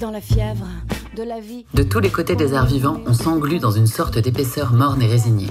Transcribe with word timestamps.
dans 0.00 0.10
la 0.10 0.22
fièvre 0.22 0.66
de 1.14 1.22
la 1.22 1.40
vie. 1.40 1.66
De 1.74 1.82
tous 1.82 2.00
les 2.00 2.10
côtés 2.10 2.34
des 2.34 2.54
arts 2.54 2.66
vivants, 2.66 3.00
on 3.06 3.12
s'englue 3.12 3.58
dans 3.58 3.70
une 3.70 3.86
sorte 3.86 4.18
d'épaisseur 4.18 4.72
morne 4.72 5.02
et 5.02 5.06
résignée. 5.06 5.50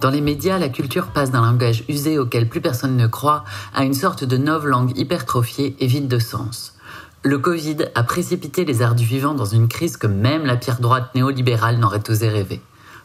Dans 0.00 0.10
les 0.10 0.22
médias, 0.22 0.58
la 0.58 0.70
culture 0.70 1.08
passe 1.08 1.30
d'un 1.30 1.42
langage 1.42 1.84
usé 1.90 2.18
auquel 2.18 2.48
plus 2.48 2.62
personne 2.62 2.96
ne 2.96 3.06
croit 3.06 3.44
à 3.74 3.84
une 3.84 3.92
sorte 3.92 4.24
de 4.24 4.38
nouvelle 4.38 4.70
langue 4.70 4.98
hypertrophiée 4.98 5.76
et 5.78 5.86
vide 5.86 6.08
de 6.08 6.18
sens. 6.18 6.74
Le 7.22 7.38
Covid 7.38 7.76
a 7.94 8.02
précipité 8.02 8.64
les 8.64 8.80
arts 8.80 8.94
du 8.94 9.04
vivant 9.04 9.34
dans 9.34 9.44
une 9.44 9.68
crise 9.68 9.98
que 9.98 10.06
même 10.06 10.46
la 10.46 10.56
pierre 10.56 10.80
droite 10.80 11.14
néolibérale 11.14 11.78
n'aurait 11.78 12.10
osé 12.10 12.30
rêver. 12.30 12.62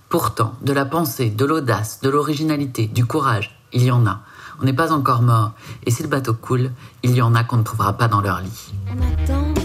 Pourtant, 0.07 0.53
de 0.61 0.71
la 0.71 0.85
pensée, 0.85 1.29
de 1.29 1.43
l'audace, 1.43 1.99
de 2.01 2.09
l'originalité, 2.09 2.87
du 2.87 3.05
courage, 3.05 3.59
il 3.73 3.83
y 3.83 3.91
en 3.91 4.07
a. 4.07 4.21
On 4.61 4.63
n'est 4.63 4.73
pas 4.73 4.93
encore 4.93 5.21
mort, 5.21 5.51
et 5.85 5.91
si 5.91 6.01
le 6.01 6.09
bateau 6.09 6.33
coule, 6.33 6.71
il 7.03 7.11
y 7.11 7.21
en 7.21 7.35
a 7.35 7.43
qu'on 7.43 7.57
ne 7.57 7.63
trouvera 7.63 7.93
pas 7.93 8.07
dans 8.07 8.21
leur 8.21 8.39
lit. 8.39 8.73
On 8.87 9.23
attend 9.23 9.56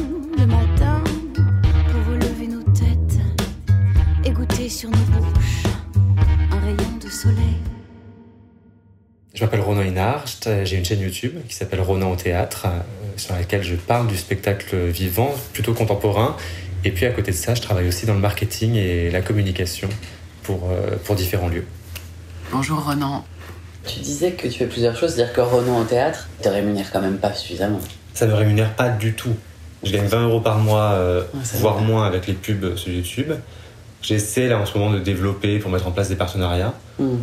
Je 9.43 9.47
m'appelle 9.49 9.63
Ronan 9.63 9.83
Inarcht, 9.83 10.49
j'ai 10.63 10.77
une 10.77 10.85
chaîne 10.85 11.01
YouTube 11.01 11.33
qui 11.49 11.57
s'appelle 11.57 11.81
Ronan 11.81 12.13
au 12.13 12.15
théâtre, 12.15 12.67
euh, 12.67 12.79
sur 13.17 13.35
laquelle 13.35 13.65
je 13.65 13.75
parle 13.75 14.07
du 14.07 14.17
spectacle 14.17 14.77
vivant, 14.77 15.35
plutôt 15.53 15.75
contemporain. 15.75 16.37
Et 16.85 16.93
puis 16.93 17.07
à 17.07 17.11
côté 17.11 17.33
de 17.33 17.37
ça, 17.37 17.57
je 17.57 17.61
travaille 17.61 17.89
aussi 17.89 18.07
dans 18.07 18.15
le 18.15 18.21
marketing 18.21 18.77
et 18.77 19.11
la 19.11 19.21
communication 19.21 19.89
pour, 20.45 20.71
euh, 20.71 20.97
pour 21.05 21.17
différents 21.17 21.49
lieux. 21.49 21.67
Bonjour 22.53 22.85
Ronan. 22.85 23.25
Tu 23.85 23.99
disais 23.99 24.31
que 24.31 24.47
tu 24.47 24.61
fais 24.61 24.67
plusieurs 24.67 24.97
choses, 24.97 25.15
c'est-à-dire 25.15 25.35
que 25.35 25.41
Ronan 25.41 25.81
au 25.81 25.85
théâtre 25.85 26.29
te 26.41 26.49
rémunère 26.49 26.93
quand 26.93 27.01
même 27.01 27.19
pas 27.19 27.35
suffisamment. 27.35 27.81
Ça 28.15 28.27
ne 28.27 28.31
me 28.31 28.37
rémunère 28.37 28.73
pas 28.77 28.91
du 28.91 29.15
tout. 29.15 29.35
Je 29.83 29.91
gagne 29.91 30.07
20 30.07 30.29
euros 30.29 30.41
par 30.41 30.59
mois, 30.59 30.93
euh, 30.93 31.23
Ouais, 31.35 31.41
voire 31.55 31.79
vrai. 31.79 31.85
moins 31.85 32.07
avec 32.07 32.29
les 32.29 32.35
pubs 32.35 32.77
sur 32.77 32.93
YouTube. 32.93 33.33
J'essaie 34.03 34.47
là 34.47 34.59
en 34.59 34.67
ce 34.67 34.79
moment 34.79 34.93
de 34.93 35.01
développer 35.01 35.59
pour 35.59 35.73
mettre 35.73 35.89
en 35.89 35.91
place 35.91 36.09
des 36.11 36.15
partenariats. 36.15 36.75
Hmm. 37.01 37.17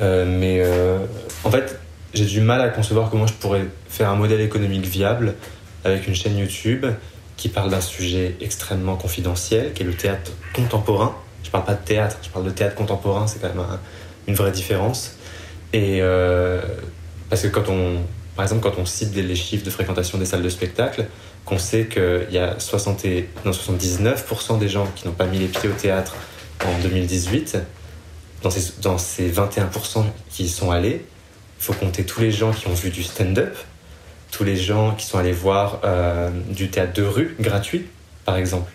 Euh, 0.00 0.24
mais 0.26 0.60
euh, 0.60 0.98
en 1.44 1.50
fait, 1.50 1.78
j'ai 2.14 2.24
du 2.24 2.40
mal 2.40 2.60
à 2.60 2.68
concevoir 2.68 3.10
comment 3.10 3.26
je 3.26 3.34
pourrais 3.34 3.66
faire 3.88 4.08
un 4.08 4.16
modèle 4.16 4.40
économique 4.40 4.86
viable 4.86 5.34
avec 5.84 6.06
une 6.06 6.14
chaîne 6.14 6.36
YouTube 6.38 6.86
qui 7.36 7.48
parle 7.48 7.70
d'un 7.70 7.80
sujet 7.80 8.36
extrêmement 8.40 8.96
confidentiel, 8.96 9.72
qui 9.72 9.82
est 9.82 9.86
le 9.86 9.94
théâtre 9.94 10.30
contemporain. 10.54 11.14
Je 11.44 11.50
parle 11.50 11.64
pas 11.64 11.74
de 11.74 11.84
théâtre, 11.84 12.16
je 12.22 12.28
parle 12.28 12.44
de 12.44 12.50
théâtre 12.50 12.74
contemporain, 12.76 13.26
c'est 13.26 13.40
quand 13.40 13.48
même 13.48 13.58
un- 13.60 13.80
une 14.28 14.34
vraie 14.34 14.52
différence. 14.52 15.16
Et 15.72 15.98
euh, 16.02 16.60
parce 17.30 17.42
que 17.42 17.48
quand 17.48 17.68
on, 17.68 17.96
par 18.36 18.44
exemple, 18.44 18.62
quand 18.62 18.78
on 18.78 18.86
cite 18.86 19.14
les 19.16 19.34
chiffres 19.34 19.64
de 19.64 19.70
fréquentation 19.70 20.18
des 20.18 20.26
salles 20.26 20.42
de 20.42 20.48
spectacle, 20.48 21.06
qu'on 21.44 21.58
sait 21.58 21.86
qu'il 21.86 22.28
y 22.30 22.38
a 22.38 22.58
60 22.60 23.04
et- 23.04 23.28
non, 23.44 23.52
79% 23.52 24.58
des 24.58 24.68
gens 24.68 24.86
qui 24.94 25.06
n'ont 25.08 25.14
pas 25.14 25.26
mis 25.26 25.38
les 25.38 25.46
pieds 25.48 25.68
au 25.68 25.72
théâtre 25.72 26.14
en 26.64 26.78
2018, 26.82 27.58
dans 28.42 28.50
ces, 28.50 28.80
dans 28.80 28.98
ces 28.98 29.30
21% 29.30 30.04
qui 30.30 30.44
y 30.44 30.48
sont 30.48 30.70
allés, 30.70 31.04
il 31.58 31.64
faut 31.64 31.72
compter 31.74 32.04
tous 32.04 32.20
les 32.20 32.30
gens 32.30 32.52
qui 32.52 32.66
ont 32.66 32.74
vu 32.74 32.90
du 32.90 33.02
stand-up, 33.02 33.56
tous 34.30 34.44
les 34.44 34.56
gens 34.56 34.94
qui 34.94 35.06
sont 35.06 35.18
allés 35.18 35.32
voir 35.32 35.80
euh, 35.84 36.30
du 36.48 36.70
théâtre 36.70 36.94
de 36.94 37.02
rue 37.02 37.36
gratuit, 37.38 37.86
par 38.24 38.36
exemple. 38.36 38.70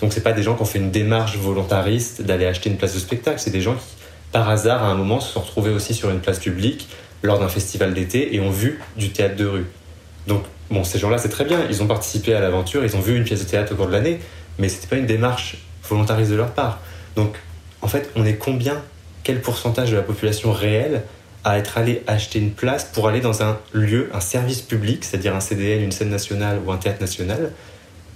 Donc 0.00 0.12
c'est 0.12 0.22
pas 0.22 0.32
des 0.32 0.42
gens 0.42 0.54
qui 0.54 0.62
ont 0.62 0.66
fait 0.66 0.78
une 0.78 0.90
démarche 0.90 1.36
volontariste 1.36 2.22
d'aller 2.22 2.46
acheter 2.46 2.70
une 2.70 2.76
place 2.76 2.94
de 2.94 3.00
spectacle, 3.00 3.40
c'est 3.40 3.50
des 3.50 3.60
gens 3.60 3.74
qui, 3.74 3.86
par 4.32 4.48
hasard, 4.48 4.84
à 4.84 4.88
un 4.88 4.94
moment, 4.94 5.20
se 5.20 5.32
sont 5.32 5.40
retrouvés 5.40 5.70
aussi 5.70 5.94
sur 5.94 6.10
une 6.10 6.20
place 6.20 6.38
publique 6.38 6.88
lors 7.22 7.38
d'un 7.38 7.48
festival 7.48 7.94
d'été 7.94 8.34
et 8.34 8.40
ont 8.40 8.50
vu 8.50 8.78
du 8.96 9.10
théâtre 9.10 9.36
de 9.36 9.46
rue. 9.46 9.66
Donc 10.26 10.44
bon, 10.70 10.84
ces 10.84 10.98
gens-là, 10.98 11.18
c'est 11.18 11.30
très 11.30 11.44
bien, 11.44 11.60
ils 11.68 11.82
ont 11.82 11.86
participé 11.86 12.34
à 12.34 12.40
l'aventure, 12.40 12.84
ils 12.84 12.94
ont 12.96 13.00
vu 13.00 13.16
une 13.16 13.24
pièce 13.24 13.44
de 13.44 13.48
théâtre 13.48 13.72
au 13.72 13.76
cours 13.76 13.86
de 13.86 13.92
l'année, 13.92 14.20
mais 14.58 14.68
c'était 14.68 14.86
pas 14.86 14.96
une 14.96 15.06
démarche 15.06 15.56
volontariste 15.88 16.30
de 16.30 16.36
leur 16.36 16.50
part. 16.50 16.80
Donc 17.16 17.36
en 17.80 17.88
fait, 17.88 18.10
on 18.16 18.24
est 18.24 18.34
combien, 18.34 18.82
quel 19.28 19.42
pourcentage 19.42 19.90
de 19.90 19.96
la 19.96 20.02
population 20.02 20.52
réelle 20.52 21.02
à 21.44 21.58
être 21.58 21.76
allé 21.76 22.02
acheter 22.06 22.38
une 22.38 22.52
place 22.52 22.84
pour 22.84 23.08
aller 23.08 23.20
dans 23.20 23.42
un 23.42 23.58
lieu, 23.74 24.08
un 24.14 24.20
service 24.20 24.62
public, 24.62 25.04
c'est-à-dire 25.04 25.36
un 25.36 25.40
CDN, 25.40 25.82
une 25.82 25.92
scène 25.92 26.08
nationale 26.08 26.60
ou 26.64 26.72
un 26.72 26.78
théâtre 26.78 27.02
national, 27.02 27.52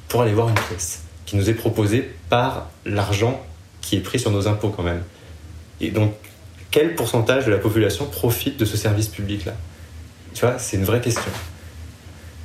pour 0.08 0.22
aller 0.22 0.32
voir 0.32 0.48
une 0.48 0.54
pièce 0.54 1.02
qui 1.26 1.36
nous 1.36 1.50
est 1.50 1.54
proposée 1.54 2.10
par 2.30 2.70
l'argent 2.86 3.44
qui 3.82 3.96
est 3.96 4.00
pris 4.00 4.18
sur 4.18 4.30
nos 4.30 4.48
impôts 4.48 4.70
quand 4.70 4.84
même. 4.84 5.02
Et 5.82 5.90
donc, 5.90 6.14
quel 6.70 6.94
pourcentage 6.94 7.44
de 7.44 7.50
la 7.50 7.58
population 7.58 8.06
profite 8.06 8.58
de 8.58 8.64
ce 8.64 8.78
service 8.78 9.08
public-là? 9.08 9.52
Tu 10.32 10.46
vois, 10.46 10.58
c'est 10.58 10.78
une 10.78 10.84
vraie 10.84 11.02
question. 11.02 11.30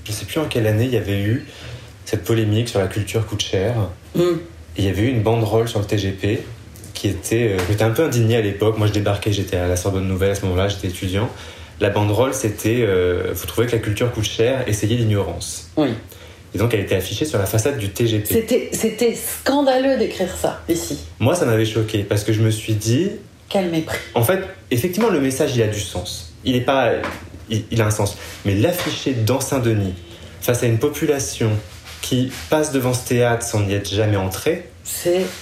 Je 0.04 0.12
sais 0.12 0.26
plus 0.26 0.42
en 0.42 0.46
quelle 0.46 0.68
année 0.68 0.84
il 0.84 0.92
y 0.92 0.98
avait 0.98 1.22
eu 1.22 1.48
cette 2.04 2.26
polémique 2.26 2.68
sur 2.68 2.82
la 2.82 2.88
culture 2.88 3.26
coûte 3.26 3.44
cher. 3.44 3.76
Et 4.76 4.80
il 4.80 4.84
y 4.84 4.90
avait 4.90 5.04
eu 5.04 5.10
une 5.10 5.24
banderole 5.24 5.70
sur 5.70 5.80
le 5.80 5.86
TGP 5.86 6.42
qui 6.98 7.08
était. 7.10 7.56
euh, 7.56 7.58
J'étais 7.70 7.84
un 7.84 7.92
peu 7.92 8.04
indigné 8.04 8.36
à 8.38 8.42
l'époque. 8.42 8.78
Moi, 8.78 8.88
je 8.88 8.94
débarquais, 8.94 9.32
j'étais 9.32 9.58
à 9.58 9.68
la 9.68 9.76
Sorbonne 9.76 10.08
Nouvelle 10.08 10.32
à 10.32 10.36
ce 10.36 10.42
moment-là, 10.46 10.68
j'étais 10.68 10.88
étudiant. 10.88 11.30
La 11.80 11.90
banderole, 11.90 12.34
c'était 12.34 12.80
euh, 12.82 13.32
Vous 13.34 13.46
trouvez 13.46 13.68
que 13.68 13.74
la 13.74 13.78
culture 13.80 14.12
coûte 14.12 14.24
cher, 14.26 14.64
essayez 14.68 14.96
l'ignorance. 14.98 15.70
Oui. 15.78 15.90
Et 16.56 16.58
donc, 16.58 16.74
elle 16.74 16.80
était 16.80 16.96
affichée 16.96 17.26
sur 17.26 17.38
la 17.38 17.46
façade 17.46 17.78
du 17.78 17.90
TGP. 17.90 18.26
C'était, 18.26 18.70
c'était 18.72 19.14
scandaleux 19.16 19.98
d'écrire 19.98 20.30
ça 20.36 20.62
ici. 20.70 20.98
Moi, 21.20 21.36
ça 21.36 21.46
m'avait 21.46 21.66
choqué 21.66 22.04
parce 22.04 22.24
que 22.24 22.34
je 22.34 22.42
me 22.42 22.50
suis 22.50 22.74
dit, 22.74 23.12
Quel 23.50 23.70
mépris. 23.70 23.98
en 24.16 24.24
fait, 24.24 24.40
effectivement, 24.72 25.10
le 25.10 25.20
message, 25.20 25.56
il 25.56 25.62
a 25.62 25.68
du 25.68 25.80
sens. 25.80 26.34
Il 26.46 26.56
est 26.56 26.62
pas, 26.62 26.94
il, 27.50 27.64
il 27.70 27.82
a 27.82 27.86
un 27.86 27.92
sens. 27.92 28.18
Mais 28.46 28.56
l'afficher 28.56 29.14
dans 29.14 29.40
Saint-Denis, 29.42 29.94
face 30.42 30.64
à 30.64 30.66
une 30.68 30.80
population 30.80 31.52
qui 32.02 32.32
passe 32.50 32.72
devant 32.72 32.94
ce 32.94 33.08
théâtre 33.08 33.46
sans 33.46 33.60
n'y 33.62 33.74
être 33.74 33.94
jamais 33.94 34.18
entré, 34.18 34.70
C'est. 34.77 34.77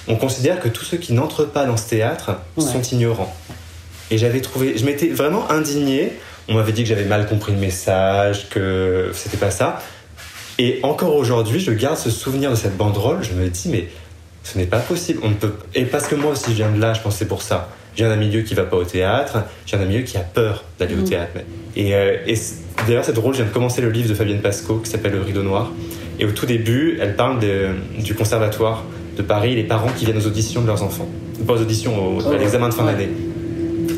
On 0.08 0.16
considère 0.16 0.60
que 0.60 0.68
tous 0.68 0.84
ceux 0.84 0.96
qui 0.96 1.12
n'entrent 1.12 1.44
pas 1.44 1.64
dans 1.66 1.76
ce 1.76 1.88
théâtre 1.88 2.32
Ouais. 2.56 2.64
sont 2.64 2.82
ignorants. 2.82 3.34
Et 4.10 4.18
j'avais 4.18 4.40
trouvé, 4.40 4.76
je 4.78 4.84
m'étais 4.84 5.08
vraiment 5.08 5.50
indigné. 5.50 6.12
On 6.48 6.54
m'avait 6.54 6.72
dit 6.72 6.82
que 6.84 6.88
j'avais 6.88 7.04
mal 7.04 7.26
compris 7.26 7.52
le 7.52 7.58
message, 7.58 8.48
que 8.50 9.10
c'était 9.14 9.36
pas 9.36 9.50
ça. 9.50 9.80
Et 10.58 10.78
encore 10.84 11.16
aujourd'hui, 11.16 11.58
je 11.60 11.72
garde 11.72 11.98
ce 11.98 12.08
souvenir 12.10 12.50
de 12.50 12.54
cette 12.56 12.76
banderole. 12.76 13.18
Je 13.22 13.32
me 13.32 13.48
dis, 13.48 13.68
mais 13.68 13.88
ce 14.44 14.56
n'est 14.58 14.64
pas 14.66 14.78
possible. 14.78 15.20
On 15.24 15.30
ne 15.30 15.34
peut. 15.34 15.54
Et 15.74 15.84
parce 15.84 16.06
que 16.06 16.14
moi 16.14 16.30
aussi, 16.32 16.50
je 16.50 16.56
viens 16.56 16.70
de 16.70 16.80
là, 16.80 16.94
je 16.94 17.00
pense 17.00 17.14
que 17.14 17.18
c'est 17.18 17.24
pour 17.28 17.42
ça. 17.42 17.68
Je 17.94 18.04
viens 18.04 18.08
d'un 18.10 18.16
milieu 18.20 18.42
qui 18.42 18.54
va 18.54 18.62
pas 18.64 18.76
au 18.76 18.84
théâtre. 18.84 19.38
Je 19.64 19.70
viens 19.70 19.80
d'un 19.80 19.90
milieu 19.90 20.02
qui 20.02 20.16
a 20.18 20.20
peur 20.20 20.64
d'aller 20.78 20.94
au 20.94 20.98
Mhm. 20.98 21.08
théâtre. 21.08 21.32
Et, 21.74 21.94
euh, 21.94 22.16
et 22.26 22.34
d'ailleurs, 22.86 23.04
c'est 23.04 23.12
drôle. 23.12 23.32
Je 23.34 23.38
viens 23.38 23.48
de 23.48 23.52
commencer 23.54 23.80
le 23.80 23.90
livre 23.90 24.08
de 24.08 24.14
Fabienne 24.14 24.40
Pasco 24.40 24.76
qui 24.76 24.90
s'appelle 24.90 25.12
Le 25.12 25.22
Rideau 25.22 25.42
Noir. 25.42 25.70
Et 26.20 26.24
au 26.26 26.30
tout 26.30 26.46
début, 26.46 26.98
elle 27.00 27.16
parle 27.16 27.40
de- 27.40 27.70
du 27.98 28.14
conservatoire 28.14 28.84
de 29.16 29.22
Paris, 29.22 29.54
les 29.54 29.64
parents 29.64 29.88
qui 29.96 30.04
viennent 30.04 30.18
aux 30.18 30.26
auditions 30.26 30.60
de 30.62 30.66
leurs 30.66 30.82
enfants, 30.82 31.08
pas 31.46 31.54
aux 31.54 31.60
auditions, 31.60 32.16
au- 32.16 32.20
à 32.20 32.24
Oh, 32.28 32.36
l'examen 32.38 32.68
de 32.68 32.74
fin 32.74 32.84
d'année. 32.84 33.08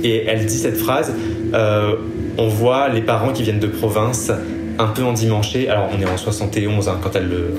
Et 0.04 0.24
elle 0.26 0.46
dit 0.46 0.58
cette 0.58 0.76
phrase 0.76 1.12
euh, 1.54 1.96
on 2.36 2.46
voit 2.48 2.88
les 2.88 3.00
parents 3.02 3.32
qui 3.32 3.42
viennent 3.42 3.58
de 3.58 3.66
province 3.66 4.30
un 4.78 4.86
peu 4.86 5.02
endimanchés. 5.02 5.68
Alors 5.68 5.88
on 5.96 6.00
est 6.00 6.06
en 6.08 6.16
71 6.16 6.88
hein, 6.88 6.98
quand 7.02 7.16
elle 7.16 7.28
le 7.28 7.54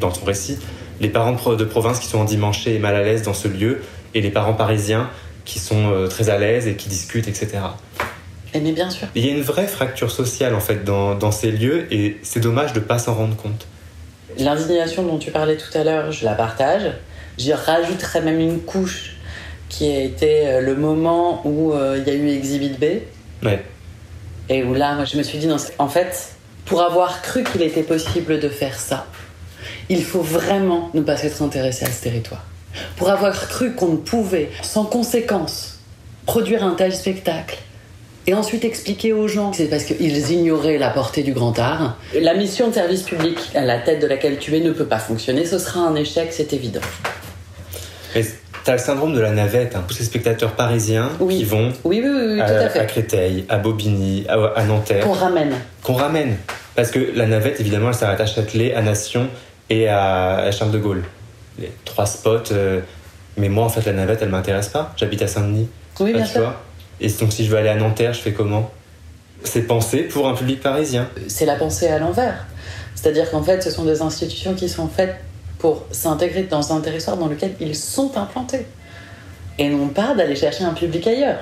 dans 0.00 0.12
son 0.12 0.24
récit. 0.26 0.58
Les 1.00 1.08
parents 1.08 1.32
de, 1.32 1.36
pro- 1.38 1.56
de 1.56 1.64
province 1.64 1.98
qui 2.00 2.06
sont 2.06 2.18
endimanchés 2.18 2.74
et 2.74 2.78
mal 2.78 2.94
à 2.94 3.02
l'aise 3.02 3.22
dans 3.22 3.32
ce 3.34 3.48
lieu, 3.48 3.80
et 4.14 4.20
les 4.20 4.30
parents 4.30 4.52
parisiens 4.52 5.08
qui 5.44 5.58
sont 5.58 5.90
euh, 5.90 6.06
très 6.06 6.28
à 6.28 6.38
l'aise 6.38 6.66
et 6.68 6.74
qui 6.74 6.88
discutent, 6.88 7.28
etc. 7.28 7.48
Eh, 8.52 8.60
Mais 8.60 8.72
bien 8.72 8.90
sûr. 8.90 9.08
Il 9.14 9.24
y 9.24 9.28
a 9.30 9.32
une 9.32 9.42
vraie 9.42 9.66
fracture 9.66 10.10
sociale 10.10 10.54
en 10.54 10.60
fait 10.60 10.84
dans, 10.84 11.14
dans 11.14 11.30
ces 11.32 11.50
lieux, 11.50 11.86
et 11.92 12.18
c'est 12.22 12.40
dommage 12.40 12.72
de 12.74 12.80
pas 12.80 12.98
s'en 12.98 13.14
rendre 13.14 13.36
compte. 13.36 13.66
L'indignation 14.38 15.02
dont 15.02 15.18
tu 15.18 15.30
parlais 15.30 15.56
tout 15.56 15.76
à 15.76 15.84
l'heure, 15.84 16.12
je 16.12 16.24
la 16.24 16.34
partage. 16.34 16.92
J'y 17.38 17.52
rajouterais 17.52 18.20
même 18.20 18.40
une 18.40 18.60
couche 18.60 19.16
qui 19.68 19.90
a 19.90 20.00
été 20.00 20.46
euh, 20.46 20.60
le 20.60 20.76
moment 20.76 21.42
où 21.44 21.72
euh, 21.72 21.98
il 21.98 22.06
y 22.06 22.14
a 22.14 22.18
eu 22.18 22.28
Exhibit 22.28 22.76
B. 22.78 22.84
Ouais. 23.44 23.62
Et 24.48 24.62
où 24.62 24.74
là, 24.74 24.94
moi, 24.94 25.04
je 25.04 25.16
me 25.16 25.22
suis 25.22 25.38
dit, 25.38 25.46
non, 25.46 25.56
en 25.78 25.88
fait, 25.88 26.34
pour 26.64 26.82
avoir 26.82 27.22
cru 27.22 27.44
qu'il 27.44 27.62
était 27.62 27.82
possible 27.82 28.40
de 28.40 28.48
faire 28.48 28.78
ça, 28.78 29.06
il 29.88 30.02
faut 30.04 30.20
vraiment 30.20 30.90
ne 30.94 31.00
pas 31.00 31.16
s'être 31.16 31.42
intéressé 31.42 31.84
à 31.84 31.90
ce 31.90 32.02
territoire. 32.02 32.44
Pour 32.96 33.10
avoir 33.10 33.32
cru 33.48 33.74
qu'on 33.74 33.88
ne 33.88 33.96
pouvait, 33.96 34.50
sans 34.62 34.84
conséquence, 34.84 35.78
produire 36.26 36.64
un 36.64 36.74
tel 36.74 36.92
spectacle, 36.92 37.58
et 38.26 38.34
ensuite 38.34 38.64
expliquer 38.64 39.12
aux 39.12 39.28
gens 39.28 39.50
que 39.50 39.56
c'est 39.58 39.66
parce 39.68 39.84
qu'ils 39.84 40.30
ignoraient 40.30 40.78
la 40.78 40.90
portée 40.90 41.22
du 41.22 41.32
grand 41.32 41.58
art. 41.58 41.96
La 42.18 42.34
mission 42.34 42.68
de 42.68 42.74
service 42.74 43.02
public 43.02 43.38
à 43.54 43.62
la 43.62 43.78
tête 43.78 44.00
de 44.00 44.06
laquelle 44.06 44.38
tu 44.38 44.56
es 44.56 44.60
ne 44.60 44.70
peut 44.72 44.86
pas 44.86 44.98
fonctionner, 44.98 45.44
ce 45.44 45.58
sera 45.58 45.80
un 45.80 45.94
échec, 45.94 46.28
c'est 46.32 46.52
évident. 46.52 46.80
Mais 48.14 48.24
t'as 48.64 48.72
le 48.72 48.78
syndrome 48.78 49.14
de 49.14 49.20
la 49.20 49.30
navette, 49.32 49.76
hein, 49.76 49.84
tous 49.86 49.94
ces 49.94 50.04
spectateurs 50.04 50.52
parisiens 50.52 51.10
Oui. 51.20 51.38
qui 51.38 51.44
vont 51.44 51.72
Oui, 51.84 52.00
oui, 52.02 52.08
oui, 52.10 52.32
oui, 52.34 52.40
à, 52.40 52.46
tout 52.46 52.52
à 52.54 52.56
à 52.60 52.68
fait. 52.70 52.86
Créteil, 52.86 53.44
à 53.48 53.58
Bobigny, 53.58 54.24
à, 54.28 54.34
à 54.56 54.64
Nanterre, 54.64 55.04
Qu'on 55.04 55.12
ramène. 55.12 55.52
qu'on 55.82 55.94
ramène. 55.94 56.36
Parce 56.76 56.90
que 56.90 56.98
la 57.14 57.26
navette, 57.26 57.60
évidemment, 57.60 57.88
elle 57.88 57.94
s'arrête 57.94 58.20
à 58.20 58.26
Châtelet, 58.26 58.74
à 58.74 58.82
Nation 58.82 59.28
et 59.70 59.88
à, 59.88 60.36
à 60.36 60.50
Charles 60.50 60.70
de 60.72 60.78
Gaulle. 60.78 61.04
Les 61.58 61.70
trois 61.84 62.06
spots. 62.06 62.52
euh, 62.52 62.80
mais 63.36 63.48
moi, 63.48 63.64
en 63.64 63.68
fait, 63.68 63.84
la 63.86 63.92
navette, 63.92 64.20
elle 64.22 64.28
m'intéresse 64.30 64.68
pas. 64.68 64.92
J'habite 64.96 65.22
à 65.22 65.26
Saint-Denis. 65.28 65.68
Oui, 66.00 66.12
bien 66.12 66.24
sûr. 66.24 66.52
Et 67.00 67.08
donc, 67.08 67.32
si 67.32 67.44
je 67.44 67.50
veux 67.50 67.58
aller 67.58 67.68
à 67.68 67.76
Nanterre, 67.76 68.12
je 68.12 68.20
fais 68.20 68.32
comment? 68.32 68.70
C'est 69.42 69.62
pensé 69.62 70.02
pour 70.02 70.28
un 70.28 70.34
public 70.34 70.60
parisien. 70.60 71.08
C'est 71.28 71.46
la 71.46 71.56
pensée 71.56 71.88
à 71.88 71.98
l'envers. 71.98 72.46
C'est-à-dire 72.94 73.30
qu'en 73.30 73.42
fait, 73.42 73.62
ce 73.62 73.70
sont 73.70 73.84
des 73.84 74.00
institutions 74.00 74.54
qui 74.54 74.68
sont 74.68 74.88
faites 74.88 75.16
pour 75.58 75.84
s'intégrer 75.90 76.44
dans 76.44 76.72
un 76.72 76.80
territoire 76.80 77.16
dans 77.16 77.26
lequel 77.26 77.54
ils 77.60 77.76
sont 77.76 78.16
implantés. 78.16 78.66
Et 79.58 79.68
non 79.68 79.88
pas 79.88 80.14
d'aller 80.14 80.36
chercher 80.36 80.64
un 80.64 80.72
public 80.72 81.06
ailleurs. 81.06 81.40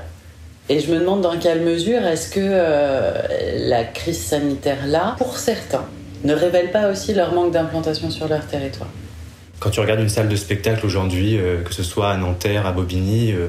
Et 0.69 0.81
je 0.81 0.93
me 0.93 1.01
demande 1.01 1.23
dans 1.23 1.39
quelle 1.39 1.63
mesure 1.63 2.05
est-ce 2.07 2.31
que 2.31 2.41
euh, 2.41 3.13
la 3.69 3.85
crise 3.85 4.23
sanitaire 4.23 4.87
là, 4.87 5.17
pour 5.19 5.39
certains, 5.39 5.85
ne 6.25 6.35
révèle 6.35 6.71
pas 6.71 6.89
aussi 6.91 7.15
leur 7.15 7.35
manque 7.35 7.53
d'implantation 7.53 8.11
sur 8.11 8.29
leur 8.29 8.47
territoire. 8.47 8.89
Quand 9.59 9.71
tu 9.71 9.81
regardes 9.81 10.01
une 10.01 10.09
salle 10.09 10.29
de 10.29 10.37
spectacle 10.37 10.85
aujourd'hui, 10.87 11.39
euh, 11.39 11.63
que 11.63 11.75
ce 11.75 11.83
soit 11.83 12.11
à 12.11 12.17
Nanterre, 12.17 12.67
à 12.67 12.73
Bobigny, 12.73 13.33
euh, 13.33 13.49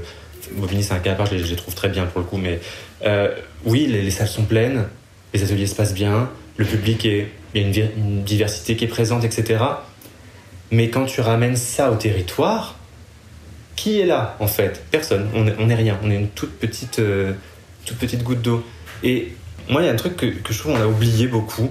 Bobigny 0.51 0.84
c'est 0.84 0.94
un 0.94 1.00
cas 1.00 1.13
à 1.13 1.16
part, 1.16 1.25
je 1.25 1.36
les, 1.36 1.56
trouve 1.56 1.75
très 1.75 1.90
bien 1.90 2.06
pour 2.06 2.19
le 2.19 2.28
coup, 2.28 2.38
mais 2.38 2.60
euh, 3.06 3.34
oui, 3.66 3.88
les, 3.88 4.01
les 4.01 4.12
salles 4.12 4.28
sont 4.28 4.44
pleines, 4.44 4.86
les 5.34 5.44
ateliers 5.44 5.68
se 5.68 5.75
passent 5.75 5.94
bien, 5.94 6.30
le 6.57 6.66
public 6.66 7.06
est, 7.06 7.30
il 7.56 7.78
y 7.78 7.81
a 7.81 7.86
une, 7.98 8.24
diversité 8.24 8.75
qui 8.75 8.86
est 8.86 8.88
présente, 8.88 9.24
etc. 9.24 9.63
Mais 10.72 10.90
quand 10.90 11.06
tu 11.06 11.22
ramènes 11.22 11.56
ça 11.56 11.92
au 11.92 11.95
territoire, 11.95 12.75
qui 13.75 14.00
est 14.00 14.06
là 14.06 14.36
en 14.40 14.48
fait? 14.48 14.84
Personne. 14.92 15.30
On 15.34 15.48
est, 15.48 15.56
on 15.60 15.69
est 15.69 15.75
rien. 15.75 16.00
On 16.04 16.12
est 16.12 16.16
une 16.16 16.30
toute 16.30 16.51
petite, 16.51 17.00
euh, 17.00 17.34
toute 17.86 17.98
petite 17.98 18.24
goutte 18.24 18.42
d'eau. 18.42 18.63
Et 19.04 19.34
moi, 19.69 19.81
il 19.81 19.86
y 19.86 19.90
a 19.90 19.92
un 19.92 19.98
truc 19.98 20.16
que, 20.16 20.28
je 20.50 20.60
trouve 20.60 20.74
qu'on 20.74 20.81
a 20.81 20.88
oublié 20.88 21.28
beaucoup 21.28 21.69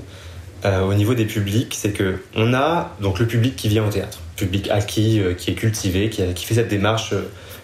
euh, 0.65 0.83
au 0.83 0.95
niveau 0.95 1.15
des 1.15 1.25
publics, 1.25 1.75
c'est 1.77 1.93
que 1.93 2.23
on 2.37 2.55
a 2.55 2.97
donc 3.01 3.19
le 3.19 3.27
public 3.27 3.57
qui 3.57 3.69
vient 3.69 3.85
au 3.85 3.91
théâtre, 3.91 4.21
public 4.37 4.69
acquis, 4.71 5.21
qui 5.37 5.51
est 5.51 5.55
cultivé, 5.55 6.09
qui, 6.09 6.45
fait 6.45 6.55
cette 6.55 6.69
démarche 6.69 7.15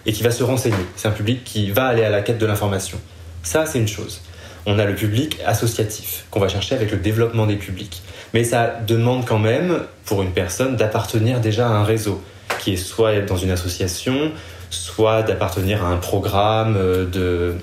et 0.05 0.13
qui 0.13 0.23
va 0.23 0.31
se 0.31 0.43
renseigner. 0.43 0.75
C'est 0.95 1.07
un 1.07 1.11
public 1.11 1.43
qui 1.43 1.71
va 1.71 1.85
aller 1.85 2.03
à 2.03 2.09
la 2.09 2.21
quête 2.21 2.37
de 2.37 2.45
l'information. 2.45 2.97
Ça, 3.43 3.65
c'est 3.65 3.79
une 3.79 3.87
chose. 3.87 4.21
On 4.65 4.77
a 4.79 4.85
le 4.85 4.95
public 4.95 5.37
associatif 5.45 6.25
qu'on 6.31 6.39
va 6.39 6.49
chercher 6.49 6.75
avec 6.75 6.91
le 6.91 6.97
développement 6.97 7.47
des 7.47 7.55
publics. 7.55 8.01
Mais 8.33 8.43
ça 8.43 8.79
demande 8.85 9.25
quand 9.25 9.39
même, 9.39 9.79
pour 10.05 10.21
une 10.21 10.31
personne, 10.31 10.75
d'appartenir 10.75 11.39
déjà 11.39 11.67
à 11.67 11.71
un 11.71 11.83
réseau, 11.83 12.21
qui 12.59 12.73
est 12.73 12.77
soit 12.77 13.21
dans 13.21 13.37
une 13.37 13.51
association, 13.51 14.31
soit 14.69 15.23
d'appartenir 15.23 15.83
à 15.83 15.87
un 15.89 15.97
programme 15.97 16.75
euh, 16.77 17.05
de- 17.05 17.55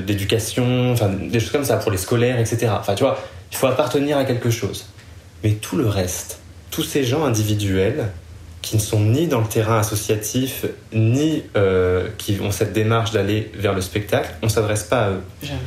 d'éducation, 0.00 0.92
enfin 0.92 1.08
des 1.08 1.38
choses 1.40 1.50
comme 1.52 1.64
ça 1.64 1.76
pour 1.76 1.90
les 1.90 1.98
scolaires, 1.98 2.38
etc. 2.38 2.68
Enfin, 2.80 2.94
tu 2.94 3.04
vois, 3.04 3.18
il 3.52 3.56
faut 3.56 3.66
appartenir 3.66 4.16
à 4.16 4.24
quelque 4.24 4.50
chose. 4.50 4.86
Mais 5.44 5.52
tout 5.52 5.76
le 5.76 5.86
reste, 5.86 6.40
tous 6.70 6.82
ces 6.82 7.04
gens 7.04 7.24
individuels 7.24 8.08
qui 8.66 8.74
ne 8.74 8.80
sont 8.80 8.98
ni 8.98 9.28
dans 9.28 9.40
le 9.40 9.46
terrain 9.46 9.78
associatif, 9.78 10.66
ni 10.92 11.44
euh, 11.56 12.08
qui 12.18 12.38
ont 12.42 12.50
cette 12.50 12.72
démarche 12.72 13.12
d'aller 13.12 13.52
vers 13.54 13.72
le 13.72 13.80
spectacle, 13.80 14.28
on 14.42 14.46
ne 14.46 14.50
s'adresse 14.50 14.82
pas 14.82 15.04
à 15.04 15.10
eux. 15.10 15.20
Jamais. 15.40 15.60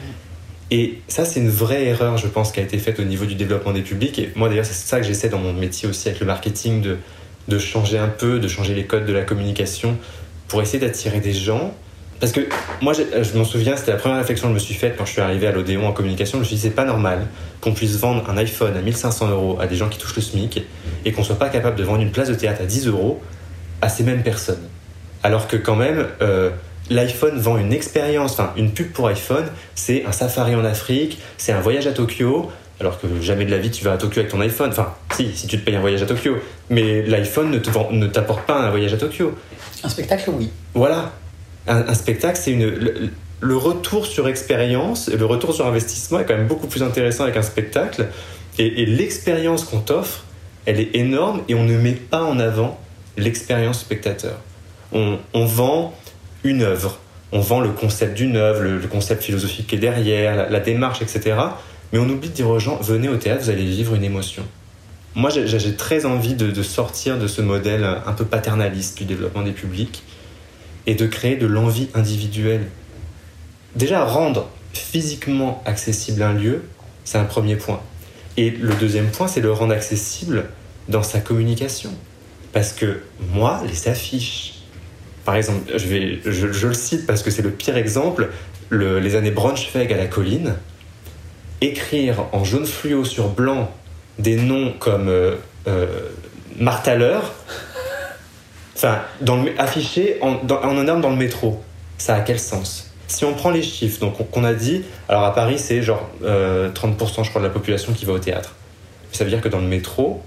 Et 0.69 0.99
ça, 1.07 1.23
c'est 1.23 1.39
une 1.39 1.49
vraie 1.49 1.85
erreur, 1.85 2.17
je 2.17 2.27
pense, 2.27 2.51
qui 2.51 2.59
a 2.59 2.63
été 2.63 2.77
faite 2.77 2.99
au 2.99 3.03
niveau 3.03 3.25
du 3.25 3.35
développement 3.35 3.71
des 3.71 3.83
publics. 3.83 4.19
Et 4.19 4.33
moi, 4.35 4.49
d'ailleurs, 4.49 4.65
c'est 4.65 4.73
ça 4.73 4.99
que 4.99 5.07
j'essaie 5.07 5.29
dans 5.29 5.39
mon 5.39 5.53
métier 5.53 5.87
aussi 5.87 6.09
avec 6.09 6.19
le 6.19 6.25
marketing, 6.25 6.81
de, 6.81 6.97
de 7.47 7.57
changer 7.57 7.97
un 7.97 8.09
peu, 8.09 8.37
de 8.37 8.49
changer 8.49 8.75
les 8.75 8.83
codes 8.83 9.05
de 9.05 9.13
la 9.13 9.23
communication 9.23 9.97
pour 10.49 10.61
essayer 10.61 10.79
d'attirer 10.79 11.21
des 11.21 11.33
gens. 11.33 11.73
Parce 12.19 12.33
que 12.33 12.41
moi, 12.81 12.91
je 12.91 13.37
m'en 13.37 13.45
souviens, 13.45 13.77
c'était 13.77 13.91
la 13.91 13.97
première 13.97 14.17
réflexion 14.17 14.47
que 14.47 14.49
je 14.49 14.55
me 14.55 14.59
suis 14.59 14.73
faite 14.73 14.95
quand 14.97 15.05
je 15.05 15.13
suis 15.13 15.21
arrivé 15.21 15.47
à 15.47 15.53
l'Odéon 15.53 15.87
en 15.87 15.93
communication. 15.93 16.37
Je 16.39 16.41
me 16.41 16.45
suis 16.45 16.57
dit, 16.57 16.61
c'est 16.63 16.69
pas 16.71 16.83
normal 16.83 17.27
qu'on 17.61 17.71
puisse 17.71 17.95
vendre 17.95 18.29
un 18.29 18.35
iPhone 18.35 18.75
à 18.75 18.81
1500 18.81 19.29
euros 19.29 19.57
à 19.61 19.67
des 19.67 19.77
gens 19.77 19.87
qui 19.87 19.97
touchent 19.97 20.17
le 20.17 20.21
SMIC 20.21 20.63
et 21.05 21.11
qu'on 21.11 21.23
soit 21.23 21.37
pas 21.37 21.49
capable 21.49 21.75
de 21.75 21.83
vendre 21.83 22.01
une 22.01 22.11
place 22.11 22.29
de 22.29 22.35
théâtre 22.35 22.61
à 22.61 22.65
10 22.65 22.87
euros 22.87 23.21
à 23.81 23.89
ces 23.89 24.03
mêmes 24.03 24.23
personnes. 24.23 24.67
Alors 25.23 25.47
que 25.47 25.57
quand 25.57 25.75
même, 25.75 26.05
euh, 26.21 26.49
l'iPhone 26.89 27.37
vend 27.39 27.57
une 27.57 27.73
expérience, 27.73 28.33
enfin 28.33 28.53
une 28.57 28.71
pub 28.71 28.91
pour 28.91 29.07
iPhone, 29.07 29.45
c'est 29.75 30.05
un 30.05 30.11
safari 30.11 30.55
en 30.55 30.65
Afrique, 30.65 31.19
c'est 31.37 31.51
un 31.51 31.61
voyage 31.61 31.87
à 31.87 31.91
Tokyo, 31.91 32.49
alors 32.79 32.99
que 32.99 33.07
jamais 33.21 33.45
de 33.45 33.51
la 33.51 33.57
vie 33.57 33.71
tu 33.71 33.83
vas 33.83 33.93
à 33.93 33.97
Tokyo 33.97 34.19
avec 34.19 34.31
ton 34.31 34.39
iPhone. 34.41 34.69
Enfin, 34.69 34.93
si, 35.15 35.35
si 35.35 35.47
tu 35.47 35.59
te 35.59 35.65
payes 35.65 35.75
un 35.75 35.81
voyage 35.81 36.01
à 36.01 36.05
Tokyo, 36.05 36.37
mais 36.69 37.01
l'iPhone 37.03 37.51
ne 37.51 38.07
t'apporte 38.07 38.45
pas 38.45 38.59
un 38.59 38.69
voyage 38.69 38.93
à 38.93 38.97
Tokyo. 38.97 39.37
Un 39.83 39.89
spectacle, 39.89 40.29
oui. 40.33 40.49
Voilà. 40.73 41.11
Un, 41.67 41.87
un 41.87 41.93
spectacle, 41.93 42.39
c'est 42.41 42.51
une. 42.51 42.69
Le, 42.69 43.09
le 43.41 43.55
retour 43.55 44.05
sur 44.05 44.27
expérience, 44.27 45.09
le 45.09 45.25
retour 45.25 45.53
sur 45.53 45.65
investissement 45.65 46.19
est 46.19 46.25
quand 46.25 46.35
même 46.35 46.47
beaucoup 46.47 46.67
plus 46.67 46.83
intéressant 46.83 47.23
avec 47.23 47.37
un 47.37 47.41
spectacle. 47.41 48.07
Et, 48.57 48.81
et 48.81 48.85
l'expérience 48.85 49.63
qu'on 49.63 49.79
t'offre, 49.79 50.25
elle 50.65 50.79
est 50.79 50.95
énorme 50.95 51.41
et 51.47 51.55
on 51.55 51.63
ne 51.63 51.77
met 51.77 51.93
pas 51.93 52.23
en 52.23 52.39
avant 52.39 52.79
l'expérience 53.17 53.79
spectateur. 53.79 54.39
On, 54.91 55.19
vend 55.33 55.93
une 56.43 56.63
œuvre, 56.63 56.99
on 57.31 57.39
vend 57.39 57.59
le 57.59 57.69
concept 57.69 58.15
d'une 58.15 58.37
œuvre, 58.37 58.61
le, 58.61 58.79
concept 58.87 59.23
philosophique 59.23 59.67
qui 59.67 59.75
est 59.75 59.79
derrière, 59.79 60.49
la, 60.49 60.59
démarche, 60.59 61.01
etc. 61.01 61.37
Mais 61.91 61.99
on 61.99 62.09
oublie 62.09 62.29
de 62.29 62.33
dire 62.33 62.49
aux 62.49 62.59
gens 62.59 62.77
venez 62.77 63.07
au 63.07 63.17
théâtre, 63.17 63.43
vous 63.43 63.49
allez 63.49 63.65
vivre 63.65 63.93
une 63.93 64.03
émotion. 64.03 64.43
Moi, 65.15 65.29
j'ai 65.29 65.75
très 65.75 66.05
envie 66.05 66.35
de 66.35 66.63
sortir 66.63 67.17
de 67.17 67.27
ce 67.27 67.41
modèle 67.41 67.83
un 67.83 68.13
peu 68.13 68.25
paternaliste 68.25 68.97
du 68.97 69.05
développement 69.05 69.43
des 69.43 69.51
publics 69.51 70.03
et 70.87 70.95
de 70.95 71.05
créer 71.05 71.35
de 71.35 71.45
l'envie 71.45 71.89
individuelle. 71.93 72.67
Déjà, 73.75 74.05
rendre 74.05 74.49
physiquement 74.73 75.61
accessible 75.65 76.23
un 76.23 76.33
lieu, 76.33 76.63
c'est 77.03 77.17
un 77.17 77.25
premier 77.25 77.55
point. 77.55 77.81
Et 78.39 78.51
le 78.51 78.73
deuxième 78.75 79.07
point, 79.11 79.27
c'est 79.27 79.41
le 79.41 79.51
rendre 79.51 79.73
accessible 79.73 80.45
dans 80.87 81.03
sa 81.03 81.19
communication. 81.19 81.89
Parce 82.53 82.71
que 82.71 83.01
moi, 83.33 83.61
les 83.67 83.89
affiches, 83.89 84.61
par 85.25 85.35
exemple, 85.35 85.69
je, 85.75 85.85
vais, 85.87 86.19
je, 86.25 86.67
le 86.67 86.73
cite 86.73 87.05
parce 87.05 87.21
que 87.21 87.31
c'est 87.31 87.41
le 87.41 87.51
pire 87.51 87.75
exemple, 87.75 88.29
le- 88.69 88.99
les 89.01 89.17
années 89.17 89.31
Braunschweig 89.31 89.91
à 89.91 89.97
la 89.97 90.05
colline, 90.07 90.55
écrire 91.59 92.27
en 92.31 92.45
jaune 92.45 92.65
fluo 92.65 93.03
sur 93.03 93.27
blanc 93.27 93.69
des 94.19 94.37
noms 94.37 94.71
comme 94.79 95.09
euh, 95.09 95.35
euh, 95.67 95.85
Marthaler, 96.57 97.19
enfin, 98.73 99.01
en, 100.21 100.39
en 100.49 100.81
énorme 100.81 101.01
dans 101.01 101.09
le 101.09 101.17
métro, 101.17 101.61
ça 101.97 102.15
a 102.15 102.21
quel 102.21 102.39
sens? 102.39 102.88
Si 103.09 103.25
on 103.25 103.33
prend 103.33 103.49
les 103.49 103.61
chiffres 103.63 103.99
donc, 103.99 104.19
on- 104.21 104.23
qu'on 104.23 104.43
a 104.45 104.53
dit, 104.53 104.83
alors 105.09 105.23
à 105.25 105.33
Paris, 105.33 105.59
c'est 105.59 105.81
genre 105.81 106.07
euh, 106.23 106.69
30% 106.71 107.23
je 107.23 107.29
crois 107.29 107.41
de 107.41 107.47
la 107.47 107.51
population 107.53 107.91
qui 107.91 108.05
va 108.05 108.13
au 108.13 108.19
théâtre. 108.19 108.53
Ça 109.11 109.23
veut 109.25 109.29
dire 109.29 109.41
que 109.41 109.49
dans 109.49 109.59
le 109.59 109.67
métro, 109.67 110.21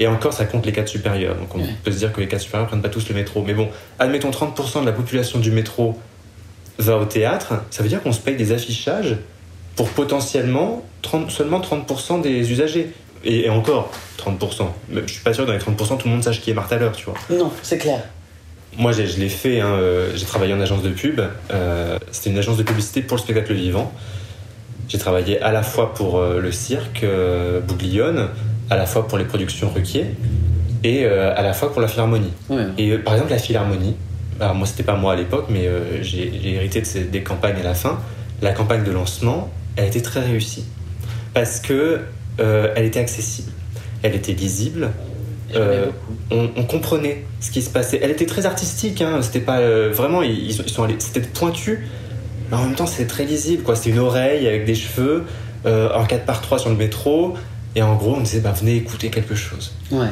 et 0.00 0.06
encore 0.08 0.32
ça 0.32 0.44
compte 0.44 0.66
les 0.66 0.72
cadres 0.72 0.88
supérieurs, 0.88 1.36
donc 1.36 1.54
on 1.54 1.60
Ouais. 1.60 1.68
peut 1.84 1.92
se 1.92 1.98
dire 1.98 2.12
que 2.12 2.20
les 2.20 2.26
cadres 2.28 2.42
supérieurs 2.42 2.66
prennent 2.68 2.82
pas 2.82 2.88
tous 2.88 3.08
le 3.08 3.14
métro. 3.14 3.42
Mais 3.46 3.54
bon, 3.54 3.68
admettons 3.98 4.30
30% 4.30 4.80
de 4.82 4.86
la 4.86 4.92
population 4.92 5.38
du 5.38 5.50
métro 5.52 5.98
va 6.78 6.96
au 6.98 7.04
théâtre, 7.04 7.54
ça 7.70 7.82
veut 7.84 7.88
dire 7.88 8.02
qu'on 8.02 8.10
se 8.12 8.20
paye 8.20 8.34
des 8.36 8.50
affichages 8.50 9.16
pour 9.76 9.88
potentiellement 9.90 10.82
30 11.02 11.30
seulement 11.30 11.60
30% 11.60 12.20
des 12.20 12.50
usagers. 12.50 12.90
Et, 13.26 13.46
et 13.46 13.50
encore, 13.50 13.90
30%. 14.18 14.66
Mais 14.90 15.00
Je 15.06 15.12
suis 15.14 15.22
pas 15.22 15.32
sûr 15.32 15.44
que 15.44 15.48
dans 15.50 15.54
les 15.56 15.60
30%, 15.60 15.96
tout 15.96 16.08
le 16.08 16.12
monde 16.14 16.22
sache 16.24 16.40
qui 16.42 16.50
est 16.50 16.54
Martha 16.54 16.76
Leur, 16.76 16.92
tu 16.92 17.06
vois. 17.06 17.14
Non, 17.30 17.50
c'est 17.62 17.78
clair. 17.78 18.02
Moi, 18.76 18.92
je 18.92 19.02
l'ai 19.02 19.28
fait, 19.28 19.60
hein, 19.60 19.68
euh, 19.74 20.10
j'ai 20.16 20.24
travaillé 20.26 20.52
en 20.52 20.60
agence 20.60 20.82
de 20.82 20.90
pub. 20.90 21.20
euh, 21.52 21.98
C'était 22.10 22.30
une 22.30 22.38
agence 22.38 22.56
de 22.56 22.62
publicité 22.64 23.02
pour 23.02 23.16
le 23.16 23.22
spectacle 23.22 23.52
vivant. 23.54 23.92
J'ai 24.88 24.98
travaillé 24.98 25.40
à 25.40 25.52
la 25.52 25.62
fois 25.62 25.94
pour 25.94 26.18
euh, 26.18 26.40
le 26.40 26.50
cirque 26.52 27.04
euh, 27.04 27.60
Bouglione, 27.60 28.28
à 28.70 28.76
la 28.76 28.86
fois 28.86 29.06
pour 29.06 29.16
les 29.18 29.24
productions 29.24 29.70
Ruquier 29.70 30.06
et 30.82 31.04
euh, 31.04 31.34
à 31.36 31.42
la 31.42 31.52
fois 31.52 31.72
pour 31.72 31.80
la 31.80 31.88
Philharmonie. 31.88 32.32
Ouais. 32.50 32.66
Et 32.76 32.98
par 32.98 33.14
exemple, 33.14 33.30
la 33.32 33.38
Philharmonie, 33.38 33.94
alors 34.40 34.54
moi, 34.54 34.66
c'était 34.66 34.82
pas 34.82 34.96
moi 34.96 35.12
à 35.12 35.16
l'époque, 35.16 35.46
mais 35.48 35.68
j'ai 36.02 36.32
hérité 36.54 36.80
de 36.80 36.86
ces- 36.86 37.04
des 37.04 37.22
campagnes 37.22 37.56
à 37.60 37.62
la 37.62 37.74
fin. 37.74 38.00
La 38.42 38.52
campagne 38.52 38.82
de 38.84 38.90
lancement, 38.90 39.50
elle 39.76 39.86
était 39.86 40.02
très 40.02 40.20
réussie 40.20 40.64
parce 41.32 41.60
que 41.60 42.00
elle 42.38 42.84
était 42.84 42.98
accessible, 43.00 43.52
elle 44.02 44.14
était 44.16 44.32
lisible. 44.32 44.90
Euh, 45.56 45.86
on, 46.30 46.50
on 46.56 46.64
comprenait 46.64 47.24
ce 47.40 47.50
qui 47.50 47.62
se 47.62 47.70
passait. 47.70 48.00
Elle 48.02 48.10
était 48.10 48.26
très 48.26 48.46
artistique, 48.46 49.02
hein, 49.02 49.20
c'était 49.22 49.40
pas 49.40 49.58
euh, 49.58 49.90
vraiment, 49.92 50.22
ils, 50.22 50.50
ils 50.50 50.52
sont 50.68 50.82
allés, 50.82 50.96
c'était 50.98 51.20
pointu, 51.20 51.86
mais 52.50 52.56
en 52.56 52.64
même 52.64 52.74
temps 52.74 52.86
c'était 52.86 53.06
très 53.06 53.24
lisible, 53.24 53.62
quoi. 53.62 53.76
C'était 53.76 53.90
une 53.90 53.98
oreille 53.98 54.46
avec 54.46 54.64
des 54.64 54.74
cheveux, 54.74 55.24
euh, 55.66 55.92
en 55.94 56.04
4 56.04 56.24
par 56.24 56.40
3 56.40 56.58
sur 56.58 56.70
le 56.70 56.76
métro, 56.76 57.34
et 57.76 57.82
en 57.82 57.94
gros 57.96 58.14
on 58.16 58.20
disait 58.20 58.40
bah 58.40 58.52
venez 58.58 58.76
écouter 58.76 59.10
quelque 59.10 59.34
chose. 59.34 59.74
Ouais. 59.90 60.08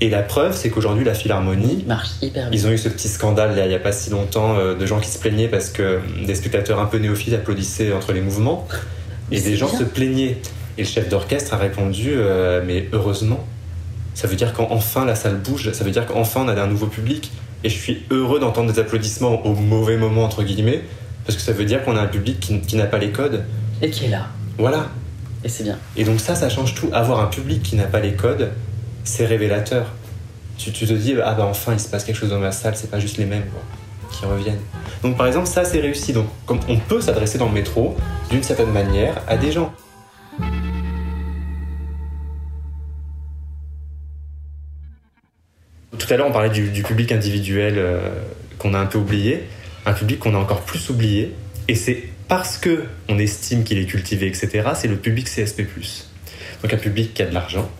Et 0.00 0.10
la 0.10 0.22
preuve, 0.22 0.56
c'est 0.56 0.70
qu'aujourd'hui 0.70 1.04
la 1.04 1.14
Philharmonie, 1.14 1.78
Il 1.80 1.86
marche 1.86 2.10
hyper 2.20 2.50
bien. 2.50 2.58
ils 2.58 2.66
ont 2.66 2.70
eu 2.70 2.78
ce 2.78 2.88
petit 2.88 3.08
scandale 3.08 3.56
là, 3.56 3.64
il 3.64 3.68
n'y 3.68 3.74
a 3.74 3.78
pas 3.78 3.92
si 3.92 4.10
longtemps 4.10 4.56
euh, 4.58 4.74
de 4.74 4.86
gens 4.86 4.98
qui 4.98 5.08
se 5.08 5.18
plaignaient 5.18 5.48
parce 5.48 5.70
que 5.70 5.82
euh, 5.82 5.98
des 6.26 6.34
spectateurs 6.34 6.80
un 6.80 6.86
peu 6.86 6.98
néophytes 6.98 7.32
applaudissaient 7.32 7.92
entre 7.92 8.12
les 8.12 8.20
mouvements 8.20 8.66
et 9.30 9.40
des 9.40 9.56
gens 9.56 9.68
se 9.68 9.84
plaignaient. 9.84 10.38
Et 10.76 10.82
le 10.82 10.88
chef 10.88 11.08
d'orchestre 11.08 11.54
a 11.54 11.56
répondu 11.56 12.10
euh, 12.14 12.60
Mais 12.66 12.88
heureusement, 12.92 13.46
ça 14.14 14.28
veut 14.28 14.36
dire 14.36 14.52
qu'enfin 14.52 15.04
la 15.04 15.14
salle 15.14 15.36
bouge, 15.36 15.72
ça 15.72 15.84
veut 15.84 15.90
dire 15.90 16.06
qu'enfin 16.06 16.42
on 16.44 16.48
a 16.48 16.62
un 16.62 16.66
nouveau 16.66 16.86
public. 16.86 17.32
Et 17.64 17.68
je 17.70 17.78
suis 17.78 18.02
heureux 18.10 18.40
d'entendre 18.40 18.72
des 18.72 18.78
applaudissements 18.78 19.44
au 19.46 19.54
mauvais 19.54 19.96
moment, 19.96 20.24
entre 20.24 20.42
guillemets, 20.42 20.82
parce 21.24 21.36
que 21.36 21.42
ça 21.42 21.52
veut 21.52 21.64
dire 21.64 21.82
qu'on 21.84 21.96
a 21.96 22.00
un 22.02 22.06
public 22.06 22.38
qui, 22.38 22.60
qui 22.60 22.76
n'a 22.76 22.84
pas 22.84 22.98
les 22.98 23.10
codes. 23.10 23.44
Et 23.80 23.90
qui 23.90 24.04
est 24.04 24.10
là. 24.10 24.26
Voilà. 24.58 24.88
Et 25.42 25.48
c'est 25.48 25.64
bien. 25.64 25.78
Et 25.96 26.04
donc 26.04 26.20
ça, 26.20 26.34
ça 26.34 26.48
change 26.48 26.74
tout. 26.74 26.88
Avoir 26.92 27.20
un 27.20 27.26
public 27.26 27.62
qui 27.62 27.76
n'a 27.76 27.84
pas 27.84 28.00
les 28.00 28.14
codes, 28.14 28.50
c'est 29.02 29.26
révélateur. 29.26 29.86
Tu, 30.58 30.72
tu 30.72 30.86
te 30.86 30.92
dis, 30.92 31.14
ah 31.22 31.34
bah 31.34 31.46
enfin, 31.48 31.72
il 31.72 31.80
se 31.80 31.88
passe 31.88 32.04
quelque 32.04 32.16
chose 32.16 32.30
dans 32.30 32.38
ma 32.38 32.52
salle, 32.52 32.76
c'est 32.76 32.90
pas 32.90 33.00
juste 33.00 33.16
les 33.16 33.26
mêmes 33.26 33.44
quoi, 33.46 33.62
qui 34.10 34.24
reviennent. 34.24 34.60
Donc 35.02 35.16
par 35.16 35.26
exemple, 35.26 35.46
ça 35.46 35.64
c'est 35.64 35.80
réussi. 35.80 36.12
Donc 36.12 36.26
comme 36.46 36.60
on 36.68 36.78
peut 36.78 37.00
s'adresser 37.00 37.38
dans 37.38 37.46
le 37.46 37.52
métro 37.52 37.96
d'une 38.30 38.42
certaine 38.42 38.70
manière 38.70 39.22
à 39.26 39.36
des 39.36 39.52
gens. 39.52 39.72
Tout 46.04 46.12
à 46.12 46.16
l'heure, 46.16 46.26
on 46.26 46.32
parlait 46.32 46.50
du, 46.50 46.82
public 46.82 47.12
individuel 47.12 47.74
euh, 47.78 47.98
qu'on 48.58 48.74
a 48.74 48.78
un 48.78 48.86
peu 48.86 48.98
oublié, 48.98 49.44
un 49.86 49.94
public 49.94 50.18
qu'on 50.18 50.34
a 50.34 50.38
encore 50.38 50.60
plus 50.60 50.90
oublié, 50.90 51.32
et 51.68 51.74
c'est 51.74 52.02
parce 52.28 52.58
que 52.58 52.84
on 53.08 53.18
estime 53.18 53.64
qu'il 53.64 53.78
est 53.78 53.86
cultivé, 53.86 54.26
etc., 54.26 54.70
c'est 54.74 54.88
le 54.88 54.96
public 54.96 55.26
CSP+. 55.26 55.66
Donc 56.62 56.72
un 56.72 56.76
public 56.76 57.14
qui 57.14 57.22
a 57.22 57.26
de 57.26 57.34
l'argent, 57.34 57.70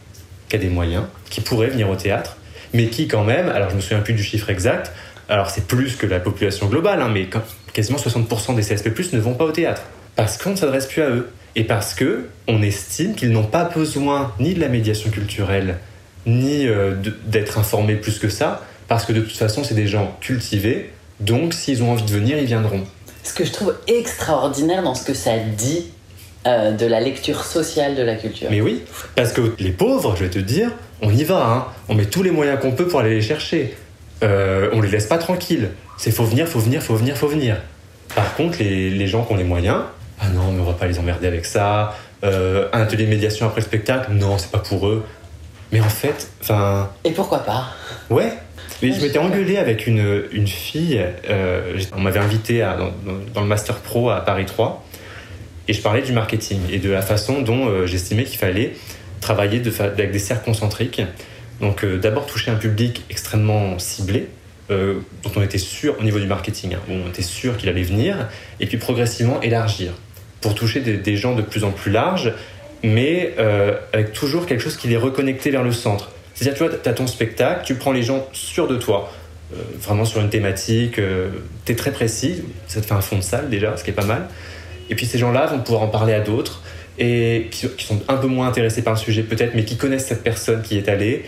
qui 0.49 0.57
a 0.57 0.59
des 0.59 0.69
moyens, 0.69 1.05
qui 1.29 1.43
pourrait 1.43 1.69
venir 1.69 1.91
au 1.91 1.97
théâtre, 1.97 2.37
mais 2.73 2.87
qui 2.87 3.09
quand 3.09 3.25
même, 3.25 3.49
alors 3.49 3.71
je 3.71 3.77
me 3.77 3.81
souviens 3.81 4.01
plus 4.01 4.15
du 4.15 4.23
chiffre 4.23 4.49
exact, 4.49 4.93
alors 5.29 5.51
c'est 5.51 5.67
plus 5.67 5.97
que 5.97 6.07
la 6.07 6.21
population 6.21 6.67
globale, 6.67 7.03
hein, 7.03 7.11
mais 7.13 7.29
quasiment 7.73 7.99
60% 7.99 8.55
des 8.55 8.63
CSP+, 8.63 8.91
ne 9.13 9.21
vont 9.21 9.35
pas 9.35 9.45
au 9.45 9.53
théâtre, 9.53 9.83
parce 10.17 10.39
qu'on 10.39 10.51
ne 10.51 10.57
s'adresse 10.57 10.87
plus 10.87 11.03
à 11.03 11.11
eux, 11.11 11.31
et 11.57 11.65
parce 11.65 11.95
que 11.95 12.29
on 12.49 12.63
estime 12.63 13.15
qu'ils 13.15 13.33
n'ont 13.33 13.45
pas 13.45 13.65
besoin 13.65 14.33
ni 14.41 14.55
de 14.55 14.61
la 14.61 14.69
médiation 14.69 15.11
culturelle, 15.11 15.79
ni 16.27 16.67
euh, 16.67 16.95
d'être 17.27 17.59
informés 17.59 17.97
plus 17.97 18.19
que 18.19 18.29
ça, 18.29 18.63
parce 18.89 19.05
que 19.05 19.13
de 19.13 19.21
toute 19.21 19.37
façon 19.37 19.65
c'est 19.65 19.75
des 19.75 19.87
gens 19.87 20.17
cultivés, 20.21 20.91
donc 21.21 21.55
s'ils 21.55 21.83
ont 21.83 21.93
envie 21.93 22.05
de 22.05 22.11
venir, 22.11 22.39
ils 22.39 22.47
viendront. 22.47 22.83
Ce 23.23 23.33
que 23.33 23.45
je 23.45 23.53
trouve 23.53 23.75
extraordinaire 23.87 24.83
dans 24.83 24.95
ce 24.95 25.05
que 25.05 25.15
ça 25.15 25.39
dit 25.39 25.87
euh, 26.47 26.73
de 26.73 26.87
la 26.87 27.01
lecture 27.01 27.45
sociale 27.45 27.95
de 27.95 28.03
la 28.03 28.17
culture. 28.17 28.49
Mais 28.51 28.61
oui, 28.61 28.83
parce 29.17 29.33
que 29.33 29.55
les 29.59 29.71
pauvres, 29.71 30.15
je 30.17 30.25
vais 30.25 30.31
te 30.31 30.39
dire, 30.39 30.71
on 31.01 31.11
y 31.11 31.25
va, 31.25 31.47
hein. 31.47 31.65
on 31.89 31.95
met 31.95 32.07
tous 32.07 32.23
les 32.23 32.31
moyens 32.31 32.61
qu'on 32.61 32.73
peut 32.73 32.87
pour 32.87 33.01
aller 33.01 33.15
les 33.15 33.23
chercher. 33.23 33.75
Euh, 34.23 34.71
on 34.73 34.81
les 34.81 34.91
laisse 34.91 35.07
pas 35.07 35.19
tranquilles. 35.19 35.71
C'est 35.97 36.11
faut 36.11 36.25
venir, 36.25 36.47
faut 36.47 36.61
venir, 36.61 36.83
faut 36.83 36.97
venir, 36.97 37.17
faut 37.17 37.29
venir. 37.29 37.57
Par 38.15 38.35
contre, 38.35 38.59
les, 38.59 38.91
les 38.91 39.07
gens 39.07 39.25
qui 39.25 39.33
ont 39.33 39.37
les 39.37 39.45
moyens, 39.45 39.83
ah 40.21 40.29
non, 40.29 40.53
mais 40.53 40.61
on 40.61 40.65
va 40.65 40.75
pas 40.75 40.87
les 40.87 40.99
emmerder 40.99 41.27
avec 41.27 41.45
ça. 41.45 41.97
Euh, 42.25 42.69
un 42.73 42.83
atelier 42.83 43.05
de 43.05 43.11
médiation 43.11 43.47
après 43.47 43.61
le 43.61 43.67
spectacle, 43.67 44.13
non, 44.13 44.39
c'est 44.39 44.51
pas 44.51 44.59
pour 44.59 44.87
eux. 44.87 45.05
Mais 45.75 45.81
en 45.81 45.89
fait, 45.89 46.29
enfin. 46.41 46.89
Et 47.03 47.11
pourquoi 47.11 47.41
pas? 47.41 47.73
Ouais. 48.09 48.33
Mais 48.81 48.93
je 48.93 49.01
m'étais 49.01 49.19
engueulé 49.19 49.57
avec 49.57 49.89
une, 49.89 50.23
une 50.31 50.47
fille. 50.47 51.05
Euh, 51.29 51.81
on 51.97 52.01
m'avait 52.01 52.21
invité 52.21 52.63
à, 52.63 52.77
dans, 53.35 53.41
le 53.41 53.47
Master 53.47 53.79
Pro 53.79 54.09
à 54.11 54.21
Paris 54.21 54.47
3. 54.47 54.87
Et 55.67 55.73
je 55.73 55.83
parlais 55.83 56.03
du 56.03 56.13
marketing 56.13 56.61
et 56.71 56.79
de 56.79 56.91
la 56.91 57.03
façon 57.03 57.43
dont 57.43 57.67
euh, 57.67 57.87
j'estimais 57.87 58.23
qu'il 58.23 58.39
fallait 58.39 58.75
travailler 59.21 59.59
de, 59.59 59.73
avec 59.83 60.13
des 60.13 60.19
cercles 60.21 60.45
concentriques. 60.45 61.03
Donc 61.61 61.83
euh, 61.83 61.99
d'abord 61.99 62.27
toucher 62.27 62.53
un 62.53 62.57
public 62.57 63.03
extrêmement 63.11 63.77
ciblé, 63.81 64.29
dont 64.69 65.33
on 65.35 65.43
était 65.43 65.59
sûr 65.59 65.97
au 65.99 66.05
niveau 66.05 66.21
du 66.21 66.27
marketing, 66.27 66.75
hein, 66.75 66.79
on 66.89 67.09
était 67.09 67.21
sûr 67.21 67.57
qu'il 67.57 67.69
allait 67.69 67.83
venir, 67.83 68.29
et 68.61 68.67
puis 68.67 68.79
progressivement 68.79 69.41
élargir 69.43 69.93
pour 70.45 70.55
toucher 70.55 70.81
des, 70.81 71.17
gens 71.17 71.35
de 71.35 71.41
plus 71.41 71.65
en 71.65 71.71
plus 71.71 71.91
larges, 71.91 72.31
mais 72.85 73.35
euh, 73.39 73.75
avec 73.93 74.13
toujours 74.13 74.47
quelque 74.47 74.61
chose 74.61 74.77
qui 74.77 74.89
les 74.89 74.97
reconnectait 74.97 75.51
vers 75.51 75.63
le 75.63 75.73
centre. 75.73 76.11
C'est-à-dire, 76.35 76.59
tu 76.59 76.65
vois, 76.69 76.79
tu 76.83 76.89
as 76.89 76.93
ton 76.93 77.07
spectacle, 77.07 77.65
tu 77.65 77.75
prends 77.75 77.93
les 77.93 78.03
gens 78.03 78.29
sûrs 78.33 78.69
de 78.69 78.77
toi, 78.77 79.13
vraiment 79.79 80.05
sur 80.05 80.21
une 80.21 80.31
thématique, 80.31 81.01
tu 81.65 81.73
es 81.73 81.77
très 81.77 81.93
précis, 81.93 82.43
ça 82.67 82.81
te 82.81 82.87
fait 82.87 82.95
un 82.95 83.01
fond 83.01 83.19
de 83.19 83.23
salle 83.23 83.51
déjà, 83.51 83.77
ce 83.77 83.85
qui 83.85 83.91
est 83.91 83.95
pas 83.95 84.05
mal. 84.05 84.29
Et 84.91 84.97
puis 84.97 85.07
ces 85.07 85.17
gens-là 85.17 85.47
vont 85.47 85.61
pouvoir 85.61 85.83
en 85.83 85.89
parler 85.89 86.13
à 86.13 86.19
d'autres, 86.19 86.61
et 86.99 87.49
qui, 87.51 87.69
sont 87.85 88.03
un 88.09 88.17
peu 88.17 88.27
moins 88.27 88.49
intéressés 88.49 88.83
par 88.83 88.95
le 88.95 88.99
sujet 88.99 89.23
peut-être, 89.23 89.55
mais 89.55 89.65
qui 89.65 89.77
connaissent 89.77 90.07
cette 90.07 90.23
personne 90.23 90.63
qui 90.63 90.79
est 90.79 90.89
allée. 90.89 91.25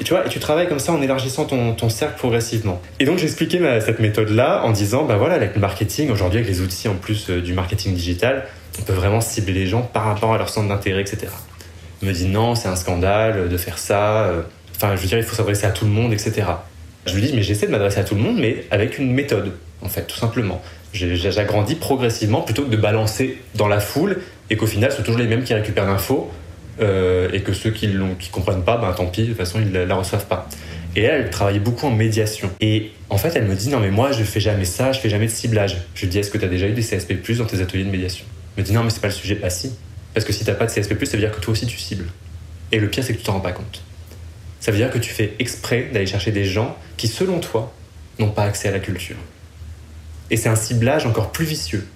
Et 0.00 0.04
tu 0.04 0.14
vois, 0.14 0.26
et 0.26 0.28
tu 0.28 0.38
travailles 0.38 0.68
comme 0.68 0.78
ça 0.78 0.92
en 0.92 1.02
élargissant 1.02 1.44
ton, 1.44 1.88
cercle 1.88 2.16
progressivement. 2.16 2.80
Et 2.98 3.04
donc 3.04 3.18
j'expliquais 3.18 3.60
cette 3.80 4.00
méthode-là 4.00 4.62
en 4.64 4.70
disant, 4.70 5.04
bah 5.04 5.16
voilà, 5.16 5.34
avec 5.34 5.54
le 5.54 5.60
marketing, 5.60 6.10
aujourd'hui 6.10 6.38
avec 6.40 6.50
les 6.50 6.60
outils 6.60 6.88
en 6.88 6.94
plus 6.94 7.28
euh, 7.28 7.40
du 7.40 7.52
marketing 7.52 7.94
digital, 7.94 8.46
on 8.78 8.82
peut 8.82 8.94
vraiment 8.94 9.20
cibler 9.20 9.52
les 9.52 9.66
gens 9.66 9.82
par 9.82 10.04
rapport 10.04 10.32
à 10.32 10.38
leur 10.38 10.48
centre 10.48 10.68
d'intérêt, 10.68 11.02
etc. 11.02 11.28
Il 12.00 12.08
me 12.08 12.14
dit 12.14 12.26
non, 12.26 12.54
c'est 12.54 12.68
un 12.68 12.76
scandale 12.76 13.48
de 13.48 13.56
faire 13.56 13.78
ça. 13.78 14.24
Euh, 14.24 14.42
enfin, 14.76 14.96
je 14.96 15.00
veux 15.00 15.08
dire, 15.08 15.18
il 15.18 15.24
faut 15.24 15.36
s'adresser 15.36 15.66
à 15.66 15.70
tout 15.70 15.84
le 15.84 15.90
monde, 15.90 16.12
etc. 16.12 16.46
Je 17.06 17.14
lui 17.14 17.22
dis, 17.22 17.32
mais 17.34 17.42
j'essaie 17.42 17.66
de 17.66 17.72
m'adresser 17.72 18.00
à 18.00 18.04
tout 18.04 18.14
le 18.14 18.20
monde, 18.20 18.38
mais 18.38 18.64
avec 18.70 18.98
une 18.98 19.12
méthode, 19.12 19.52
en 19.82 19.88
fait, 19.88 20.02
tout 20.02 20.18
simplement. 20.18 20.62
J'agrandis 20.92 21.74
progressivement 21.74 22.42
plutôt 22.42 22.64
que 22.64 22.70
de 22.70 22.76
balancer 22.76 23.38
dans 23.54 23.68
la 23.68 23.80
foule 23.80 24.18
et 24.50 24.56
qu'au 24.56 24.66
final, 24.66 24.90
ce 24.90 24.98
sont 24.98 25.02
toujours 25.02 25.20
les 25.20 25.26
mêmes 25.26 25.42
qui 25.42 25.54
récupèrent 25.54 25.86
l'info 25.86 26.30
euh, 26.80 27.30
et 27.32 27.42
que 27.42 27.52
ceux 27.52 27.70
qui 27.70 27.88
ne 27.88 28.14
comprennent 28.30 28.64
pas, 28.64 28.76
ben, 28.76 28.92
tant 28.92 29.06
pis, 29.06 29.22
de 29.22 29.26
toute 29.28 29.36
façon, 29.36 29.60
ils 29.60 29.72
la, 29.72 29.84
la 29.84 29.94
reçoivent 29.94 30.26
pas. 30.26 30.48
Et 30.94 31.02
elle, 31.02 31.22
elle 31.22 31.30
travaillait 31.30 31.60
beaucoup 31.60 31.86
en 31.86 31.90
médiation. 31.90 32.50
Et 32.60 32.92
en 33.08 33.16
fait, 33.16 33.34
elle 33.34 33.46
me 33.46 33.54
dit 33.54 33.68
Non, 33.68 33.80
mais 33.80 33.90
moi, 33.90 34.12
je 34.12 34.24
fais 34.24 34.40
jamais 34.40 34.64
ça, 34.64 34.92
je 34.92 35.00
fais 35.00 35.08
jamais 35.08 35.26
de 35.26 35.30
ciblage. 35.30 35.78
Je 35.94 36.02
lui 36.02 36.08
dis 36.08 36.18
Est-ce 36.18 36.30
que 36.30 36.38
tu 36.38 36.44
as 36.44 36.48
déjà 36.48 36.66
eu 36.66 36.72
des 36.72 36.82
CSP 36.82 37.32
dans 37.36 37.46
tes 37.46 37.60
ateliers 37.60 37.84
de 37.84 37.90
médiation? 37.90 38.24
Elle 38.56 38.62
me 38.62 38.66
dit 38.66 38.74
Non, 38.74 38.84
mais 38.84 38.90
c'est 38.90 39.00
pas 39.00 39.08
le 39.08 39.14
sujet. 39.14 39.36
Pas 39.36 39.50
si. 39.50 39.72
Parce 40.14 40.26
que 40.26 40.32
si 40.32 40.44
t'as 40.44 40.54
pas 40.54 40.66
de 40.66 40.70
CSP, 40.70 41.04
ça 41.04 41.12
veut 41.12 41.18
dire 41.18 41.32
que 41.32 41.40
toi 41.40 41.52
aussi 41.52 41.66
tu 41.66 41.78
cibles. 41.78 42.06
Et 42.70 42.78
le 42.78 42.88
pire, 42.88 43.04
c'est 43.04 43.14
que 43.14 43.18
tu 43.18 43.24
t'en 43.24 43.32
rends 43.32 43.40
pas 43.40 43.52
compte. 43.52 43.82
Ça 44.60 44.70
veut 44.70 44.78
dire 44.78 44.90
que 44.90 44.98
tu 44.98 45.10
fais 45.10 45.34
exprès 45.38 45.88
d'aller 45.92 46.06
chercher 46.06 46.30
des 46.30 46.44
gens 46.44 46.76
qui, 46.96 47.08
selon 47.08 47.40
toi, 47.40 47.72
n'ont 48.18 48.30
pas 48.30 48.44
accès 48.44 48.68
à 48.68 48.70
la 48.70 48.78
culture. 48.78 49.16
Et 50.30 50.36
c'est 50.36 50.48
un 50.48 50.56
ciblage 50.56 51.06
encore 51.06 51.32
plus 51.32 51.44
vicieux. 51.44 51.86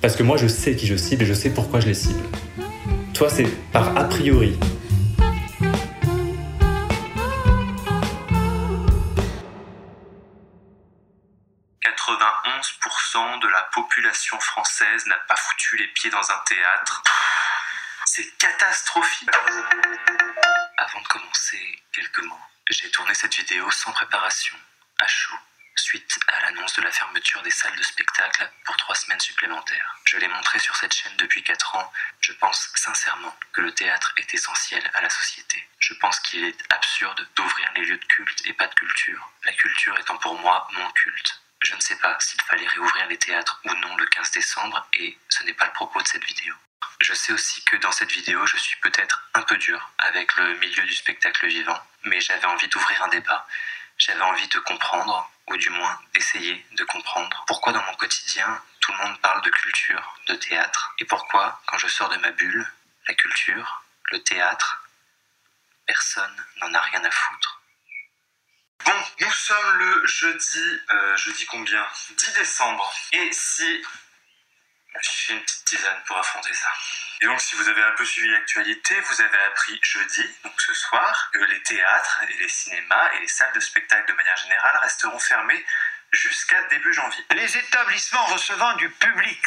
Parce 0.00 0.16
que 0.16 0.22
moi, 0.22 0.36
je 0.36 0.46
sais 0.46 0.74
qui 0.74 0.86
je 0.86 0.96
cible 0.96 1.24
et 1.24 1.26
je 1.26 1.34
sais 1.34 1.50
pourquoi 1.50 1.80
je 1.80 1.86
les 1.86 1.94
cible. 1.94 2.22
Toi, 3.16 3.30
c'est 3.30 3.46
par 3.72 3.96
a 3.96 4.04
priori. 4.04 4.58
de 13.40 13.48
la 13.48 13.62
population 13.72 14.38
française 14.40 15.06
n'a 15.06 15.16
pas 15.28 15.36
foutu 15.36 15.76
les 15.78 15.86
pieds 15.88 16.10
dans 16.10 16.30
un 16.30 16.38
théâtre. 16.46 17.02
C'est 18.04 18.36
catastrophique. 18.36 19.30
Avant 20.76 21.00
de 21.00 21.08
commencer, 21.08 21.82
quelques 21.92 22.22
mots. 22.24 22.38
J'ai 22.70 22.90
tourné 22.90 23.14
cette 23.14 23.34
vidéo 23.34 23.70
sans 23.70 23.92
préparation, 23.92 24.56
à 24.98 25.06
chaud 25.06 25.36
suite 25.80 26.18
à 26.28 26.40
l'annonce 26.40 26.74
de 26.74 26.82
la 26.82 26.90
fermeture 26.90 27.42
des 27.42 27.50
salles 27.50 27.76
de 27.76 27.82
spectacle 27.82 28.50
pour 28.64 28.76
trois 28.76 28.94
semaines 28.94 29.20
supplémentaires. 29.20 29.96
Je 30.04 30.16
l'ai 30.18 30.28
montré 30.28 30.58
sur 30.58 30.76
cette 30.76 30.94
chaîne 30.94 31.16
depuis 31.16 31.42
quatre 31.42 31.74
ans. 31.76 31.92
Je 32.20 32.32
pense 32.32 32.70
sincèrement 32.74 33.36
que 33.52 33.60
le 33.60 33.72
théâtre 33.72 34.12
est 34.16 34.34
essentiel 34.34 34.82
à 34.94 35.00
la 35.00 35.10
société. 35.10 35.68
Je 35.78 35.94
pense 35.94 36.18
qu'il 36.20 36.44
est 36.44 36.72
absurde 36.72 37.26
d'ouvrir 37.36 37.70
les 37.76 37.84
lieux 37.84 37.98
de 37.98 38.04
culte 38.04 38.46
et 38.46 38.52
pas 38.52 38.66
de 38.66 38.74
culture. 38.74 39.30
La 39.44 39.52
culture 39.52 39.98
étant 39.98 40.18
pour 40.18 40.38
moi 40.40 40.66
mon 40.72 40.90
culte. 40.92 41.40
Je 41.62 41.74
ne 41.74 41.80
sais 41.80 41.96
pas 41.96 42.16
s'il 42.20 42.40
fallait 42.42 42.68
réouvrir 42.68 43.06
les 43.08 43.18
théâtres 43.18 43.60
ou 43.64 43.74
non 43.74 43.96
le 43.96 44.06
15 44.06 44.30
décembre 44.30 44.86
et 44.94 45.18
ce 45.28 45.44
n'est 45.44 45.54
pas 45.54 45.66
le 45.66 45.72
propos 45.72 46.00
de 46.00 46.06
cette 46.06 46.24
vidéo. 46.24 46.54
Je 47.00 47.12
sais 47.12 47.32
aussi 47.32 47.62
que 47.64 47.76
dans 47.76 47.92
cette 47.92 48.12
vidéo, 48.12 48.46
je 48.46 48.56
suis 48.56 48.76
peut-être 48.80 49.28
un 49.34 49.42
peu 49.42 49.56
dur 49.56 49.90
avec 49.98 50.34
le 50.36 50.56
milieu 50.58 50.82
du 50.84 50.94
spectacle 50.94 51.46
vivant, 51.46 51.80
mais 52.04 52.20
j'avais 52.20 52.46
envie 52.46 52.68
d'ouvrir 52.68 53.02
un 53.02 53.08
débat. 53.08 53.46
J'avais 53.98 54.22
envie 54.22 54.48
de 54.48 54.58
comprendre 54.60 55.30
ou 55.48 55.56
du 55.56 55.70
moins 55.70 56.00
d'essayer 56.14 56.66
de 56.72 56.84
comprendre 56.84 57.44
pourquoi 57.46 57.72
dans 57.72 57.82
mon 57.82 57.94
quotidien 57.94 58.62
tout 58.80 58.92
le 58.92 58.98
monde 58.98 59.20
parle 59.20 59.42
de 59.42 59.50
culture, 59.50 60.18
de 60.28 60.34
théâtre, 60.34 60.94
et 60.98 61.04
pourquoi 61.04 61.60
quand 61.66 61.78
je 61.78 61.88
sors 61.88 62.08
de 62.08 62.16
ma 62.18 62.30
bulle, 62.32 62.72
la 63.08 63.14
culture, 63.14 63.82
le 64.12 64.22
théâtre, 64.22 64.84
personne 65.86 66.44
n'en 66.60 66.72
a 66.74 66.80
rien 66.80 67.04
à 67.04 67.10
foutre. 67.10 67.60
Bon, 68.84 69.04
nous 69.20 69.30
sommes 69.30 69.78
le 69.78 70.06
jeudi, 70.06 70.80
euh, 70.90 71.16
jeudi 71.16 71.46
combien? 71.46 71.86
10 72.16 72.32
décembre. 72.34 72.92
Et 73.12 73.32
si 73.32 73.82
je 75.02 75.10
fais 75.10 75.32
une 75.32 75.42
petite 75.42 75.55
tisane 75.66 76.02
pour 76.06 76.16
affronter 76.16 76.54
ça. 76.54 76.72
Et 77.20 77.26
donc, 77.26 77.40
si 77.40 77.56
vous 77.56 77.68
avez 77.68 77.82
un 77.82 77.92
peu 77.92 78.04
suivi 78.04 78.28
l'actualité, 78.30 78.98
vous 79.00 79.20
avez 79.20 79.38
appris 79.44 79.78
jeudi, 79.82 80.24
donc 80.44 80.60
ce 80.60 80.72
soir, 80.74 81.30
que 81.32 81.38
les 81.38 81.62
théâtres 81.62 82.22
et 82.28 82.32
les 82.34 82.48
cinémas 82.48 83.10
et 83.14 83.20
les 83.20 83.28
salles 83.28 83.52
de 83.52 83.60
spectacle 83.60 84.08
de 84.10 84.16
manière 84.16 84.36
générale 84.36 84.78
resteront 84.78 85.18
fermés 85.18 85.64
jusqu'à 86.12 86.62
début 86.68 86.92
janvier. 86.92 87.24
Les 87.30 87.56
établissements 87.56 88.26
recevant 88.26 88.74
du 88.74 88.88
public, 88.90 89.42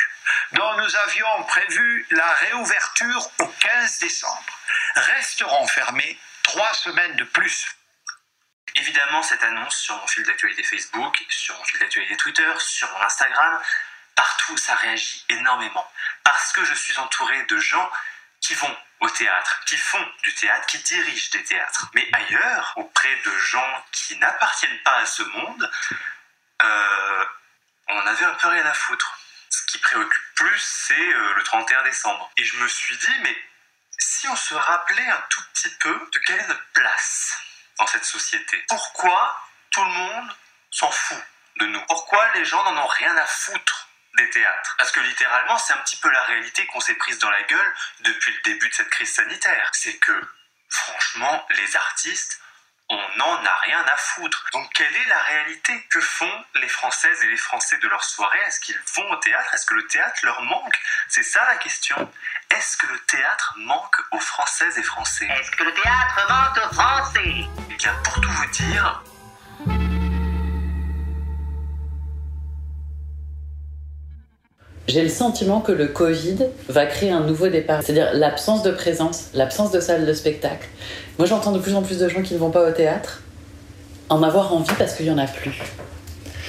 dont 0.51 0.77
nous 0.77 0.95
avions 0.95 1.43
prévu 1.43 2.05
la 2.11 2.33
réouverture 2.33 3.31
au 3.39 3.47
15 3.47 3.99
décembre, 3.99 4.59
resteront 4.95 5.67
fermés 5.67 6.19
trois 6.43 6.73
semaines 6.73 7.15
de 7.15 7.23
plus. 7.23 7.75
Évidemment, 8.75 9.23
cette 9.23 9.43
annonce 9.43 9.77
sur 9.77 9.95
mon 9.95 10.07
fil 10.07 10.23
d'actualité 10.23 10.63
Facebook, 10.63 11.17
sur 11.29 11.57
mon 11.57 11.63
fil 11.63 11.79
d'actualité 11.79 12.17
Twitter, 12.17 12.51
sur 12.59 12.89
mon 12.91 13.01
Instagram, 13.01 13.61
partout 14.19 14.57
ça 14.57 14.75
réagit 14.75 15.23
énormément. 15.29 15.89
Parce 16.25 16.51
que 16.51 16.65
je 16.65 16.73
suis 16.73 16.97
entouré 16.99 17.41
de 17.43 17.57
gens 17.57 17.89
qui 18.41 18.53
vont 18.53 18.77
au 18.99 19.09
théâtre, 19.09 19.61
qui 19.65 19.77
font 19.77 20.05
du 20.23 20.35
théâtre, 20.35 20.67
qui 20.67 20.77
dirigent 20.79 21.29
des 21.31 21.43
théâtres. 21.45 21.89
Mais 21.93 22.05
ailleurs, 22.11 22.73
auprès 22.75 23.15
de 23.15 23.31
gens 23.37 23.85
qui 23.93 24.17
n'appartiennent 24.17 24.83
pas 24.83 24.97
à 24.97 25.05
ce 25.05 25.23
monde, 25.23 25.71
euh, 26.61 27.25
on 27.87 28.07
avait 28.07 28.25
un 28.25 28.33
peu 28.33 28.49
rien 28.49 28.65
à 28.65 28.73
foutre. 28.73 29.17
Ce 29.49 29.65
qui 29.67 29.77
préoccupe 29.77 30.35
plus, 30.35 30.59
c'est 30.59 31.13
euh, 31.13 31.33
le 31.35 31.43
31 31.43 31.83
décembre. 31.83 32.29
Et 32.35 32.43
je 32.43 32.57
me 32.57 32.67
suis 32.67 32.97
dit, 32.97 33.19
mais 33.21 33.37
si 33.99 34.27
on 34.27 34.35
se 34.35 34.53
rappelait 34.53 35.09
un 35.09 35.25
tout 35.29 35.43
petit 35.53 35.73
peu 35.77 36.09
de 36.11 36.19
quelle 36.19 36.41
est 36.41 36.47
notre 36.47 36.71
place 36.73 37.39
dans 37.77 37.87
cette 37.87 38.05
société, 38.05 38.65
pourquoi 38.67 39.41
tout 39.71 39.83
le 39.85 39.91
monde 39.91 40.35
s'en 40.71 40.91
fout 40.91 41.23
de 41.61 41.67
nous? 41.67 41.81
Pourquoi 41.85 42.33
les 42.33 42.43
gens 42.43 42.61
n'en 42.63 42.83
ont 42.83 42.87
rien 42.87 43.15
à 43.15 43.25
foutre? 43.25 43.88
Des 44.19 44.29
théâtres. 44.29 44.75
Parce 44.77 44.91
que 44.91 44.99
littéralement, 44.99 45.57
c'est 45.57 45.73
un 45.73 45.77
petit 45.77 45.97
peu 45.97 46.09
la 46.09 46.23
réalité 46.23 46.65
qu'on 46.67 46.79
s'est 46.79 46.95
prise 46.95 47.19
dans 47.19 47.31
la 47.31 47.43
gueule 47.43 47.73
depuis 48.01 48.33
le 48.33 48.41
début 48.41 48.69
de 48.69 48.73
cette 48.73 48.89
crise 48.89 49.13
sanitaire. 49.13 49.69
C'est 49.73 49.97
que, 49.97 50.21
franchement, 50.69 51.45
les 51.51 51.75
artistes 51.75 52.41
on 52.89 53.17
n'en 53.17 53.45
a 53.45 53.55
rien 53.61 53.85
à 53.85 53.97
foutre. 53.97 54.45
Donc 54.51 54.67
quelle 54.73 54.95
est 54.95 55.07
la 55.07 55.21
réalité? 55.21 55.87
Que 55.91 56.01
font 56.01 56.45
les 56.55 56.67
Françaises 56.67 57.21
et 57.23 57.27
les 57.27 57.37
Français 57.37 57.77
de 57.77 57.87
leur 57.87 58.03
soirée? 58.03 58.39
Est-ce 58.47 58.59
qu'ils 58.59 58.79
vont 58.95 59.09
au 59.11 59.15
théâtre? 59.17 59.53
Est-ce 59.53 59.65
que 59.65 59.75
le 59.75 59.85
théâtre 59.87 60.19
leur 60.23 60.41
manque? 60.41 60.75
C'est 61.07 61.23
ça 61.23 61.45
la 61.45 61.57
question. 61.57 62.11
Est-ce 62.49 62.77
que 62.77 62.87
le 62.87 62.99
théâtre 63.01 63.53
manque 63.57 63.95
aux 64.11 64.19
Françaises 64.19 64.77
et 64.77 64.83
Français? 64.83 65.27
Est-ce 65.27 65.51
que 65.51 65.63
le 65.63 65.73
théâtre 65.73 66.27
manque 66.29 66.57
aux 66.57 66.73
Français? 66.73 67.47
Eh 67.69 67.75
bien 67.75 67.93
pour 68.03 68.19
tout 68.21 68.31
vous 68.31 68.47
dire, 68.47 69.03
J'ai 74.89 75.03
le 75.03 75.09
sentiment 75.09 75.61
que 75.61 75.71
le 75.71 75.85
Covid 75.85 76.37
va 76.67 76.87
créer 76.87 77.11
un 77.11 77.19
nouveau 77.19 77.47
départ, 77.47 77.83
c'est-à-dire 77.83 78.09
l'absence 78.11 78.63
de 78.63 78.71
présence, 78.71 79.25
l'absence 79.35 79.71
de 79.71 79.79
salle 79.79 80.07
de 80.07 80.13
spectacle. 80.13 80.67
Moi, 81.19 81.27
j'entends 81.27 81.51
de 81.51 81.59
plus 81.59 81.75
en 81.75 81.83
plus 81.83 81.99
de 81.99 82.09
gens 82.09 82.23
qui 82.23 82.33
ne 82.33 82.39
vont 82.39 82.49
pas 82.49 82.67
au 82.67 82.71
théâtre 82.71 83.21
en 84.09 84.23
avoir 84.23 84.51
envie 84.51 84.73
parce 84.79 84.95
qu'il 84.95 85.05
n'y 85.05 85.11
en 85.11 85.19
a 85.19 85.27
plus. 85.27 85.61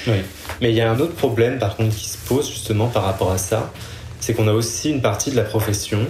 Oui. 0.06 0.22
Mais 0.62 0.70
il 0.70 0.74
y 0.74 0.80
a 0.80 0.90
un 0.90 0.98
autre 1.00 1.14
problème, 1.16 1.58
par 1.58 1.76
contre, 1.76 1.94
qui 1.94 2.08
se 2.08 2.16
pose 2.16 2.48
justement 2.48 2.86
par 2.86 3.04
rapport 3.04 3.30
à 3.30 3.36
ça. 3.36 3.70
C'est 4.20 4.32
qu'on 4.32 4.48
a 4.48 4.52
aussi 4.52 4.88
une 4.88 5.02
partie 5.02 5.30
de 5.30 5.36
la 5.36 5.44
profession 5.44 6.06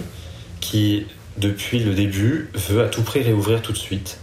qui, 0.61 1.07
depuis 1.35 1.79
le 1.79 1.93
début, 1.93 2.49
veut 2.53 2.81
à 2.81 2.87
tout 2.87 3.01
prix 3.01 3.23
réouvrir 3.23 3.61
tout 3.61 3.73
de 3.73 3.77
suite, 3.77 4.19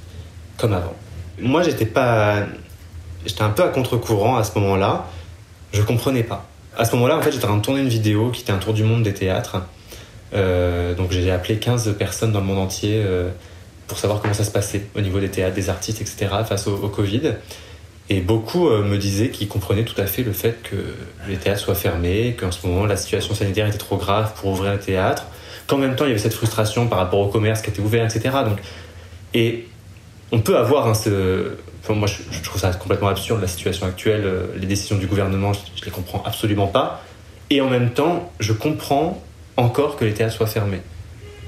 comme 0.56 0.72
avant. 0.72 0.94
Moi, 1.38 1.62
j'étais 1.62 1.84
pas. 1.84 2.46
J'étais 3.26 3.42
un 3.42 3.50
peu 3.50 3.64
à 3.64 3.68
contre-courant 3.68 4.38
à 4.38 4.44
ce 4.44 4.58
moment-là. 4.58 5.04
Je 5.74 5.82
comprenais 5.82 6.22
pas. 6.22 6.48
À 6.78 6.84
ce 6.84 6.94
moment-là, 6.94 7.18
en 7.18 7.22
fait, 7.22 7.32
j'étais 7.32 7.44
en 7.44 7.48
train 7.48 7.56
de 7.56 7.62
tourner 7.62 7.80
une 7.80 7.88
vidéo 7.88 8.30
qui 8.30 8.42
était 8.42 8.52
un 8.52 8.58
tour 8.58 8.72
du 8.72 8.84
monde 8.84 9.02
des 9.02 9.12
théâtres. 9.12 9.56
Euh, 10.32 10.94
donc, 10.94 11.10
j'ai 11.10 11.28
appelé 11.32 11.58
15 11.58 11.96
personnes 11.98 12.30
dans 12.30 12.38
le 12.38 12.46
monde 12.46 12.58
entier 12.58 13.02
euh, 13.04 13.30
pour 13.88 13.98
savoir 13.98 14.20
comment 14.20 14.32
ça 14.32 14.44
se 14.44 14.52
passait 14.52 14.82
au 14.94 15.00
niveau 15.00 15.18
des 15.18 15.28
théâtres, 15.28 15.56
des 15.56 15.70
artistes, 15.70 16.00
etc., 16.00 16.28
face 16.48 16.68
au, 16.68 16.76
Covid. 16.88 17.32
Et 18.10 18.20
beaucoup 18.20 18.68
euh, 18.68 18.84
me 18.84 18.96
disaient 18.96 19.30
qu'ils 19.30 19.48
comprenaient 19.48 19.84
tout 19.84 20.00
à 20.00 20.06
fait 20.06 20.22
le 20.22 20.32
fait 20.32 20.62
que 20.62 20.76
les 21.28 21.36
théâtres 21.36 21.60
soient 21.60 21.74
fermés, 21.74 22.36
qu'en 22.38 22.52
ce 22.52 22.64
moment 22.66 22.86
la 22.86 22.96
situation 22.96 23.34
sanitaire 23.34 23.66
était 23.66 23.76
trop 23.76 23.98
grave 23.98 24.32
pour 24.36 24.50
ouvrir 24.52 24.70
un 24.70 24.78
théâtre, 24.78 25.26
qu'en 25.66 25.76
même 25.76 25.94
temps 25.94 26.06
il 26.06 26.08
y 26.08 26.10
avait 26.12 26.20
cette 26.20 26.32
frustration 26.32 26.86
par 26.86 27.00
rapport 27.00 27.20
au 27.20 27.28
commerce 27.28 27.60
qui 27.60 27.68
était 27.68 27.80
ouvert, 27.80 28.06
etc. 28.06 28.34
Donc, 28.46 28.60
et 29.34 29.66
on 30.32 30.40
peut 30.40 30.56
avoir 30.56 30.94
ce... 30.94 31.52
moi 31.88 32.06
je, 32.06 32.16
je 32.30 32.42
trouve 32.42 32.60
ça 32.60 32.72
complètement 32.72 33.08
absurde 33.08 33.40
la 33.40 33.48
situation 33.48 33.86
actuelle, 33.86 34.22
euh, 34.24 34.46
les 34.56 34.66
décisions 34.66 34.96
du 34.96 35.06
gouvernement, 35.06 35.52
je, 35.52 35.60
je 35.76 35.84
les 35.84 35.90
comprends 35.90 36.22
absolument 36.24 36.66
pas. 36.66 37.02
Et 37.50 37.60
en 37.60 37.70
même 37.70 37.90
temps, 37.90 38.30
je 38.40 38.52
comprends 38.52 39.22
encore 39.56 39.96
que 39.96 40.04
les 40.04 40.12
théâtres 40.12 40.34
soient 40.34 40.46
fermés. 40.46 40.82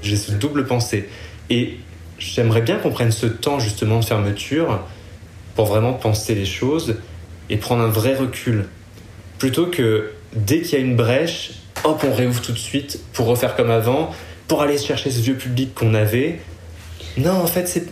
J'ai 0.01 0.17
ce 0.17 0.31
double 0.31 0.65
pensée. 0.65 1.07
Et 1.49 1.77
j'aimerais 2.17 2.61
bien 2.61 2.77
qu'on 2.77 2.91
prenne 2.91 3.11
ce 3.11 3.25
temps 3.27 3.59
justement 3.59 3.99
de 3.99 4.05
fermeture 4.05 4.79
pour 5.55 5.65
vraiment 5.65 5.93
penser 5.93 6.33
les 6.33 6.45
choses 6.45 6.95
et 7.49 7.57
prendre 7.57 7.83
un 7.83 7.89
vrai 7.89 8.15
recul. 8.15 8.65
Plutôt 9.37 9.67
que 9.67 10.11
dès 10.33 10.61
qu'il 10.61 10.79
y 10.79 10.81
a 10.81 10.85
une 10.85 10.95
brèche, 10.95 11.51
hop, 11.83 12.03
on 12.07 12.13
réouvre 12.13 12.41
tout 12.41 12.51
de 12.51 12.57
suite 12.57 12.99
pour 13.13 13.27
refaire 13.27 13.55
comme 13.55 13.71
avant, 13.71 14.11
pour 14.47 14.61
aller 14.61 14.77
chercher 14.77 15.11
ce 15.11 15.19
vieux 15.19 15.35
public 15.35 15.73
qu'on 15.75 15.93
avait. 15.93 16.39
Non, 17.17 17.33
en 17.33 17.47
fait, 17.47 17.67
c'est. 17.67 17.87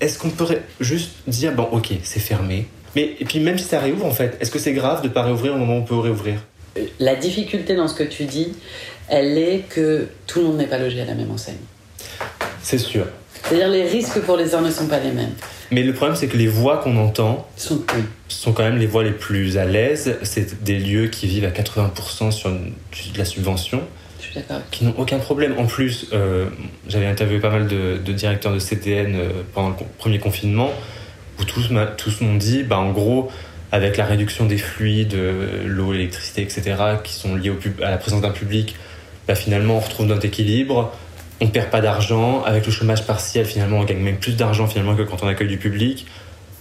Est-ce 0.00 0.18
qu'on 0.18 0.30
pourrait 0.30 0.62
juste 0.80 1.12
dire, 1.26 1.52
bon, 1.52 1.68
ok, 1.72 1.92
c'est 2.02 2.20
fermé. 2.20 2.66
Mais, 2.96 3.16
et 3.18 3.24
puis 3.24 3.40
même 3.40 3.58
si 3.58 3.64
ça 3.64 3.80
réouvre, 3.80 4.04
en 4.04 4.10
fait, 4.10 4.36
est-ce 4.40 4.50
que 4.50 4.58
c'est 4.58 4.72
grave 4.72 5.02
de 5.02 5.08
ne 5.08 5.12
pas 5.12 5.22
réouvrir 5.22 5.54
au 5.54 5.58
moment 5.58 5.76
où 5.76 5.80
on 5.80 5.84
peut 5.84 5.98
réouvrir? 5.98 6.36
La 6.98 7.14
difficulté 7.14 7.76
dans 7.76 7.88
ce 7.88 7.94
que 7.94 8.04
tu 8.04 8.24
dis, 8.24 8.52
elle 9.08 9.38
est 9.38 9.60
que 9.68 10.08
tout 10.26 10.40
le 10.40 10.46
monde 10.46 10.56
n'est 10.58 10.66
pas 10.66 10.78
logé 10.78 11.00
à 11.00 11.04
la 11.04 11.14
même 11.14 11.30
enseigne. 11.30 11.56
C'est 12.62 12.78
sûr. 12.78 13.06
C'est-à-dire 13.44 13.68
les 13.68 13.84
risques 13.84 14.20
pour 14.20 14.36
les 14.36 14.54
uns 14.54 14.62
ne 14.62 14.70
sont 14.70 14.86
pas 14.86 14.98
les 14.98 15.10
mêmes. 15.10 15.34
Mais 15.70 15.82
le 15.82 15.92
problème, 15.92 16.16
c'est 16.16 16.28
que 16.28 16.36
les 16.36 16.46
voix 16.46 16.78
qu'on 16.78 16.96
entend 16.96 17.46
sont 17.56 17.82
oui. 17.94 18.02
sont 18.28 18.52
quand 18.52 18.62
même 18.62 18.78
les 18.78 18.86
voix 18.86 19.02
les 19.02 19.12
plus 19.12 19.58
à 19.58 19.64
l'aise. 19.64 20.16
C'est 20.22 20.62
des 20.62 20.78
lieux 20.78 21.08
qui 21.08 21.26
vivent 21.26 21.44
à 21.44 21.50
80% 21.50 22.30
sur 22.30 22.50
de 22.50 23.18
la 23.18 23.24
subvention. 23.24 23.82
Je 24.34 24.40
suis 24.40 24.48
d'accord. 24.48 24.62
qui 24.70 24.84
n'ont 24.84 24.94
aucun 24.98 25.18
problème. 25.18 25.54
En 25.58 25.66
plus, 25.66 26.06
euh, 26.12 26.46
j'avais 26.88 27.06
interviewé 27.06 27.40
pas 27.40 27.50
mal 27.50 27.66
de, 27.68 27.98
de 28.04 28.12
directeurs 28.12 28.52
de 28.52 28.58
CTN 28.58 29.14
euh, 29.14 29.28
pendant 29.54 29.70
le 29.70 29.74
premier 29.98 30.18
confinement, 30.18 30.70
où 31.40 31.44
tous, 31.44 31.70
m'ont 32.20 32.34
dit, 32.36 32.62
bah, 32.62 32.78
en 32.78 32.90
gros, 32.92 33.30
avec 33.72 33.96
la 33.96 34.04
réduction 34.04 34.46
des 34.46 34.58
fluides, 34.58 35.14
euh, 35.14 35.64
l'eau, 35.66 35.92
l'électricité, 35.92 36.42
etc., 36.42 36.74
qui 37.02 37.12
sont 37.12 37.34
liés 37.36 37.50
au 37.50 37.54
pub- 37.54 37.82
à 37.82 37.90
la 37.90 37.96
présence 37.98 38.20
d'un 38.20 38.30
public, 38.30 38.74
bah, 39.26 39.34
finalement, 39.34 39.76
on 39.76 39.80
retrouve 39.80 40.06
notre 40.06 40.24
équilibre, 40.24 40.92
on 41.40 41.48
perd 41.48 41.70
pas 41.70 41.80
d'argent, 41.80 42.42
avec 42.44 42.66
le 42.66 42.72
chômage 42.72 43.04
partiel, 43.06 43.44
finalement, 43.46 43.78
on 43.78 43.84
gagne 43.84 43.98
même 43.98 44.16
plus 44.18 44.36
d'argent 44.36 44.66
finalement 44.66 44.94
que 44.94 45.02
quand 45.02 45.22
on 45.22 45.26
accueille 45.28 45.48
du 45.48 45.58
public. 45.58 46.06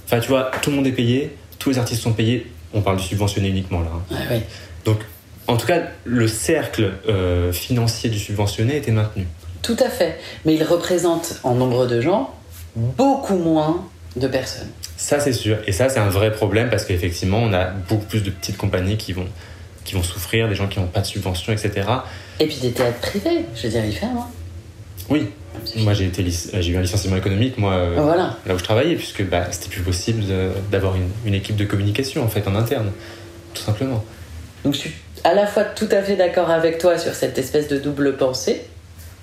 Enfin, 0.06 0.20
tu 0.20 0.28
vois, 0.30 0.50
tout 0.62 0.70
le 0.72 0.76
monde 0.78 0.88
est 0.88 0.92
payé, 0.92 1.36
tous 1.60 1.70
les 1.72 1.78
artistes 1.78 2.02
sont 2.02 2.14
payés, 2.14 2.48
on 2.74 2.82
parle 2.82 2.98
du 2.98 3.04
subventionné 3.04 3.50
uniquement 3.50 3.82
là. 3.82 3.90
hein. 3.94 4.16
Donc, 4.86 4.98
en 5.48 5.58
tout 5.58 5.68
cas, 5.68 5.82
le 6.06 6.28
cercle 6.28 6.92
euh, 7.08 7.52
financier 7.52 8.10
du 8.10 8.20
subventionné 8.20 8.78
était 8.78 8.92
maintenu. 8.92 9.28
Tout 9.62 9.78
à 9.80 9.90
fait. 9.90 10.20
Mais 10.46 10.56
il 10.56 10.64
représente 10.64 11.40
en 11.44 11.56
nombre 11.56 11.86
de 11.86 12.02
gens 12.02 12.34
beaucoup 12.76 13.38
moins 13.38 13.86
de 14.16 14.28
personnes. 14.28 14.70
Ça, 14.98 15.20
c'est 15.20 15.34
sûr. 15.34 15.58
Et 15.68 15.72
ça, 15.72 15.90
c'est 15.90 16.00
un 16.00 16.10
vrai 16.10 16.32
problème 16.32 16.70
parce 16.70 16.86
qu'effectivement, 16.86 17.40
on 17.40 17.54
a 17.54 17.66
beaucoup 17.66 18.06
plus 18.06 18.22
de 18.24 18.30
petites 18.30 18.58
compagnies 18.58 18.98
qui 18.98 19.14
vont, 19.14 19.28
qui 19.86 19.96
vont 19.96 20.04
souffrir, 20.04 20.48
des 20.50 20.56
gens 20.56 20.68
qui 20.68 20.80
n'ont 20.80 20.88
pas 20.88 21.02
de 21.02 21.06
subvention, 21.06 21.52
etc. 21.54 21.88
Et 22.40 22.48
puis 22.48 22.58
des 22.62 22.72
théâtres 22.72 23.00
privés, 23.00 23.46
je 23.56 23.64
veux 23.64 23.70
dire, 23.70 23.86
ils 23.86 23.94
ferment. 23.94 24.22
hein. 24.22 24.28
Oui, 25.10 25.28
moi 25.78 25.94
j'ai 25.94 26.06
eu 26.10 26.78
un 26.78 26.82
licenciement 26.82 27.18
économique, 27.18 27.58
moi, 27.58 27.74
euh, 27.74 27.96
Voilà. 28.00 28.38
là 28.46 28.56
où 28.56 28.58
je 28.58 28.64
travaillais, 28.64 28.96
puisque 28.96 29.24
bah, 29.28 29.48
c'était 29.52 29.70
plus 29.70 29.82
possible 29.82 30.24
d'avoir 30.72 30.96
une, 30.96 31.10
une 31.26 31.34
équipe 31.34 31.58
de 31.58 31.66
communication 31.66 32.24
en 32.24 32.30
fait 32.30 32.48
en 32.48 32.56
interne, 32.56 32.90
tout 33.54 33.62
simplement. 33.62 34.04
Donc 34.64 34.74
je 34.76 34.80
suis 34.80 34.94
à 35.24 35.34
la 35.34 35.48
fois 35.48 35.64
tout 35.64 35.90
à 35.92 36.02
fait 36.02 36.16
d'accord 36.16 36.50
avec 36.50 36.78
toi 36.78 36.98
sur 36.98 37.14
cette 37.14 37.38
espèce 37.38 37.68
de 37.68 37.78
double 37.78 38.18
pensée. 38.18 38.66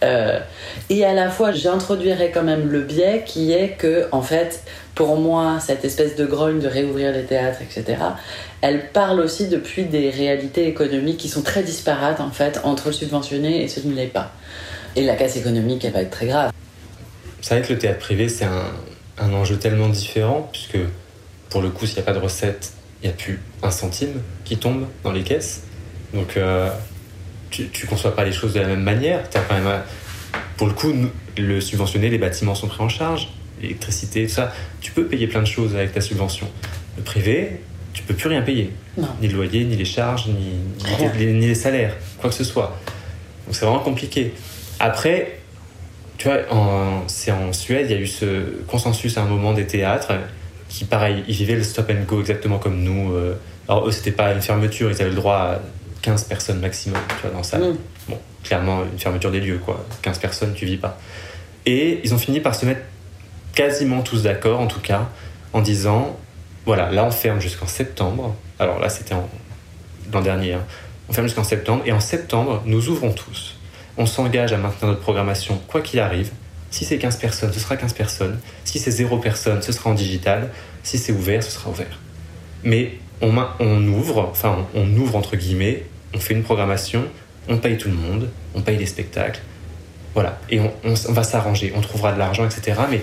euh, 0.02 0.40
et 0.88 1.04
à 1.04 1.12
la 1.12 1.28
fois, 1.28 1.52
j'introduirais 1.52 2.30
quand 2.30 2.42
même 2.42 2.68
le 2.68 2.80
biais 2.80 3.22
qui 3.26 3.52
est 3.52 3.76
que, 3.76 4.08
en 4.12 4.22
fait, 4.22 4.62
pour 4.94 5.16
moi, 5.16 5.58
cette 5.60 5.84
espèce 5.84 6.16
de 6.16 6.24
grogne 6.24 6.58
de 6.58 6.68
réouvrir 6.68 7.12
les 7.12 7.24
théâtres, 7.24 7.60
etc., 7.60 7.98
elle 8.62 8.88
parle 8.92 9.20
aussi 9.20 9.48
depuis 9.48 9.84
des 9.84 10.08
réalités 10.10 10.66
économiques 10.66 11.18
qui 11.18 11.28
sont 11.28 11.42
très 11.42 11.62
disparates, 11.62 12.20
en 12.20 12.30
fait, 12.30 12.60
entre 12.64 12.86
le 12.88 12.92
subventionné 12.92 13.62
et 13.62 13.68
ce 13.68 13.80
qui 13.80 13.88
ne 13.88 13.94
l'est 13.94 14.06
pas. 14.06 14.32
Et 14.96 15.04
la 15.04 15.16
casse 15.16 15.36
économique, 15.36 15.84
elle 15.84 15.92
va 15.92 16.00
être 16.02 16.10
très 16.10 16.26
grave. 16.26 16.50
C'est 17.42 17.54
vrai 17.58 17.66
que 17.66 17.72
le 17.72 17.78
théâtre 17.78 17.98
privé, 17.98 18.28
c'est 18.28 18.44
un, 18.46 18.72
un 19.18 19.32
enjeu 19.34 19.56
tellement 19.56 19.88
différent, 19.88 20.48
puisque 20.50 20.78
pour 21.50 21.60
le 21.60 21.68
coup, 21.68 21.84
s'il 21.84 21.96
n'y 21.96 22.02
a 22.02 22.06
pas 22.06 22.12
de 22.12 22.18
recette, 22.18 22.72
il 23.02 23.08
n'y 23.08 23.12
a 23.12 23.16
plus 23.16 23.40
un 23.62 23.70
centime 23.70 24.20
qui 24.44 24.56
tombe 24.56 24.86
dans 25.04 25.12
les 25.12 25.22
caisses. 25.22 25.62
Donc, 26.14 26.36
euh, 26.36 26.68
tu 27.50 27.62
ne 27.62 27.88
conçois 27.88 28.14
pas 28.14 28.24
les 28.24 28.32
choses 28.32 28.54
de 28.54 28.60
la 28.60 28.66
même 28.66 28.82
manière. 28.82 29.28
T'as 29.30 29.40
quand 29.40 29.54
même, 29.54 29.66
euh, 29.66 29.78
pour 30.56 30.66
le 30.66 30.72
coup, 30.72 30.92
le 31.38 31.60
subventionné, 31.60 32.08
les 32.10 32.18
bâtiments 32.18 32.54
sont 32.54 32.68
pris 32.68 32.82
en 32.82 32.88
charge, 32.88 33.28
l'électricité, 33.60 34.26
tout 34.26 34.32
ça. 34.34 34.52
Tu 34.80 34.92
peux 34.92 35.06
payer 35.06 35.26
plein 35.26 35.40
de 35.40 35.46
choses 35.46 35.74
avec 35.74 35.92
ta 35.92 36.00
subvention. 36.00 36.48
Le 36.96 37.02
privé, 37.02 37.60
tu 37.92 38.02
peux 38.02 38.14
plus 38.14 38.28
rien 38.28 38.42
payer. 38.42 38.72
Non. 38.96 39.08
Ni 39.20 39.28
le 39.28 39.36
loyer, 39.36 39.64
ni 39.64 39.76
les 39.76 39.84
charges, 39.84 40.26
ni, 40.28 40.34
ni 41.14 41.18
les, 41.18 41.32
ni 41.32 41.46
les 41.46 41.54
salaires, 41.54 41.96
quoi 42.18 42.30
que 42.30 42.36
ce 42.36 42.44
soit. 42.44 42.76
Donc 43.46 43.54
c'est 43.54 43.64
vraiment 43.64 43.80
compliqué. 43.80 44.32
Après, 44.78 45.38
tu 46.18 46.28
vois, 46.28 46.38
c'est 47.06 47.32
en 47.32 47.52
Suède, 47.52 47.86
il 47.88 47.96
y 47.96 47.98
a 47.98 48.00
eu 48.00 48.06
ce 48.06 48.62
consensus 48.66 49.16
à 49.16 49.22
un 49.22 49.26
moment 49.26 49.54
des 49.54 49.66
théâtres 49.66 50.12
qui, 50.68 50.84
pareil, 50.84 51.24
ils 51.26 51.34
vivaient 51.34 51.56
le 51.56 51.62
stop 51.62 51.90
and 51.90 52.04
go 52.06 52.20
exactement 52.20 52.58
comme 52.58 52.82
nous. 52.82 53.12
euh. 53.12 53.34
Alors 53.68 53.88
eux, 53.88 53.90
c'était 53.90 54.12
pas 54.12 54.32
une 54.32 54.42
fermeture, 54.42 54.90
ils 54.90 55.00
avaient 55.00 55.10
le 55.10 55.16
droit 55.16 55.36
à 55.36 55.60
15 56.02 56.24
personnes 56.24 56.60
maximum, 56.60 57.00
tu 57.08 57.22
vois, 57.22 57.30
dans 57.30 57.38
la 57.38 57.42
salle. 57.42 57.62
Mm. 57.62 57.76
Bon, 58.08 58.18
clairement, 58.42 58.82
une 58.90 58.98
fermeture 58.98 59.30
des 59.30 59.40
lieux, 59.40 59.58
quoi. 59.58 59.84
15 60.02 60.18
personnes, 60.18 60.54
tu 60.54 60.66
vis 60.66 60.76
pas. 60.76 60.98
Et 61.66 62.00
ils 62.04 62.14
ont 62.14 62.18
fini 62.18 62.40
par 62.40 62.54
se 62.54 62.66
mettre 62.66 62.80
quasiment 63.54 64.02
tous 64.02 64.22
d'accord, 64.22 64.60
en 64.60 64.66
tout 64.66 64.80
cas, 64.80 65.08
en 65.52 65.60
disant, 65.60 66.16
voilà, 66.64 66.90
là 66.90 67.04
on 67.04 67.10
ferme 67.10 67.40
jusqu'en 67.40 67.66
septembre. 67.66 68.34
Alors 68.58 68.78
là, 68.78 68.88
c'était 68.88 69.14
l'an 70.12 70.20
dernier. 70.20 70.54
hein. 70.54 70.64
On 71.08 71.12
ferme 71.12 71.26
jusqu'en 71.26 71.44
septembre. 71.44 71.82
Et 71.86 71.92
en 71.92 72.00
septembre, 72.00 72.62
nous 72.66 72.88
ouvrons 72.88 73.12
tous. 73.12 73.56
On 73.98 74.06
s'engage 74.06 74.52
à 74.52 74.56
maintenir 74.56 74.88
notre 74.88 75.00
programmation, 75.00 75.60
quoi 75.66 75.80
qu'il 75.80 75.98
arrive. 76.00 76.30
Si 76.70 76.84
c'est 76.84 76.98
15 76.98 77.16
personnes, 77.16 77.52
ce 77.52 77.58
sera 77.58 77.76
15 77.76 77.94
personnes. 77.94 78.38
Si 78.64 78.78
c'est 78.78 78.92
0 78.92 79.18
personnes, 79.18 79.60
ce 79.60 79.72
sera 79.72 79.90
en 79.90 79.94
digital. 79.94 80.50
Si 80.84 80.98
c'est 80.98 81.12
ouvert, 81.12 81.42
ce 81.42 81.50
sera 81.50 81.68
ouvert. 81.68 81.98
Mais 82.62 82.98
on, 83.20 83.36
ouvre, 83.88 84.28
enfin, 84.30 84.66
on, 84.74 84.82
on 84.82 84.96
ouvre 84.96 85.16
entre 85.16 85.36
guillemets, 85.36 85.84
on 86.14 86.18
fait 86.18 86.34
une 86.34 86.42
programmation, 86.42 87.04
on 87.48 87.58
paye 87.58 87.76
tout 87.78 87.88
le 87.88 87.94
monde, 87.94 88.28
on 88.54 88.60
paye 88.62 88.76
les 88.76 88.86
spectacles. 88.86 89.40
Voilà. 90.14 90.38
Et 90.50 90.60
on, 90.60 90.72
on 90.84 90.92
s- 90.92 91.06
on 91.08 91.12
va 91.12 91.22
s'arranger, 91.22 91.72
on 91.76 91.80
trouvera 91.80 92.12
de 92.12 92.18
l'argent, 92.18 92.44
etc. 92.44 92.80
Mais 92.90 93.00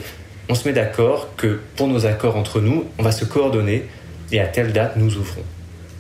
on 0.50 0.56
se 0.56 0.68
met 0.68 0.74
d'accord 0.74 1.36
que 1.38 1.60
pour 1.76 1.88
nos 1.88 2.06
accords 2.06 2.36
entre 2.36 2.60
nous, 2.62 2.86
on 2.98 3.04
va 3.04 3.12
se 3.12 3.26
coordonner 3.26 3.86
et 4.32 4.40
à 4.42 4.48
telle 4.48 4.74
date, 4.74 4.98
nous 4.98 5.16
ouvrons. 5.18 5.44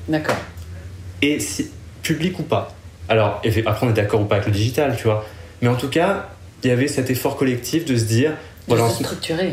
D'accord. 0.07 0.35
Et 1.21 1.39
si, 1.39 1.69
public 2.03 2.37
ou 2.39 2.43
pas. 2.43 2.73
Alors, 3.09 3.41
après, 3.65 3.85
on 3.85 3.89
est 3.89 3.93
d'accord 3.93 4.21
ou 4.21 4.25
pas 4.25 4.35
avec 4.35 4.47
le 4.47 4.53
digital, 4.53 4.95
tu 4.97 5.03
vois. 5.03 5.25
Mais 5.61 5.69
en 5.69 5.75
tout 5.75 5.89
cas, 5.89 6.27
il 6.63 6.69
y 6.69 6.73
avait 6.73 6.87
cet 6.89 7.09
effort 7.09 7.37
collectif 7.37 7.85
de 7.85 7.95
se 7.95 8.03
dire 8.03 8.33
Voilà, 8.67 8.83
on 8.83 8.89
se 8.89 9.03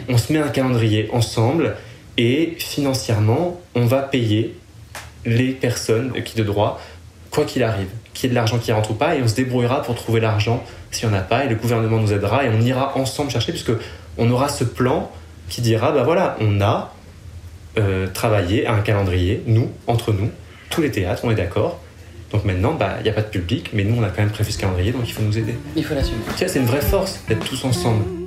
on 0.08 0.18
se 0.18 0.32
met 0.32 0.40
un 0.40 0.48
calendrier 0.48 1.08
ensemble 1.12 1.76
et 2.16 2.54
financièrement, 2.58 3.60
on 3.74 3.86
va 3.86 4.02
payer 4.02 4.56
les 5.24 5.52
personnes 5.52 6.12
qui 6.24 6.36
de 6.36 6.42
droit, 6.44 6.80
quoi 7.34 7.44
qu'il 7.44 7.62
arrive, 7.62 7.88
qu'il 8.14 8.24
y 8.24 8.26
ait 8.28 8.30
de 8.30 8.34
l'argent 8.34 8.58
qui 8.58 8.72
rentre 8.72 8.92
ou 8.92 8.94
pas, 8.94 9.16
et 9.16 9.22
on 9.22 9.28
se 9.28 9.34
débrouillera 9.34 9.82
pour 9.82 9.94
trouver 9.94 10.20
l'argent 10.20 10.62
s'il 10.90 11.08
n'y 11.08 11.14
en 11.14 11.18
a 11.18 11.22
pas, 11.22 11.44
et 11.44 11.48
le 11.48 11.56
gouvernement 11.56 11.98
nous 11.98 12.12
aidera, 12.12 12.44
et 12.44 12.48
on 12.48 12.60
ira 12.60 12.96
ensemble 12.96 13.30
chercher, 13.30 13.52
puisque 13.52 13.72
on 14.16 14.30
aura 14.30 14.48
ce 14.48 14.64
plan 14.64 15.10
qui 15.48 15.60
dira, 15.60 15.92
bah 15.92 16.04
voilà, 16.04 16.36
on 16.40 16.60
a 16.60 16.94
euh, 17.76 18.06
travaillé 18.06 18.66
à 18.66 18.74
un 18.74 18.80
calendrier, 18.80 19.42
nous, 19.46 19.70
entre 19.86 20.12
nous, 20.12 20.30
tous 20.70 20.80
les 20.80 20.90
théâtres, 20.90 21.22
on 21.24 21.30
est 21.30 21.34
d'accord. 21.34 21.80
Donc 22.30 22.44
maintenant, 22.44 22.72
bah, 22.72 22.94
il 23.00 23.02
n'y 23.02 23.10
a 23.10 23.12
pas 23.12 23.22
de 23.22 23.28
public, 23.28 23.70
mais 23.72 23.84
nous, 23.84 24.00
on 24.00 24.02
a 24.02 24.08
quand 24.08 24.22
même 24.22 24.30
prévu 24.30 24.52
ce 24.52 24.58
calendrier, 24.58 24.92
donc 24.92 25.02
il 25.06 25.12
faut 25.12 25.22
nous 25.22 25.36
aider. 25.36 25.54
Il 25.76 25.84
faut 25.84 25.94
l'assumer. 25.94 26.18
C'est 26.36 26.58
une 26.58 26.66
vraie 26.66 26.80
force 26.80 27.20
d'être 27.28 27.44
tous 27.44 27.64
ensemble. 27.64 28.23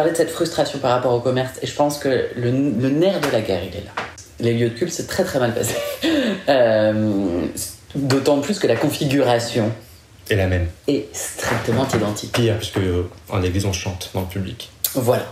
Parlais 0.00 0.12
de 0.12 0.16
cette 0.16 0.30
frustration 0.30 0.78
par 0.78 0.92
rapport 0.92 1.12
au 1.12 1.20
commerce, 1.20 1.52
et 1.60 1.66
je 1.66 1.74
pense 1.74 1.98
que 1.98 2.08
le, 2.08 2.50
le 2.50 2.88
nerf 2.88 3.20
de 3.20 3.30
la 3.30 3.42
guerre, 3.42 3.60
il 3.62 3.76
est 3.76 3.84
là. 3.84 3.90
Les 4.38 4.54
lieux 4.54 4.70
de 4.70 4.74
culte, 4.74 4.92
c'est 4.92 5.06
très 5.06 5.24
très 5.24 5.38
mal 5.38 5.52
passé. 5.54 5.74
Euh, 6.48 7.46
D'autant 7.94 8.40
plus 8.40 8.58
que 8.58 8.66
la 8.66 8.76
configuration 8.76 9.70
Et 10.30 10.36
la 10.36 10.46
même. 10.46 10.68
est 10.88 11.14
strictement 11.14 11.86
identique. 11.94 12.32
Pire, 12.32 12.56
puisque 12.56 12.78
euh, 12.78 13.02
en 13.28 13.42
église, 13.42 13.66
on 13.66 13.72
chante 13.72 14.10
dans 14.14 14.22
le 14.22 14.26
public. 14.26 14.70
Voilà. 14.94 15.26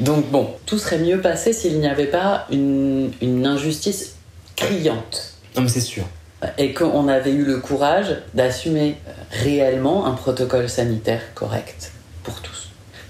Donc 0.00 0.26
bon, 0.30 0.50
tout 0.66 0.78
serait 0.78 0.98
mieux 0.98 1.20
passé 1.20 1.52
s'il 1.52 1.80
n'y 1.80 1.88
avait 1.88 2.06
pas 2.06 2.46
une, 2.52 3.10
une 3.22 3.46
injustice 3.46 4.16
criante. 4.54 5.32
Non, 5.56 5.62
mais 5.62 5.68
c'est 5.68 5.80
sûr. 5.80 6.04
Et 6.58 6.74
qu'on 6.74 7.08
avait 7.08 7.32
eu 7.32 7.44
le 7.44 7.58
courage 7.58 8.14
d'assumer 8.34 8.96
euh, 9.08 9.12
réellement 9.42 10.06
un 10.06 10.12
protocole 10.12 10.68
sanitaire 10.68 11.22
correct 11.34 11.90
pour 12.22 12.42
tous. 12.42 12.63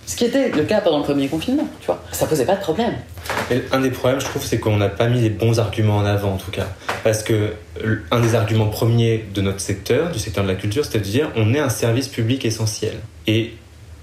Ce 0.07 0.17
qui 0.17 0.25
était 0.27 0.51
le 0.51 0.65
cas 0.65 0.81
pendant 0.81 0.99
le 0.99 1.05
premier 1.05 1.29
confinement, 1.29 1.67
tu 1.81 1.87
vois. 1.87 2.03
Ça 2.13 2.27
posait 2.27 2.45
pas 2.45 2.57
de 2.57 2.61
problème. 2.61 2.95
Et 3.51 3.63
un 3.73 3.81
des 3.81 3.91
problèmes, 3.91 4.21
je 4.21 4.27
trouve, 4.27 4.45
c'est 4.45 4.59
qu'on 4.59 4.77
n'a 4.77 4.89
pas 4.91 5.09
mis 5.09 5.21
les 5.21 5.31
bons 5.31 5.59
arguments 5.59 5.97
en 5.97 6.05
avant, 6.05 6.35
en 6.35 6.37
tout 6.37 6.51
cas. 6.51 6.67
Parce 7.03 7.23
que 7.23 7.55
un 8.11 8.21
des 8.21 8.35
arguments 8.35 8.69
premiers 8.69 9.25
de 9.35 9.41
notre 9.41 9.61
secteur, 9.61 10.11
du 10.13 10.19
secteur 10.19 10.45
de 10.45 10.49
la 10.49 10.55
culture, 10.57 10.85
c'était 10.85 10.99
de 10.99 11.05
dire 11.05 11.31
on 11.37 11.55
est 11.55 11.59
un 11.59 11.71
service 11.71 12.09
public 12.09 12.45
essentiel. 12.45 12.95
Et 13.27 13.55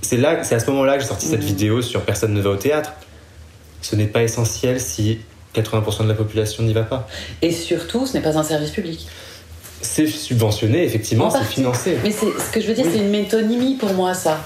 c'est 0.02 0.18
là, 0.18 0.44
c'est 0.44 0.56
à 0.56 0.60
ce 0.60 0.70
moment-là 0.72 0.96
que 0.96 1.02
j'ai 1.04 1.08
sorti 1.08 1.28
cette 1.28 1.44
vidéo 1.44 1.82
sur 1.84 2.02
personne 2.02 2.34
ne 2.34 2.42
va 2.42 2.50
au 2.50 2.56
théâtre. 2.56 2.94
Ce 3.82 3.96
n'est 3.96 4.08
pas 4.08 4.24
essentiel 4.24 4.80
si 4.80 5.20
80% 5.56 6.04
de 6.04 6.08
la 6.10 6.16
population 6.16 6.64
n'y 6.64 6.74
va 6.74 6.84
pas. 6.84 7.08
Et 7.44 7.52
surtout, 7.52 8.08
ce 8.08 8.14
n'est 8.14 8.22
pas 8.24 8.38
un 8.38 8.44
service 8.44 8.72
public. 8.72 9.08
C'est 9.84 10.08
subventionné, 10.08 10.84
effectivement, 10.84 11.26
En 11.26 11.30
c'est 11.32 11.44
financé. 11.44 11.98
Mais 12.04 12.12
c'est 12.12 12.26
ce 12.40 12.52
que 12.52 12.62
je 12.62 12.68
veux 12.68 12.74
dire, 12.74 12.86
Oui. 12.86 12.92
c'est 12.94 13.00
une 13.00 13.10
métonymie 13.10 13.76
pour 13.76 13.94
moi, 13.94 14.14
ça. 14.14 14.40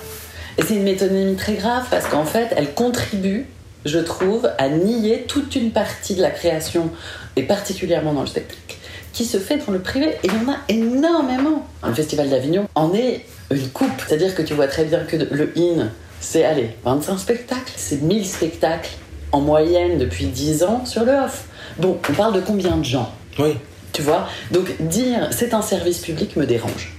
C'est 0.58 0.76
une 0.76 0.84
métonymie 0.84 1.36
très 1.36 1.54
grave 1.54 1.86
parce 1.92 2.08
qu'en 2.08 2.26
fait, 2.26 2.54
elle 2.56 2.74
contribue, 2.74 3.46
je 3.86 4.00
trouve, 4.00 4.50
à 4.58 4.70
nier 4.70 5.26
toute 5.28 5.56
une 5.56 5.72
partie 5.72 6.16
de 6.16 6.22
la 6.22 6.32
création, 6.32 6.90
et 7.36 7.44
particulièrement 7.44 8.14
dans 8.14 8.22
le 8.22 8.28
spectacle, 8.28 8.78
qui 9.14 9.26
se 9.26 9.38
fait 9.38 9.58
dans 9.58 9.74
le 9.74 9.80
privé. 9.80 10.16
Et 10.24 10.28
il 10.28 10.34
y 10.34 10.46
en 10.46 10.52
a 10.52 10.58
énormément. 10.70 11.66
Le 11.86 11.94
Festival 11.94 12.30
d'Avignon 12.30 12.68
en 12.76 12.94
est 12.94 13.26
une 13.52 13.70
coupe. 13.70 14.02
C'est-à-dire 14.08 14.34
que 14.34 14.42
tu 14.42 14.54
vois 14.54 14.68
très 14.68 14.86
bien 14.86 15.00
que 15.00 15.18
le 15.18 15.52
IN, 15.58 15.90
c'est, 16.20 16.46
allez, 16.46 16.72
25 16.84 17.18
spectacles, 17.18 17.74
c'est 17.76 18.02
1000 18.02 18.26
spectacles 18.26 18.92
en 19.32 19.42
moyenne 19.42 19.98
depuis 19.98 20.26
10 20.26 20.64
ans 20.64 20.86
sur 20.86 21.04
le 21.04 21.12
off. 21.12 21.46
Bon, 21.78 22.00
on 22.10 22.14
parle 22.14 22.34
de 22.34 22.42
combien 22.42 22.78
de 22.78 22.86
gens? 22.86 23.12
Oui. 23.38 23.56
tu 23.96 24.02
vois? 24.02 24.28
Donc 24.52 24.76
dire 24.82 25.30
c'est 25.32 25.54
un 25.54 25.62
service 25.62 26.00
public 26.00 26.36
me 26.36 26.46
dérange. 26.46 26.95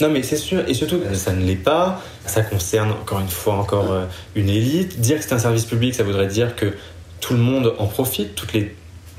Non, 0.00 0.08
mais 0.08 0.22
c'est 0.22 0.36
sûr, 0.36 0.66
et 0.66 0.74
surtout, 0.74 1.00
ça 1.12 1.32
ne 1.32 1.44
l'est 1.44 1.56
pas. 1.56 2.02
Ça 2.24 2.42
concerne 2.42 2.92
encore 2.92 3.20
une 3.20 3.28
fois 3.28 3.54
encore 3.54 3.92
euh, 3.92 4.06
une 4.34 4.48
élite. 4.48 5.00
Dire 5.00 5.18
que 5.18 5.24
c'est 5.24 5.34
un 5.34 5.38
service 5.38 5.66
public, 5.66 5.94
ça 5.94 6.04
voudrait 6.04 6.26
dire 6.26 6.56
que 6.56 6.72
tout 7.20 7.34
le 7.34 7.40
monde 7.40 7.74
en 7.78 7.86
profite. 7.86 8.34
Toutes 8.34 8.52
les... 8.54 8.74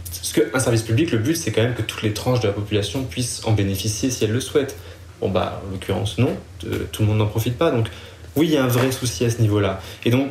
Parce 0.05 0.33
qu'un 0.33 0.59
service 0.59 0.81
public, 0.81 1.11
le 1.11 1.19
but, 1.19 1.35
c'est 1.35 1.51
quand 1.51 1.61
même 1.61 1.75
que 1.75 1.81
toutes 1.83 2.01
les 2.01 2.13
tranches 2.13 2.39
de 2.39 2.47
la 2.47 2.53
population 2.53 3.03
puissent 3.03 3.41
en 3.45 3.51
bénéficier 3.51 4.09
si 4.09 4.23
elles 4.23 4.31
le 4.31 4.39
souhaitent. 4.39 4.75
Bon, 5.19 5.29
bah, 5.29 5.61
en 5.67 5.71
l'occurrence, 5.71 6.17
non. 6.17 6.35
Euh, 6.65 6.87
Tout 6.91 7.03
le 7.03 7.09
monde 7.09 7.19
n'en 7.19 7.27
profite 7.27 7.57
pas. 7.57 7.69
Donc, 7.69 7.87
oui, 8.35 8.47
il 8.47 8.53
y 8.53 8.57
a 8.57 8.63
un 8.63 8.67
vrai 8.67 8.91
souci 8.91 9.23
à 9.23 9.29
ce 9.29 9.39
niveau-là. 9.39 9.81
Et 10.03 10.09
donc, 10.09 10.29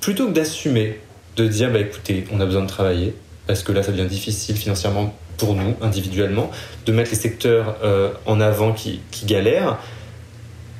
plutôt 0.00 0.28
que 0.28 0.32
d'assumer, 0.32 1.00
de 1.36 1.48
dire, 1.48 1.72
bah 1.72 1.80
écoutez, 1.80 2.24
on 2.30 2.40
a 2.40 2.46
besoin 2.46 2.62
de 2.62 2.68
travailler, 2.68 3.14
parce 3.46 3.62
que 3.62 3.72
là, 3.72 3.82
ça 3.82 3.90
devient 3.90 4.06
difficile 4.06 4.56
financièrement 4.56 5.16
pour 5.36 5.54
nous, 5.54 5.76
individuellement, 5.82 6.50
de 6.86 6.92
mettre 6.92 7.10
les 7.10 7.16
secteurs 7.16 7.76
euh, 7.82 8.12
en 8.26 8.40
avant 8.40 8.72
qui, 8.72 9.00
qui 9.10 9.26
galèrent, 9.26 9.78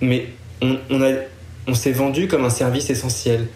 mais 0.00 0.28
on, 0.62 0.78
on, 0.90 1.02
a- 1.02 1.18
on 1.66 1.74
s'est 1.74 1.92
vendu 1.92 2.28
comme 2.28 2.44
un 2.44 2.50
service 2.50 2.90
essentiel. 2.90 3.46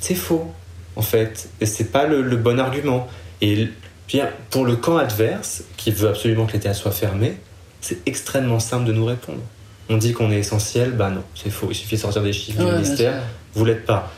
C'est 0.00 0.14
faux, 0.14 0.50
en 0.96 1.02
fait, 1.02 1.48
et 1.60 1.66
c'est 1.66 1.90
pas 1.92 2.06
le, 2.06 2.22
le 2.22 2.36
bon 2.36 2.58
argument. 2.58 3.08
Et 3.40 3.68
puis, 4.06 4.20
pour 4.50 4.64
le 4.64 4.76
camp 4.76 4.96
adverse, 4.96 5.62
qui 5.76 5.90
veut 5.90 6.08
absolument 6.08 6.46
que 6.46 6.52
les 6.54 6.60
théâtres 6.60 6.78
soient 6.80 6.90
fermés, 6.92 7.36
c'est 7.80 7.98
extrêmement 8.06 8.60
simple 8.60 8.84
de 8.86 8.92
nous 8.92 9.04
répondre. 9.04 9.40
On 9.88 9.96
dit 9.96 10.12
qu'on 10.12 10.30
est 10.30 10.38
essentiel, 10.38 10.92
bah 10.92 11.10
non, 11.10 11.22
c'est 11.34 11.50
faux. 11.50 11.68
Il 11.70 11.74
suffit 11.74 11.96
de 11.96 12.00
sortir 12.00 12.22
des 12.22 12.32
chiffres 12.32 12.60
Ouais, 12.62 12.70
du 12.70 12.76
ministère, 12.82 13.22
vous 13.54 13.64
l'êtes 13.64 13.84
pas. 13.86 14.12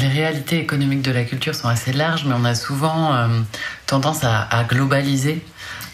Les 0.00 0.08
réalités 0.08 0.58
économiques 0.58 1.02
de 1.02 1.12
la 1.12 1.24
culture 1.24 1.54
sont 1.54 1.68
assez 1.68 1.92
larges, 1.92 2.24
mais 2.24 2.34
on 2.36 2.44
a 2.44 2.54
souvent 2.54 3.14
euh, 3.14 3.28
tendance 3.86 4.24
à, 4.24 4.42
à 4.42 4.64
globaliser 4.64 5.42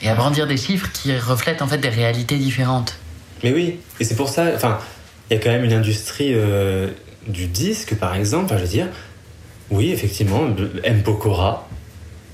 et 0.02 0.08
à 0.08 0.14
brandir 0.14 0.46
des 0.46 0.56
chiffres 0.56 0.90
qui 0.92 1.16
reflètent 1.16 1.62
en 1.62 1.66
fait 1.66 1.78
des 1.78 1.88
réalités 1.88 2.36
différentes. 2.36 2.96
Mais 3.42 3.52
oui, 3.52 3.78
et 4.00 4.04
c'est 4.04 4.16
pour 4.16 4.28
ça, 4.28 4.46
enfin, 4.54 4.78
il 5.30 5.34
y 5.34 5.36
a 5.40 5.42
quand 5.42 5.50
même 5.50 5.64
une 5.64 5.72
industrie 5.72 6.32
euh, 6.34 6.88
du 7.26 7.46
disque, 7.46 7.94
par 7.96 8.14
exemple. 8.14 8.46
Enfin, 8.46 8.56
je 8.56 8.62
veux 8.62 8.68
dire, 8.68 8.86
oui, 9.70 9.90
effectivement, 9.90 10.48
M. 10.84 11.02
Pokora, 11.02 11.68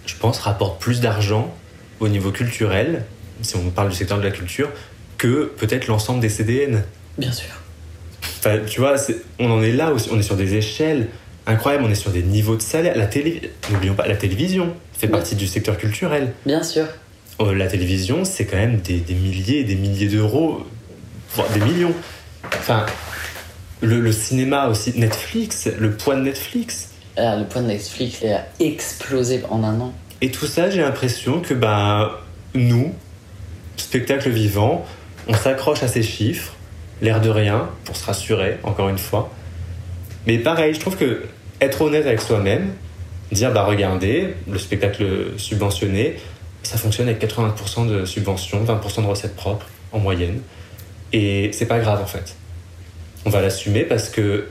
je 0.07 0.15
pense, 0.17 0.39
rapporte 0.41 0.81
plus 0.81 1.01
d'argent 1.01 1.55
au 2.01 2.09
niveau 2.09 2.31
culturel, 2.31 3.05
si 3.43 3.57
on 3.57 3.71
parle 3.71 3.91
du 3.91 3.97
secteur 3.97 4.19
de 4.19 4.23
la 4.23 4.31
culture, 4.31 4.71
que 5.19 5.53
peut-être 5.57 5.87
l'ensemble 5.87 6.21
des 6.21 6.29
CDN. 6.29 6.85
Bien 7.19 7.33
sûr. 7.33 7.51
Enfin, 8.39 8.59
tu 8.67 8.81
vois, 8.81 8.97
on 9.39 9.51
en 9.51 9.63
est 9.63 9.73
là 9.73 9.93
aussi. 9.93 10.09
On 10.13 10.19
est 10.19 10.23
sur 10.23 10.37
des 10.37 10.55
échelles 10.55 11.09
incroyables, 11.47 11.85
on 11.85 11.91
est 11.91 11.95
sur 11.95 12.11
des 12.11 12.23
niveaux 12.23 12.57
de 12.57 12.63
salaire. 12.63 12.97
La 12.97 13.07
télé, 13.07 13.53
n'oublions 13.71 13.95
pas, 13.95 14.07
la 14.07 14.17
télévision 14.17 14.75
fait 14.93 15.07
Oui. 15.07 15.13
partie 15.13 15.35
du 15.35 15.47
secteur 15.47 15.77
culturel. 15.77 16.33
Bien 16.47 16.63
sûr. 16.63 16.87
Euh, 17.41 17.55
la 17.55 17.67
télévision, 17.67 18.25
c'est 18.25 18.47
quand 18.47 18.57
même 18.57 18.77
des, 18.79 18.99
des 19.01 19.15
milliers 19.15 19.61
et 19.61 19.65
des 19.65 19.75
milliers 19.75 20.09
d'euros, 20.09 20.65
voire 21.35 21.49
des 21.51 21.61
millions. 21.61 21.93
Enfin, 22.47 22.87
le, 23.81 24.01
le 24.01 24.13
cinéma 24.13 24.69
aussi, 24.69 24.93
Netflix, 24.99 25.69
le 25.79 25.93
poids 25.97 26.15
de 26.17 26.23
Netflix. 26.23 26.91
Ah, 27.17 27.37
le 27.37 27.45
point 27.45 27.63
de 27.63 27.69
Netflix 27.69 28.19
il 28.23 28.31
a 28.33 28.47
explosé 28.61 29.43
en 29.51 29.63
un 29.65 29.81
an. 29.81 29.93
Et 30.21 30.31
tout 30.31 30.47
ça, 30.47 30.71
j'ai 30.71 30.81
l'impression 30.81 31.41
que 31.41 31.55
ben, 31.55 32.11
nous, 32.55 32.93
spectacle 33.77 34.31
vivant, 34.31 34.85
on 35.29 35.35
s'accroche 35.35 35.83
à 35.83 35.89
ces 35.89 36.03
chiffres, 36.03 36.55
l'air 37.03 37.21
de 37.21 37.29
rien, 37.29 37.69
pour 37.85 37.97
se 37.97 38.05
rassurer, 38.07 38.59
encore 38.63 38.89
une 38.89 38.99
fois. 38.99 39.31
Mais 40.27 40.39
pareil, 40.39 40.75
je 40.75 40.81
trouve 40.81 40.97
que 40.97 41.23
être 41.61 41.83
honnête 41.83 42.07
avec 42.07 42.21
soi-même, 42.21 42.73
dire 43.33 43.53
bah 43.53 43.65
regardez, 43.65 44.35
le 44.49 44.59
spectacle 44.59 45.07
subventionné, 45.37 46.17
ça 46.63 46.79
fonctionne 46.79 47.09
avec 47.09 47.23
80% 47.23 47.89
de 47.89 48.05
subventions, 48.05 48.65
20% 48.65 49.03
de 49.03 49.07
recettes 49.07 49.37
propres 49.37 49.67
en 49.93 49.99
moyenne. 49.99 50.41
Et 51.13 51.51
c'est 51.53 51.67
pas 51.67 51.79
grave 51.79 52.01
en 52.03 52.07
fait. 52.07 52.37
On 53.27 53.31
va 53.31 53.41
l'assumer 53.41 53.85
parce 53.85 54.09
que 54.09 54.49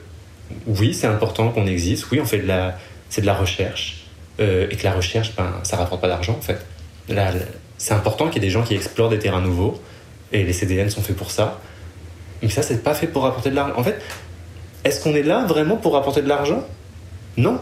oui, 0.67 0.93
c'est 0.93 1.07
important 1.07 1.49
qu'on 1.49 1.65
existe, 1.65 2.09
oui, 2.11 2.19
on 2.21 2.25
fait 2.25 2.39
de 2.39 2.47
la, 2.47 2.77
c'est 3.09 3.21
de 3.21 3.25
la 3.25 3.33
recherche, 3.33 4.05
euh, 4.39 4.67
et 4.69 4.75
que 4.75 4.83
la 4.83 4.93
recherche, 4.93 5.35
ben, 5.35 5.51
ça 5.63 5.77
rapporte 5.77 6.01
pas 6.01 6.07
d'argent 6.07 6.37
en 6.37 6.41
fait. 6.41 6.59
C'est 7.77 7.93
important 7.93 8.27
qu'il 8.27 8.41
y 8.41 8.45
ait 8.45 8.47
des 8.47 8.53
gens 8.53 8.63
qui 8.63 8.75
explorent 8.75 9.09
des 9.09 9.19
terrains 9.19 9.41
nouveaux, 9.41 9.81
et 10.31 10.43
les 10.43 10.53
CDN 10.53 10.89
sont 10.89 11.01
faits 11.01 11.15
pour 11.15 11.31
ça. 11.31 11.59
Mais 12.41 12.49
ça, 12.49 12.61
c'est 12.61 12.83
pas 12.83 12.93
fait 12.93 13.07
pour 13.07 13.23
rapporter 13.23 13.49
de 13.49 13.55
l'argent. 13.55 13.75
En 13.77 13.83
fait, 13.83 14.01
est-ce 14.83 15.03
qu'on 15.03 15.13
est 15.15 15.23
là 15.23 15.45
vraiment 15.45 15.75
pour 15.77 15.93
rapporter 15.93 16.21
de 16.21 16.27
l'argent? 16.29 16.63
Non. 17.37 17.59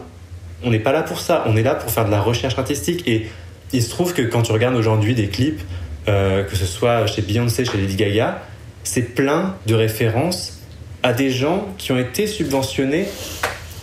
On 0.64 0.70
n'est 0.70 0.78
pas 0.80 0.92
là 0.92 1.02
pour 1.02 1.20
ça. 1.20 1.44
On 1.46 1.56
est 1.56 1.62
là 1.62 1.74
pour 1.74 1.90
faire 1.90 2.04
de 2.04 2.10
la 2.10 2.20
recherche 2.20 2.58
artistique. 2.58 3.06
Et 3.08 3.26
il 3.72 3.82
se 3.82 3.90
trouve 3.90 4.12
que 4.14 4.22
quand 4.22 4.42
tu 4.42 4.52
regardes 4.52 4.76
aujourd'hui 4.76 5.14
des 5.14 5.28
clips, 5.28 5.60
euh, 6.08 6.44
que 6.44 6.56
ce 6.56 6.66
soit 6.66 7.06
chez 7.06 7.22
Beyoncé, 7.22 7.64
chez 7.64 7.78
Lady 7.78 7.96
Gaga, 7.96 8.42
c'est 8.84 9.14
plein 9.14 9.56
de 9.66 9.74
références 9.74 10.58
à 11.02 11.12
des 11.12 11.30
gens 11.30 11.66
qui 11.78 11.92
ont 11.92 11.98
été 11.98 12.26
subventionnés 12.26 13.06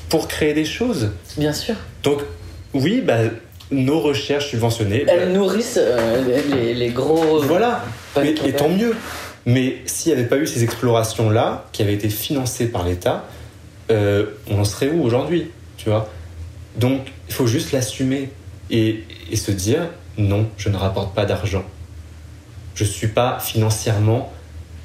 pour 0.09 0.27
créer 0.27 0.53
des 0.53 0.65
choses. 0.65 1.11
Bien 1.37 1.53
sûr. 1.53 1.75
Donc, 2.03 2.19
oui, 2.73 3.01
bah, 3.05 3.17
nos 3.71 3.99
recherches 3.99 4.47
subventionnées. 4.49 5.03
bah, 5.05 5.13
Elles 5.15 5.31
nourrissent 5.33 5.77
euh, 5.81 6.23
les, 6.51 6.73
les- 6.73 6.89
gros. 6.89 7.39
voilà, 7.41 7.83
mais, 8.15 8.33
et 8.45 8.53
tant 8.53 8.69
mieux. 8.69 8.95
Mais 9.45 9.77
s'il 9.85 10.13
n'y 10.13 10.19
avait 10.19 10.27
pas 10.27 10.37
eu 10.37 10.47
ces 10.47 10.63
explorations-là, 10.63 11.67
qui 11.71 11.81
avaient 11.81 11.93
été 11.93 12.09
financées 12.09 12.67
par 12.67 12.83
l'État, 12.83 13.25
euh, 13.91 14.25
on 14.49 14.59
en 14.59 14.65
serait 14.65 14.89
où 14.89 15.01
aujourd'hui 15.03 15.49
Tu 15.77 15.89
vois? 15.89 16.09
Donc, 16.77 17.11
il 17.27 17.33
faut 17.33 17.47
juste 17.47 17.71
l'assumer 17.71 18.29
et, 18.69 19.03
et 19.31 19.35
se 19.35 19.51
dire 19.51 19.81
non, 20.17 20.47
je 20.57 20.69
ne 20.69 20.77
rapporte 20.77 21.15
pas 21.15 21.25
d'argent. 21.25 21.63
je 22.75 22.83
suis 22.83 23.07
pas 23.07 23.39
financièrement 23.39 24.31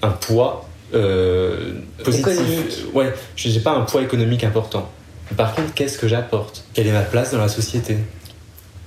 un 0.03 0.11
poids 0.11 0.69
euh, 0.95 1.75
positif. 2.03 2.27
Économique. 2.29 2.85
Ouais, 2.93 3.13
je 3.37 3.49
n'ai 3.49 3.61
pas 3.61 3.73
un 3.73 3.83
poids 3.83 4.03
économique 4.03 4.45
important. 4.45 4.91
Par 5.37 5.55
contre, 5.55 5.75
qu'est-ce 5.75 5.99
que 5.99 6.09
j'apporte? 6.09 6.65
Quelle 6.75 6.87
est 6.87 6.93
ma 6.93 7.03
place 7.03 7.33
dans 7.33 7.39
la 7.39 7.49
société? 7.49 7.97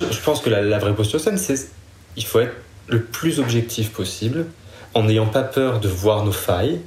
Je 0.00 0.20
pense 0.20 0.40
que 0.40 0.48
la, 0.50 0.62
la 0.62 0.78
vraie 0.78 0.94
posture 0.94 1.20
saine, 1.20 1.38
c'est 1.38 1.68
il 2.16 2.24
faut 2.24 2.40
être 2.40 2.54
le 2.88 3.02
plus 3.02 3.40
objectif 3.40 3.90
possible, 3.90 4.46
en 4.98 5.04
n'ayant 5.04 5.26
pas 5.26 5.44
peur 5.44 5.78
de 5.78 5.88
voir 5.88 6.24
nos 6.24 6.32
failles, 6.32 6.80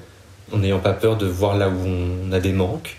en 0.51 0.57
n'ayant 0.57 0.79
pas 0.79 0.91
peur 0.91 1.15
de 1.17 1.25
voir 1.25 1.57
là 1.57 1.69
où 1.69 1.87
on 1.87 2.31
a 2.33 2.41
des 2.41 2.51
manques. 2.51 2.97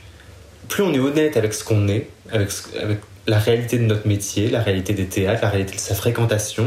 Plus 0.68 0.83
on 0.83 0.94
est 0.94 0.98
honnête 0.98 1.37
avec 1.37 1.53
ce 1.53 1.64
qu'on 1.64 1.87
est, 1.87 2.09
avec, 2.31 2.48
la 3.27 3.38
réalité 3.38 3.77
de 3.79 3.85
notre 3.85 4.09
métier, 4.09 4.48
la 4.48 4.62
réalité 4.62 4.94
des 4.94 5.05
théâtres, 5.05 5.42
la 5.42 5.51
réalité 5.51 5.75
de 5.75 5.81
sa 5.81 5.94
fréquentation, 5.94 6.66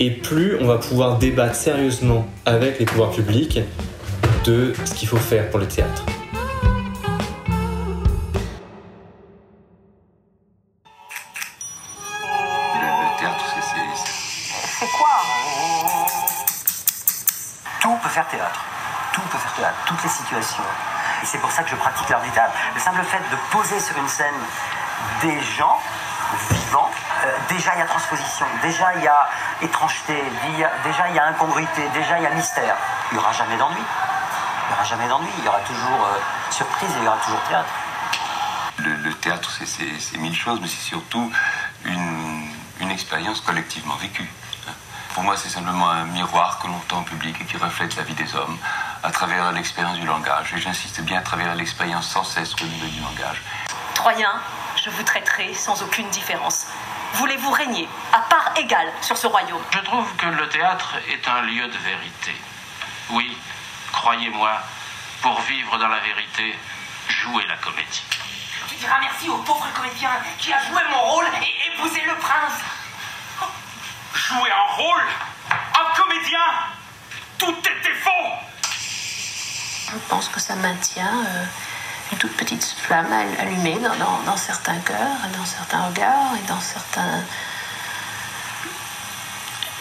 et 0.00 0.10
plus 0.10 0.56
on 0.60 0.66
va 0.66 0.78
pouvoir 0.78 1.18
débattre 1.18 1.54
sérieusement 1.54 2.26
avec 2.46 2.80
les 2.80 2.84
pouvoirs 2.84 3.12
publics 3.12 3.60
de 4.44 4.72
ce 4.84 4.94
qu'il 4.94 5.06
faut 5.06 5.16
faire 5.16 5.48
pour 5.50 5.60
le 5.60 5.66
théâtre. 5.66 6.04
Théâtre. 19.62 19.78
Toutes 19.86 20.02
les 20.02 20.08
situations. 20.08 20.64
Et 21.22 21.26
c'est 21.26 21.38
pour 21.38 21.52
ça 21.52 21.62
que 21.62 21.70
je 21.70 21.76
pratique 21.76 22.08
l'art 22.08 22.20
du 22.20 22.30
théâtre. 22.30 22.52
Le 22.74 22.80
simple 22.80 23.00
fait 23.04 23.22
de 23.30 23.36
poser 23.52 23.78
sur 23.78 23.96
une 23.96 24.08
scène 24.08 24.34
des 25.20 25.40
gens 25.40 25.78
vivants, 26.50 26.90
euh, 27.24 27.36
déjà 27.48 27.74
il 27.74 27.78
y 27.78 27.82
a 27.82 27.86
transposition, 27.86 28.46
déjà 28.60 28.92
il 28.96 29.02
y 29.04 29.06
a 29.06 29.28
étrangeté, 29.60 30.20
déjà 30.82 31.08
il 31.10 31.14
y 31.14 31.18
a 31.20 31.26
incongruité, 31.26 31.86
déjà 31.94 32.18
il 32.18 32.24
y 32.24 32.26
a 32.26 32.30
mystère. 32.30 32.74
Il 33.12 33.18
n'y 33.18 33.20
aura 33.22 33.32
jamais 33.32 33.56
d'ennui. 33.56 33.76
Il 33.78 34.68
n'y 34.68 34.74
aura 34.74 34.84
jamais 34.84 35.06
d'ennui. 35.08 35.30
Il 35.38 35.44
y 35.44 35.48
aura 35.48 35.60
toujours 35.60 36.06
euh, 36.06 36.18
surprise 36.50 36.90
et 36.90 36.98
il 36.98 37.04
y 37.04 37.06
aura 37.06 37.18
toujours 37.18 37.40
théâtre. 37.42 37.68
Le, 38.78 39.14
théâtre, 39.14 39.48
c'est- 39.64 40.16
mille 40.18 40.34
choses, 40.34 40.58
mais 40.60 40.66
c'est 40.66 40.82
surtout 40.88 41.30
une, 41.84 42.48
une 42.80 42.90
expérience 42.90 43.40
collectivement 43.42 43.94
vécue. 43.94 44.28
Pour 45.14 45.22
moi, 45.22 45.36
c'est 45.36 45.50
simplement 45.50 45.88
un 45.88 46.04
miroir 46.04 46.58
que 46.58 46.66
l'on 46.66 46.78
tend 46.88 47.00
au 47.00 47.02
public 47.02 47.36
et 47.40 47.44
qui 47.44 47.56
reflète 47.58 47.94
la 47.96 48.02
vie 48.02 48.14
des 48.14 48.34
hommes 48.34 48.56
à 49.02 49.10
travers 49.10 49.52
l'expérience 49.52 49.98
du 49.98 50.06
langage. 50.06 50.54
Et 50.54 50.58
j'insiste 50.58 51.00
bien 51.02 51.18
à 51.18 51.22
travers 51.22 51.54
l'expérience 51.54 52.08
sans 52.08 52.24
cesse 52.24 52.54
renouvelée 52.54 52.90
du 52.90 53.00
langage. 53.00 53.42
Troyens, 53.94 54.40
je 54.82 54.90
vous 54.90 55.02
traiterai 55.02 55.54
sans 55.54 55.82
aucune 55.82 56.08
différence. 56.10 56.66
Voulez-vous 57.14 57.50
régner 57.50 57.88
à 58.12 58.20
part 58.20 58.52
égale 58.56 58.90
sur 59.02 59.16
ce 59.16 59.26
royaume? 59.26 59.62
Je 59.72 59.80
trouve 59.80 60.16
que 60.16 60.26
le 60.26 60.48
théâtre 60.48 60.94
est 61.08 61.28
un 61.28 61.42
lieu 61.42 61.66
de 61.66 61.78
vérité. 61.78 62.34
Oui, 63.10 63.36
croyez-moi, 63.92 64.52
pour 65.20 65.40
vivre 65.42 65.78
dans 65.78 65.88
la 65.88 66.00
vérité, 66.00 66.58
jouez 67.08 67.46
la 67.46 67.56
comédie. 67.56 68.02
Tu 68.68 68.74
diras 68.76 68.98
merci 69.00 69.28
au 69.28 69.36
pauvre 69.38 69.68
comédien 69.74 70.10
qui 70.38 70.52
a 70.52 70.58
joué 70.64 70.80
mon 70.90 71.00
rôle 71.02 71.26
et 71.42 71.74
épousé 71.74 72.00
le 72.06 72.14
prince. 72.16 72.60
Jouer 74.14 74.50
un 74.50 74.72
rôle 74.74 75.06
Un 75.74 75.94
comédien 75.96 76.40
Tout 77.38 77.56
était 77.58 77.94
faux 77.94 78.28
Je 79.90 79.96
pense 80.12 80.28
que 80.28 80.40
ça 80.40 80.54
maintient 80.56 81.24
euh, 81.26 81.44
une 82.12 82.18
toute 82.18 82.36
petite 82.36 82.62
flamme 82.84 83.10
all- 83.10 83.40
allumée 83.40 83.78
dans, 83.78 83.96
dans- 83.96 84.22
dans 84.26 84.36
certains 84.36 84.78
cœurs, 84.80 85.16
et 85.26 85.36
dans 85.38 85.46
certains 85.46 85.86
regards 85.86 86.34
et 86.38 86.46
dans 86.46 86.60
certains 86.60 87.22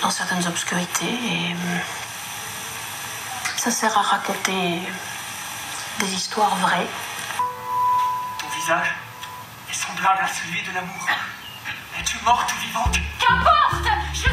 dans 0.01 0.09
certaines 0.09 0.47
obscurités. 0.47 1.13
Et 1.31 1.53
hum, 1.53 1.79
ça 3.57 3.71
sert 3.71 3.95
à 3.97 4.01
raconter 4.01 4.81
des 5.99 6.13
histoires 6.13 6.55
vraies. 6.65 6.87
Ton 8.39 8.47
visage 8.57 8.95
est 9.69 9.73
semblable 9.73 10.21
à 10.23 10.27
celui 10.29 10.61
de 10.63 10.71
l'amour. 10.73 11.07
Es-tu 11.99 12.17
morte 12.23 12.49
ou 12.53 12.59
vivante? 12.67 12.95
Qu'importe 13.19 13.87
Je 14.13 14.29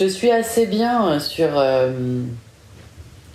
te 0.00 0.08
suis 0.08 0.30
assez 0.30 0.66
bien 0.66 1.08
euh, 1.08 1.20
sur 1.20 1.58
euh, 1.58 1.92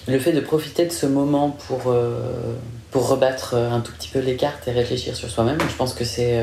le 0.08 0.20
fait 0.20 0.32
de 0.32 0.40
profiter 0.40 0.86
de 0.86 0.92
ce 0.92 1.06
moment 1.06 1.52
pour, 1.52 1.84
euh, 1.88 2.56
pour 2.90 3.08
rebattre 3.08 3.54
un 3.54 3.82
tout 3.82 3.92
petit 3.92 4.10
peu 4.10 4.20
les 4.20 4.36
cartes 4.36 4.68
et 4.68 4.72
réfléchir 4.72 5.16
sur 5.16 5.30
soi-même. 5.30 5.60
Je 5.70 5.76
pense 5.76 5.94
que 5.94 6.04
c'est. 6.04 6.42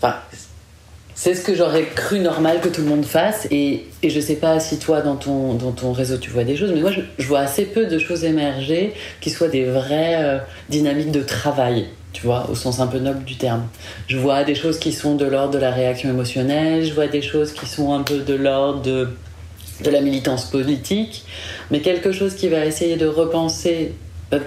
Enfin. 0.00 0.16
C'est 1.20 1.34
ce 1.34 1.42
que 1.42 1.52
j'aurais 1.52 1.82
cru 1.82 2.20
normal 2.20 2.60
que 2.60 2.68
tout 2.68 2.80
le 2.80 2.86
monde 2.86 3.04
fasse. 3.04 3.48
Et, 3.50 3.86
et 4.04 4.08
je 4.08 4.20
sais 4.20 4.36
pas 4.36 4.60
si 4.60 4.78
toi, 4.78 5.00
dans 5.00 5.16
ton, 5.16 5.54
dans 5.54 5.72
ton 5.72 5.90
réseau, 5.90 6.16
tu 6.16 6.30
vois 6.30 6.44
des 6.44 6.56
choses, 6.56 6.70
mais 6.72 6.80
moi, 6.80 6.92
je, 6.92 7.26
vois 7.26 7.40
assez 7.40 7.64
peu 7.64 7.86
de 7.86 7.98
choses 7.98 8.22
émerger 8.22 8.94
qui 9.20 9.30
soient 9.30 9.48
des 9.48 9.64
vraies 9.64 10.14
euh, 10.22 10.38
dynamiques 10.68 11.10
de 11.10 11.22
travail, 11.22 11.86
tu 12.12 12.24
vois, 12.24 12.48
au 12.48 12.54
sens 12.54 12.78
un 12.78 12.86
peu 12.86 13.00
noble 13.00 13.24
du 13.24 13.34
terme. 13.34 13.66
Je 14.06 14.16
vois 14.16 14.44
des 14.44 14.54
choses 14.54 14.78
qui 14.78 14.92
sont 14.92 15.16
de 15.16 15.24
l'ordre 15.24 15.54
de 15.54 15.58
la 15.58 15.72
réaction 15.72 16.08
émotionnelle, 16.08 16.84
je 16.84 16.94
vois 16.94 17.08
des 17.08 17.20
choses 17.20 17.50
qui 17.50 17.66
sont 17.66 17.92
un 17.92 18.04
peu 18.04 18.18
de 18.18 18.34
l'ordre 18.34 18.82
de, 18.82 19.08
de 19.82 19.90
la 19.90 20.00
militance 20.00 20.44
politique, 20.44 21.24
mais 21.72 21.80
quelque 21.80 22.12
chose 22.12 22.36
qui 22.36 22.46
va 22.48 22.64
essayer 22.64 22.96
de 22.96 23.06
repenser, 23.06 23.90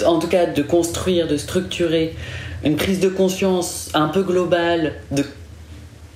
en 0.05 0.19
tout 0.19 0.29
cas 0.29 0.45
de 0.45 0.62
construire, 0.62 1.27
de 1.27 1.36
structurer 1.36 2.15
une 2.63 2.77
prise 2.77 3.01
de 3.01 3.10
conscience 3.10 3.89
un 3.93 4.07
peu 4.07 4.23
globale 4.23 4.93
de 5.12 5.25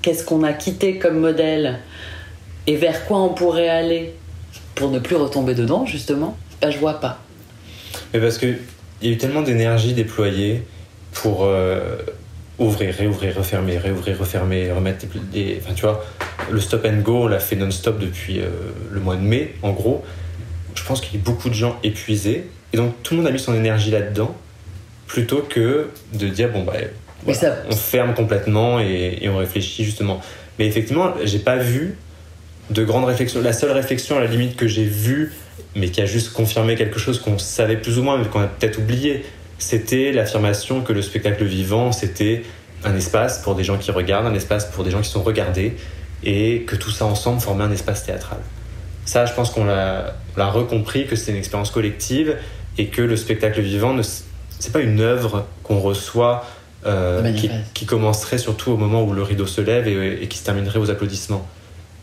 qu'est-ce 0.05 0.23
qu'on 0.23 0.43
a 0.43 0.53
quitté 0.53 0.99
comme 0.99 1.17
modèle 1.17 1.79
et 2.67 2.75
vers 2.75 3.07
quoi 3.07 3.21
on 3.21 3.33
pourrait 3.33 3.69
aller 3.69 4.13
pour 4.75 4.91
ne 4.91 4.99
plus 4.99 5.15
retomber 5.15 5.55
dedans, 5.55 5.87
justement, 5.87 6.37
bah, 6.61 6.69
je 6.69 6.77
vois 6.77 6.99
pas. 6.99 7.19
Mais 8.13 8.19
parce 8.19 8.37
qu'il 8.37 8.59
y 9.01 9.07
a 9.07 9.11
eu 9.11 9.17
tellement 9.17 9.41
d'énergie 9.41 9.93
déployée 9.93 10.63
pour 11.11 11.45
euh, 11.45 11.97
ouvrir, 12.59 12.93
réouvrir, 12.93 13.35
refermer, 13.35 13.79
réouvrir, 13.79 14.19
refermer, 14.19 14.71
remettre 14.71 15.07
des, 15.33 15.59
Enfin, 15.59 15.73
tu 15.73 15.81
vois, 15.81 16.05
le 16.51 16.59
stop 16.59 16.85
and 16.85 17.01
go, 17.01 17.23
on 17.23 17.27
l'a 17.27 17.39
fait 17.39 17.55
non-stop 17.55 17.97
depuis 17.97 18.41
euh, 18.41 18.49
le 18.91 18.99
mois 18.99 19.15
de 19.15 19.21
mai, 19.21 19.55
en 19.63 19.71
gros. 19.71 20.03
Je 20.75 20.83
pense 20.83 21.01
qu'il 21.01 21.19
y 21.19 21.23
a 21.23 21.25
beaucoup 21.25 21.49
de 21.49 21.55
gens 21.55 21.79
épuisés. 21.83 22.45
Et 22.73 22.77
donc, 22.77 22.93
tout 23.01 23.15
le 23.15 23.21
monde 23.21 23.27
a 23.27 23.31
mis 23.31 23.39
son 23.39 23.55
énergie 23.55 23.89
là-dedans, 23.89 24.35
plutôt 25.07 25.39
que 25.39 25.87
de 26.13 26.27
dire, 26.27 26.51
bon, 26.51 26.63
bah, 26.63 26.73
voilà, 27.25 27.39
ça- 27.39 27.55
on 27.69 27.75
ferme 27.75 28.13
complètement 28.13 28.79
et, 28.79 29.17
et 29.21 29.29
on 29.29 29.37
réfléchit 29.37 29.83
justement. 29.83 30.21
Mais 30.57 30.67
effectivement, 30.67 31.13
j'ai 31.23 31.39
pas 31.39 31.57
vu 31.57 31.97
de 32.69 32.83
grandes 32.83 33.05
réflexions. 33.05 33.41
La 33.41 33.53
seule 33.53 33.71
réflexion, 33.71 34.17
à 34.17 34.21
la 34.21 34.27
limite, 34.27 34.55
que 34.55 34.67
j'ai 34.67 34.85
vue, 34.85 35.33
mais 35.75 35.89
qui 35.89 36.01
a 36.01 36.05
juste 36.05 36.33
confirmé 36.33 36.75
quelque 36.75 36.99
chose 36.99 37.19
qu'on 37.19 37.37
savait 37.37 37.77
plus 37.77 37.99
ou 37.99 38.03
moins, 38.03 38.17
mais 38.17 38.25
qu'on 38.25 38.41
a 38.41 38.47
peut-être 38.47 38.79
oublié, 38.79 39.25
c'était 39.57 40.11
l'affirmation 40.11 40.81
que 40.81 40.93
le 40.93 41.01
spectacle 41.01 41.43
vivant, 41.43 41.91
c'était 41.91 42.43
un 42.83 42.95
espace 42.95 43.39
pour 43.39 43.55
des 43.55 43.63
gens 43.63 43.77
qui 43.77 43.91
regardent, 43.91 44.27
un 44.27 44.33
espace 44.33 44.65
pour 44.65 44.83
des 44.83 44.91
gens 44.91 45.01
qui 45.01 45.09
sont 45.09 45.23
regardés, 45.23 45.73
et 46.23 46.61
que 46.65 46.75
tout 46.75 46.91
ça 46.91 47.05
ensemble 47.05 47.39
formait 47.41 47.63
un 47.63 47.71
espace 47.71 48.03
théâtral. 48.05 48.39
Ça, 49.05 49.25
je 49.25 49.33
pense 49.33 49.51
qu'on 49.51 49.65
l'a 49.65 50.13
recompris, 50.37 51.05
que 51.05 51.15
c'est 51.15 51.31
une 51.31 51.37
expérience 51.37 51.71
collective, 51.71 52.35
et 52.77 52.87
que 52.87 53.01
le 53.01 53.15
spectacle 53.15 53.61
vivant, 53.61 53.93
ne 53.93 54.01
c'est 54.01 54.71
pas 54.73 54.79
une 54.81 55.01
œuvre 55.01 55.45
qu'on 55.63 55.79
reçoit 55.79 56.45
euh, 56.85 57.17
qui, 57.33 57.47
Manifeste. 57.47 57.73
qui 57.73 57.85
commencerait 57.85 58.37
surtout 58.37 58.71
au 58.71 58.77
moment 58.77 59.03
où 59.03 59.13
le 59.13 59.23
rideau 59.23 59.45
se 59.47 59.61
lève 59.61 59.87
et, 59.87 60.23
et 60.23 60.27
qui 60.27 60.37
se 60.37 60.43
terminerait 60.43 60.79
aux 60.79 60.91
applaudissements. 60.91 61.47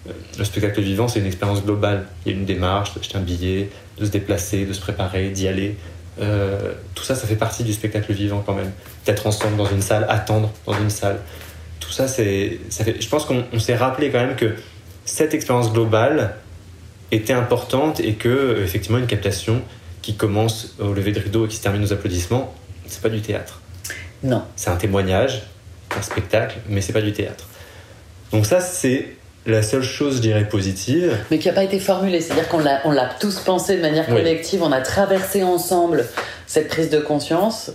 Euh, 0.09 0.13
Le 0.39 0.45
spectacle 0.45 0.81
vivant, 0.81 1.09
c'est 1.09 1.21
une 1.21 1.27
expérience 1.27 1.63
globale. 1.65 2.07
Il 2.25 2.33
y 2.33 2.35
a 2.35 2.39
une 2.39 2.45
démarche, 2.45 2.95
d'acheter 2.95 3.17
un 3.17 3.23
billet, 3.23 3.71
de 3.99 4.05
se 4.05 4.11
déplacer, 4.11 4.67
de 4.67 4.73
se 4.73 4.81
préparer, 4.81 5.31
d'y 5.31 5.47
aller. 5.49 5.77
Euh, 6.21 6.73
tout 6.95 7.05
ça, 7.05 7.15
ça 7.15 7.27
fait 7.27 7.37
partie 7.37 7.65
du 7.65 7.73
spectacle 7.73 8.13
vivant 8.13 8.43
quand 8.45 8.55
même. 8.55 8.73
D'être 9.07 9.27
ensemble 9.27 9.57
dans 9.57 9.67
une 9.67 9.83
salle, 9.83 10.07
attendre 10.09 10.51
dans 10.67 10.79
une 10.79 10.91
salle. 10.91 11.19
Tout 11.81 11.93
ça, 11.93 12.09
c'est, 12.09 12.59
ça 12.69 12.85
fait. 12.85 13.01
Je 13.01 13.09
pense 13.09 13.25
qu'on 13.25 13.45
on 13.53 13.59
s'est 13.59 13.77
rappelé 13.77 14.11
quand 14.11 14.21
même 14.21 14.37
que 14.37 14.55
cette 15.05 15.35
expérience 15.35 15.73
globale 15.73 16.37
était 17.11 17.33
importante 17.33 18.01
et 18.01 18.15
que 18.15 18.63
effectivement 18.63 18.99
une 18.99 19.07
captation 19.07 19.63
qui 20.01 20.15
commence 20.15 20.75
au 20.81 20.93
lever 20.93 21.13
de 21.13 21.21
rideau 21.21 21.47
et 21.47 21.49
qui 21.49 21.57
se 21.57 21.63
termine 21.63 21.83
aux 21.83 21.93
applaudissements, 21.93 22.55
c'est 22.87 23.03
pas 23.03 23.09
du 23.09 23.21
théâtre. 23.21 23.62
Non. 24.23 24.43
C'est 24.57 24.71
un 24.71 24.77
témoignage, 24.77 25.43
un 25.97 26.03
spectacle, 26.03 26.59
mais 26.69 26.81
c'est 26.81 26.93
pas 26.93 27.03
du 27.03 27.13
théâtre. 27.13 27.47
Donc 28.33 28.47
ça, 28.47 28.61
c'est 28.61 29.17
la 29.45 29.63
seule 29.63 29.83
chose, 29.83 30.17
je 30.17 30.21
dirais, 30.21 30.49
positive. 30.49 31.19
mais 31.31 31.39
qui 31.39 31.49
n'a 31.49 31.55
pas 31.55 31.65
été 31.65 31.81
formulé. 31.81 32.21
C'est-à-dire 32.21 32.49
qu'on 32.49 32.61
l'a, 32.61 32.81
on 32.85 32.93
l'a 32.93 33.07
tous 33.21 33.41
pensé 33.41 33.77
de 33.77 33.83
manière 33.83 34.07
Oui. 34.09 34.15
collective, 34.17 34.63
on 34.63 34.71
a 34.73 34.81
traversé 34.81 35.43
ensemble 35.43 36.07
cette 36.47 36.69
prise 36.69 36.91
de 36.91 36.99
conscience, 37.01 37.73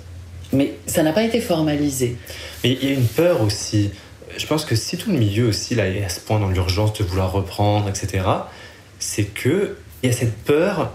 mais 0.53 0.75
ça 0.85 1.03
n'a 1.03 1.11
pas 1.11 1.23
été 1.23 1.41
formalisé. 1.41 2.15
Mais 2.63 2.71
il 2.71 2.85
y 2.85 2.91
a 2.91 2.93
une 2.93 3.05
peur 3.07 3.41
aussi. 3.41 3.91
Je 4.37 4.45
pense 4.47 4.63
que 4.65 4.75
si 4.75 4.97
tout 4.97 5.11
le 5.11 5.17
milieu 5.17 5.47
aussi 5.47 5.75
là, 5.75 5.87
est 5.87 6.03
à 6.03 6.09
ce 6.09 6.19
point 6.21 6.39
dans 6.39 6.47
l'urgence 6.49 6.93
de 6.93 7.03
vouloir 7.03 7.31
reprendre, 7.33 7.89
etc., 7.89 8.23
c'est 8.99 9.25
que 9.25 9.75
il 10.03 10.09
y 10.09 10.13
a 10.13 10.15
cette 10.15 10.37
peur 10.43 10.91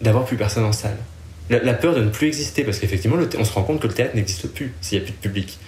d'avoir 0.00 0.24
plus 0.24 0.36
personne 0.36 0.64
en 0.64 0.72
salle. 0.72 0.96
La, 1.48 1.74
peur 1.74 1.94
de 1.94 2.02
ne 2.02 2.10
plus 2.10 2.26
exister, 2.26 2.64
parce 2.64 2.78
qu'effectivement, 2.78 3.16
on 3.38 3.44
se 3.44 3.52
rend 3.52 3.62
compte 3.62 3.80
que 3.80 3.86
le 3.86 3.94
théâtre 3.94 4.16
n'existe 4.16 4.48
plus 4.48 4.72
s'il 4.80 4.98
n'y 4.98 5.04
a 5.04 5.06
plus 5.06 5.12
de 5.14 5.18
public. 5.18 5.58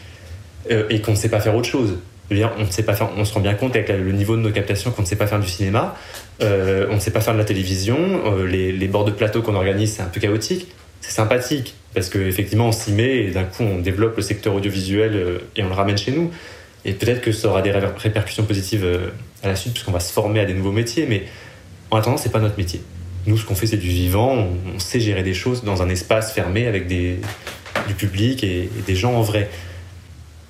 euh, 0.70 0.84
et 0.90 1.00
qu'on 1.00 1.12
ne 1.12 1.16
sait 1.16 1.28
pas 1.28 1.40
faire 1.40 1.54
autre 1.54 1.68
chose. 1.68 1.98
On, 2.30 2.34
ne 2.64 2.70
sait 2.70 2.82
pas 2.82 2.92
faire, 2.92 3.08
on 3.16 3.24
se 3.24 3.32
rend 3.32 3.40
bien 3.40 3.54
compte 3.54 3.74
avec 3.74 3.88
le 3.88 4.12
niveau 4.12 4.36
de 4.36 4.42
nos 4.42 4.50
captations 4.50 4.90
qu'on 4.90 5.00
ne 5.00 5.06
sait 5.06 5.16
pas 5.16 5.26
faire 5.26 5.40
du 5.40 5.48
cinéma, 5.48 5.96
euh, 6.42 6.86
on 6.90 6.96
ne 6.96 7.00
sait 7.00 7.10
pas 7.10 7.22
faire 7.22 7.32
de 7.32 7.38
la 7.38 7.44
télévision, 7.46 7.96
euh, 8.26 8.46
les, 8.46 8.88
bords 8.88 9.06
de 9.06 9.12
plateau 9.12 9.40
qu'on 9.40 9.54
organise, 9.54 9.94
c'est 9.94 10.02
un 10.02 10.06
peu 10.08 10.20
chaotique. 10.20 10.68
C'est 11.00 11.12
sympathique, 11.12 11.74
parce 11.94 12.10
qu'effectivement, 12.10 12.68
on 12.68 12.72
s'y 12.72 12.92
met 12.92 13.16
et 13.18 13.30
d'un 13.30 13.44
coup, 13.44 13.62
on 13.62 13.78
développe 13.78 14.16
le 14.16 14.22
secteur 14.22 14.54
audiovisuel 14.54 15.40
et 15.56 15.62
on 15.62 15.68
le 15.68 15.74
ramène 15.74 15.96
chez 15.96 16.10
nous. 16.10 16.30
Et 16.84 16.92
peut-être 16.92 17.22
que 17.22 17.32
ça 17.32 17.48
aura 17.48 17.62
des 17.62 17.70
ré- 17.70 17.80
répercussions 17.96 18.44
positives 18.44 18.84
à 19.42 19.48
la 19.48 19.54
suite, 19.56 19.72
puisqu'on 19.72 19.92
va 19.92 20.00
se 20.00 20.12
former 20.12 20.40
à 20.40 20.44
des 20.44 20.54
nouveaux 20.54 20.72
métiers, 20.72 21.06
mais 21.08 21.22
en 21.90 21.96
attendant, 21.96 22.16
c'est 22.18 22.32
pas 22.32 22.40
notre 22.40 22.58
métier. 22.58 22.82
Nous, 23.26 23.36
ce 23.36 23.44
qu'on 23.44 23.54
fait, 23.54 23.66
c'est 23.66 23.76
du 23.76 23.88
vivant, 23.88 24.48
on, 24.74 24.78
sait 24.78 25.00
gérer 25.00 25.22
des 25.22 25.34
choses 25.34 25.64
dans 25.64 25.82
un 25.82 25.88
espace 25.88 26.32
fermé 26.32 26.66
avec 26.66 26.86
du 26.86 27.18
public 27.96 28.42
et, 28.44 28.70
des 28.86 28.94
gens 28.94 29.14
en 29.14 29.22
vrai. 29.22 29.50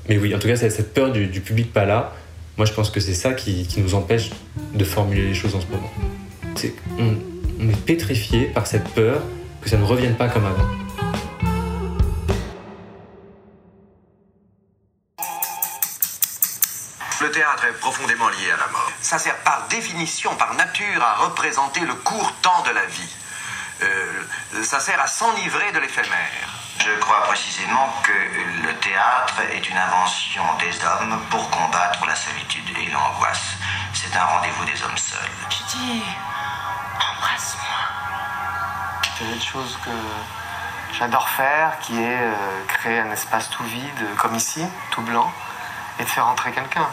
Mais 0.09 0.17
oui, 0.19 0.35
en 0.35 0.39
tout 0.39 0.49
cas, 0.49 0.57
cette 0.57 0.95
peur 0.95 1.13
du, 1.13 1.41
public 1.41 1.73
pas 1.73 1.85
là, 1.85 2.15
moi 2.57 2.67
je 2.67 2.73
pense 2.73 2.91
que 2.91 3.01
c'est 3.01 3.15
ça 3.15 3.33
qui, 3.33 3.67
nous 3.79 3.95
empêche 3.95 4.31
de 4.75 4.85
formuler 4.85 5.23
les 5.23 5.35
choses 5.35 5.55
en 5.55 5.61
ce 5.61 5.67
moment. 5.67 5.91
On, 6.99 7.15
on 7.61 7.69
est 7.69 7.81
pétrifié 7.85 8.45
par 8.47 8.67
cette 8.67 8.89
peur 8.91 9.23
que 9.61 9.69
ça 9.69 9.77
ne 9.77 9.85
revienne 9.85 10.15
pas 10.15 10.29
comme 10.29 10.47
avant. 10.47 10.67
Le 17.21 17.31
théâtre 17.33 17.65
est 17.69 17.81
profondément 17.81 18.29
lié 18.29 18.51
à 18.55 18.57
la 18.57 18.73
mort. 18.73 18.78
Ça 19.09 19.19
sert 19.19 19.39
par 19.39 19.69
définition, 19.69 20.37
par 20.37 20.53
nature, 20.53 21.03
à 21.03 21.15
représenter 21.15 21.81
le 21.81 21.95
court 21.95 22.31
temps 22.43 22.63
de 22.67 22.73
la 22.73 22.85
vie. 22.85 23.17
Euh, 23.81 24.23
ça 24.63 24.81
sert 24.81 25.01
à 25.01 25.07
s'enivrer 25.07 25.73
de 25.73 25.79
l'éphémère. 25.79 26.49
Je 26.79 26.91
crois 27.01 27.23
précisément 27.23 27.89
que 28.03 28.13
le 28.67 28.75
théâtre 28.81 29.41
est 29.51 29.67
une 29.67 29.79
invention 29.79 30.43
des 30.59 30.85
hommes 30.85 31.19
pour 31.31 31.49
combattre 31.49 32.05
la 32.05 32.15
solitude 32.15 32.69
et 32.77 32.91
l'angoisse. 32.91 33.57
C'est 33.95 34.15
un 34.15 34.25
rendez-vous 34.27 34.67
des 34.67 34.83
hommes 34.83 34.99
seuls. 34.99 35.19
Je 35.49 35.79
dis, 35.79 36.03
embrasse-moi. 36.97 37.79
C'est 39.17 39.25
une 39.25 39.41
chose 39.41 39.79
que 39.87 40.99
j'adore 40.99 41.31
faire, 41.31 41.79
qui 41.81 41.99
est 41.99 42.21
euh, 42.21 42.65
créer 42.67 42.99
un 42.99 43.11
espace 43.13 43.49
tout 43.49 43.65
vide, 43.65 44.17
comme 44.19 44.35
ici, 44.35 44.67
tout 44.91 45.01
blanc, 45.01 45.33
et 45.99 46.05
de 46.05 46.09
faire 46.11 46.29
entrer 46.29 46.53
quelqu'un. 46.53 46.87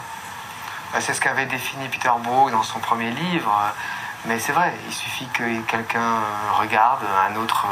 Bah, 0.92 1.00
c'est 1.00 1.14
ce 1.14 1.20
qu'avait 1.20 1.46
défini 1.46 1.88
Peter 1.88 2.10
Brook 2.20 2.50
dans 2.50 2.62
son 2.62 2.78
premier 2.78 3.10
livre. 3.10 3.50
euh, 3.50 3.70
Mais 4.26 4.38
c'est 4.38 4.52
vrai, 4.52 4.72
il 4.86 4.92
suffit 4.94 5.26
que 5.28 5.60
quelqu'un 5.62 6.00
euh, 6.00 6.52
regarde 6.58 7.00
un 7.28 7.36
autre 7.36 7.66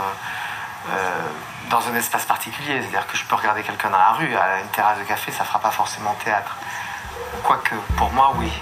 euh, 0.91 1.21
dans 1.71 1.87
un 1.89 1.95
espace 1.95 2.25
particulier. 2.27 2.81
C'est-à-dire 2.81 3.07
que 3.07 3.17
je 3.17 3.25
peux 3.25 3.35
regarder 3.37 3.63
quelqu'un 3.63 3.91
dans 3.91 3.99
la 3.99 4.13
rue, 4.13 4.35
à 4.37 4.61
une 4.61 4.69
terrasse 4.69 4.99
de 4.99 5.05
café, 5.05 5.33
ça 5.33 5.45
fera 5.45 5.59
pas 5.59 5.71
forcément 5.71 6.15
théâtre. 6.25 6.57
Quoique, 7.43 7.75
pour 7.97 8.13
moi, 8.13 8.33
oui. 8.37 8.53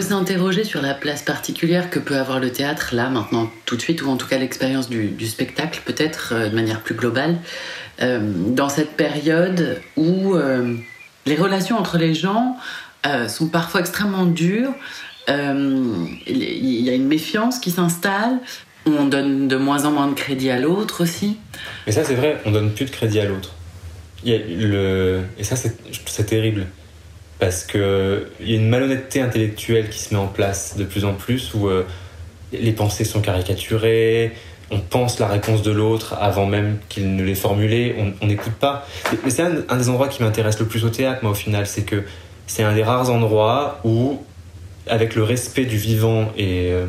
Peut 0.00 0.06
s'interroger 0.06 0.64
sur 0.64 0.80
la 0.80 0.94
place 0.94 1.20
particulière 1.20 1.90
que 1.90 1.98
peut 1.98 2.16
avoir 2.16 2.40
le 2.40 2.50
théâtre 2.50 2.94
là, 2.94 3.10
maintenant, 3.10 3.50
tout 3.66 3.76
de 3.76 3.82
suite, 3.82 4.02
ou 4.02 4.08
en 4.08 4.16
tout 4.16 4.26
cas 4.26 4.38
l'expérience 4.38 4.88
du, 4.88 5.26
spectacle, 5.26 5.82
peut-être 5.84 6.32
euh, 6.32 6.48
de 6.48 6.54
manière 6.54 6.80
plus 6.80 6.94
globale, 6.94 7.36
euh, 8.00 8.18
dans 8.22 8.70
cette 8.70 8.92
période 8.92 9.78
où 9.96 10.34
euh, 10.34 10.74
les 11.26 11.36
relations 11.36 11.76
entre 11.76 11.98
les 11.98 12.14
gens 12.14 12.56
sont 13.28 13.48
parfois 13.48 13.80
extrêmement 13.80 14.26
dures, 14.26 14.72
il 15.26 16.80
y 16.84 16.90
a 16.90 16.94
une 16.94 17.06
méfiance 17.06 17.58
qui 17.58 17.70
s'installe, 17.70 18.38
on 18.84 19.06
donne 19.06 19.48
de 19.48 19.56
moins 19.56 19.86
en 19.86 19.90
moins 19.90 20.08
de 20.08 20.14
crédit 20.14 20.50
à 20.50 20.58
l'autre 20.58 21.02
aussi. 21.02 21.38
Mais 21.86 21.92
ça, 21.92 22.04
c'est 22.04 22.14
vrai, 22.14 22.40
on 22.44 22.50
donne 22.50 22.72
plus 22.72 22.84
de 22.84 22.90
crédit 22.90 23.20
à 23.20 23.24
l'autre. 23.24 23.54
Et 24.26 25.44
ça, 25.44 25.56
c'est 25.56 26.26
terrible. 26.26 26.66
Parce 27.40 27.64
qu'il 27.64 27.80
y 28.40 28.52
a 28.52 28.56
une 28.56 28.68
malhonnêteté 28.68 29.20
intellectuelle 29.20 29.88
qui 29.88 29.98
se 29.98 30.14
met 30.14 30.20
en 30.20 30.26
place 30.26 30.76
de 30.76 30.84
plus 30.84 31.04
en 31.04 31.14
plus 31.14 31.54
où 31.54 31.68
euh, 31.68 31.86
les 32.52 32.72
pensées 32.72 33.04
sont 33.04 33.20
caricaturées, 33.20 34.32
on 34.70 34.78
pense 34.78 35.18
la 35.18 35.26
réponse 35.26 35.62
de 35.62 35.72
l'autre 35.72 36.14
avant 36.20 36.46
même 36.46 36.78
qu'il 36.88 37.16
ne 37.16 37.24
l'ait 37.24 37.34
formulée, 37.34 37.96
on 38.20 38.26
n'écoute 38.26 38.52
pas. 38.52 38.86
Mais 39.24 39.30
c'est 39.30 39.42
un, 39.42 39.76
des 39.76 39.88
endroits 39.88 40.08
qui 40.08 40.22
m'intéresse 40.22 40.60
le 40.60 40.66
plus 40.66 40.84
au 40.84 40.90
théâtre, 40.90 41.20
moi, 41.22 41.32
au 41.32 41.34
final, 41.34 41.66
c'est 41.66 41.82
que 41.82 42.04
c'est 42.46 42.62
un 42.62 42.74
des 42.74 42.82
rares 42.82 43.10
endroits 43.10 43.80
où, 43.84 44.22
avec 44.86 45.14
le 45.14 45.24
respect 45.24 45.64
du 45.64 45.76
vivant 45.76 46.32
et 46.36 46.70
euh, 46.70 46.86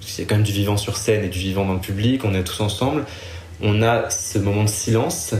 c'est 0.00 0.24
quand 0.24 0.36
même 0.36 0.44
du 0.44 0.52
vivant 0.52 0.76
sur 0.76 0.96
scène 0.96 1.24
et 1.24 1.28
du 1.28 1.38
vivant 1.38 1.64
dans 1.64 1.74
le 1.74 1.80
public, 1.80 2.24
on 2.24 2.34
est 2.34 2.44
tous 2.44 2.60
ensemble, 2.60 3.04
on 3.62 3.82
a 3.82 4.08
ce 4.10 4.38
moment 4.38 4.64
de 4.64 4.68
silence 4.68 5.34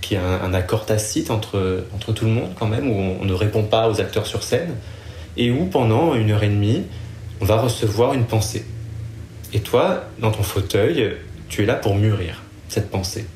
qui 0.00 0.14
est 0.14 0.18
un, 0.18 0.40
un 0.42 0.54
accord 0.54 0.86
tacite 0.86 1.30
entre, 1.30 1.84
entre 1.94 2.12
tout 2.12 2.24
le 2.24 2.30
monde 2.30 2.50
quand 2.58 2.66
même, 2.66 2.90
où 2.90 3.16
on, 3.20 3.24
ne 3.24 3.32
répond 3.32 3.62
pas 3.62 3.88
aux 3.88 4.00
acteurs 4.00 4.26
sur 4.26 4.42
scène, 4.42 4.74
et 5.36 5.50
où 5.50 5.66
pendant 5.66 6.14
une 6.14 6.30
heure 6.30 6.42
et 6.42 6.48
demie, 6.48 6.84
on 7.40 7.44
va 7.44 7.60
recevoir 7.60 8.14
une 8.14 8.24
pensée. 8.24 8.64
Et 9.52 9.60
toi, 9.60 10.04
dans 10.18 10.30
ton 10.30 10.42
fauteuil, 10.42 11.14
tu 11.48 11.62
es 11.62 11.66
là 11.66 11.74
pour 11.74 11.94
mûrir 11.94 12.42
cette 12.68 12.90
pensée. 12.90 13.26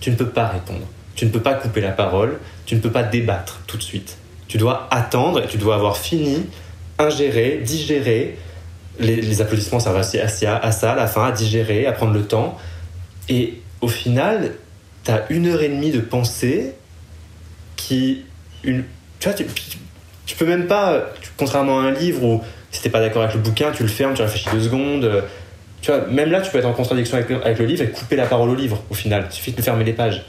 Tu 0.00 0.10
ne 0.10 0.16
peux 0.16 0.28
pas 0.28 0.48
répondre, 0.48 0.86
tu 1.14 1.26
ne 1.26 1.30
peux 1.30 1.40
pas 1.40 1.54
couper 1.54 1.80
la 1.80 1.92
parole, 1.92 2.38
tu 2.66 2.74
ne 2.74 2.80
peux 2.80 2.90
pas 2.90 3.02
débattre 3.02 3.60
tout 3.66 3.76
de 3.76 3.82
suite. 3.82 4.16
Tu 4.48 4.58
dois 4.58 4.88
attendre 4.90 5.44
et 5.44 5.46
tu 5.46 5.58
dois 5.58 5.76
avoir 5.76 5.96
fini, 5.96 6.46
ingérer, 6.98 7.60
digérer. 7.64 8.36
Les, 8.98 9.40
applaudissements 9.40 9.80
servent 9.80 10.00
aussi 10.00 10.18
à, 10.18 10.56
à 10.56 10.72
ça, 10.72 10.92
à 10.92 10.96
la 10.96 11.06
fin, 11.06 11.24
à 11.24 11.32
digérer, 11.32 11.86
à 11.86 11.92
prendre 11.92 12.12
le 12.12 12.26
temps. 12.26 12.58
Et 13.28 13.60
au 13.80 13.88
final, 13.88 14.54
tu 15.04 15.10
as 15.10 15.24
une 15.30 15.46
heure 15.46 15.62
et 15.62 15.68
demie 15.68 15.90
de 15.90 16.00
pensée 16.00 16.72
qui. 17.76 18.24
Une, 18.64 18.84
tu 19.18 19.28
vois, 19.28 19.36
tu, 20.26 20.34
peux 20.36 20.46
même 20.46 20.66
pas, 20.66 21.06
tu- 21.20 21.30
contrairement 21.36 21.80
à 21.80 21.84
un 21.84 21.90
livre 21.92 22.22
où 22.24 22.42
si 22.70 22.82
t'es 22.82 22.90
pas 22.90 23.00
d'accord 23.00 23.22
avec 23.22 23.34
le 23.34 23.40
bouquin, 23.40 23.72
tu 23.72 23.82
le 23.82 23.88
fermes, 23.88 24.14
tu 24.14 24.22
réfléchis 24.22 24.48
deux 24.52 24.60
secondes. 24.60 25.04
euh, 25.04 25.22
Tu 25.82 25.90
vois, 25.90 26.06
même 26.06 26.30
là, 26.30 26.40
tu 26.42 26.50
peux 26.50 26.58
être 26.58 26.66
en 26.66 26.72
contradiction 26.74 27.16
avec 27.16 27.30
le, 27.30 27.42
avec 27.44 27.58
le 27.58 27.64
livre 27.64 27.82
et 27.82 27.88
couper 27.90 28.16
la 28.16 28.26
parole 28.26 28.50
au 28.50 28.54
livre, 28.54 28.82
au 28.90 28.94
final. 28.94 29.26
Il 29.30 29.34
suffit 29.34 29.52
de 29.52 29.62
fermer 29.62 29.84
les 29.84 29.92
pages. 29.94 30.24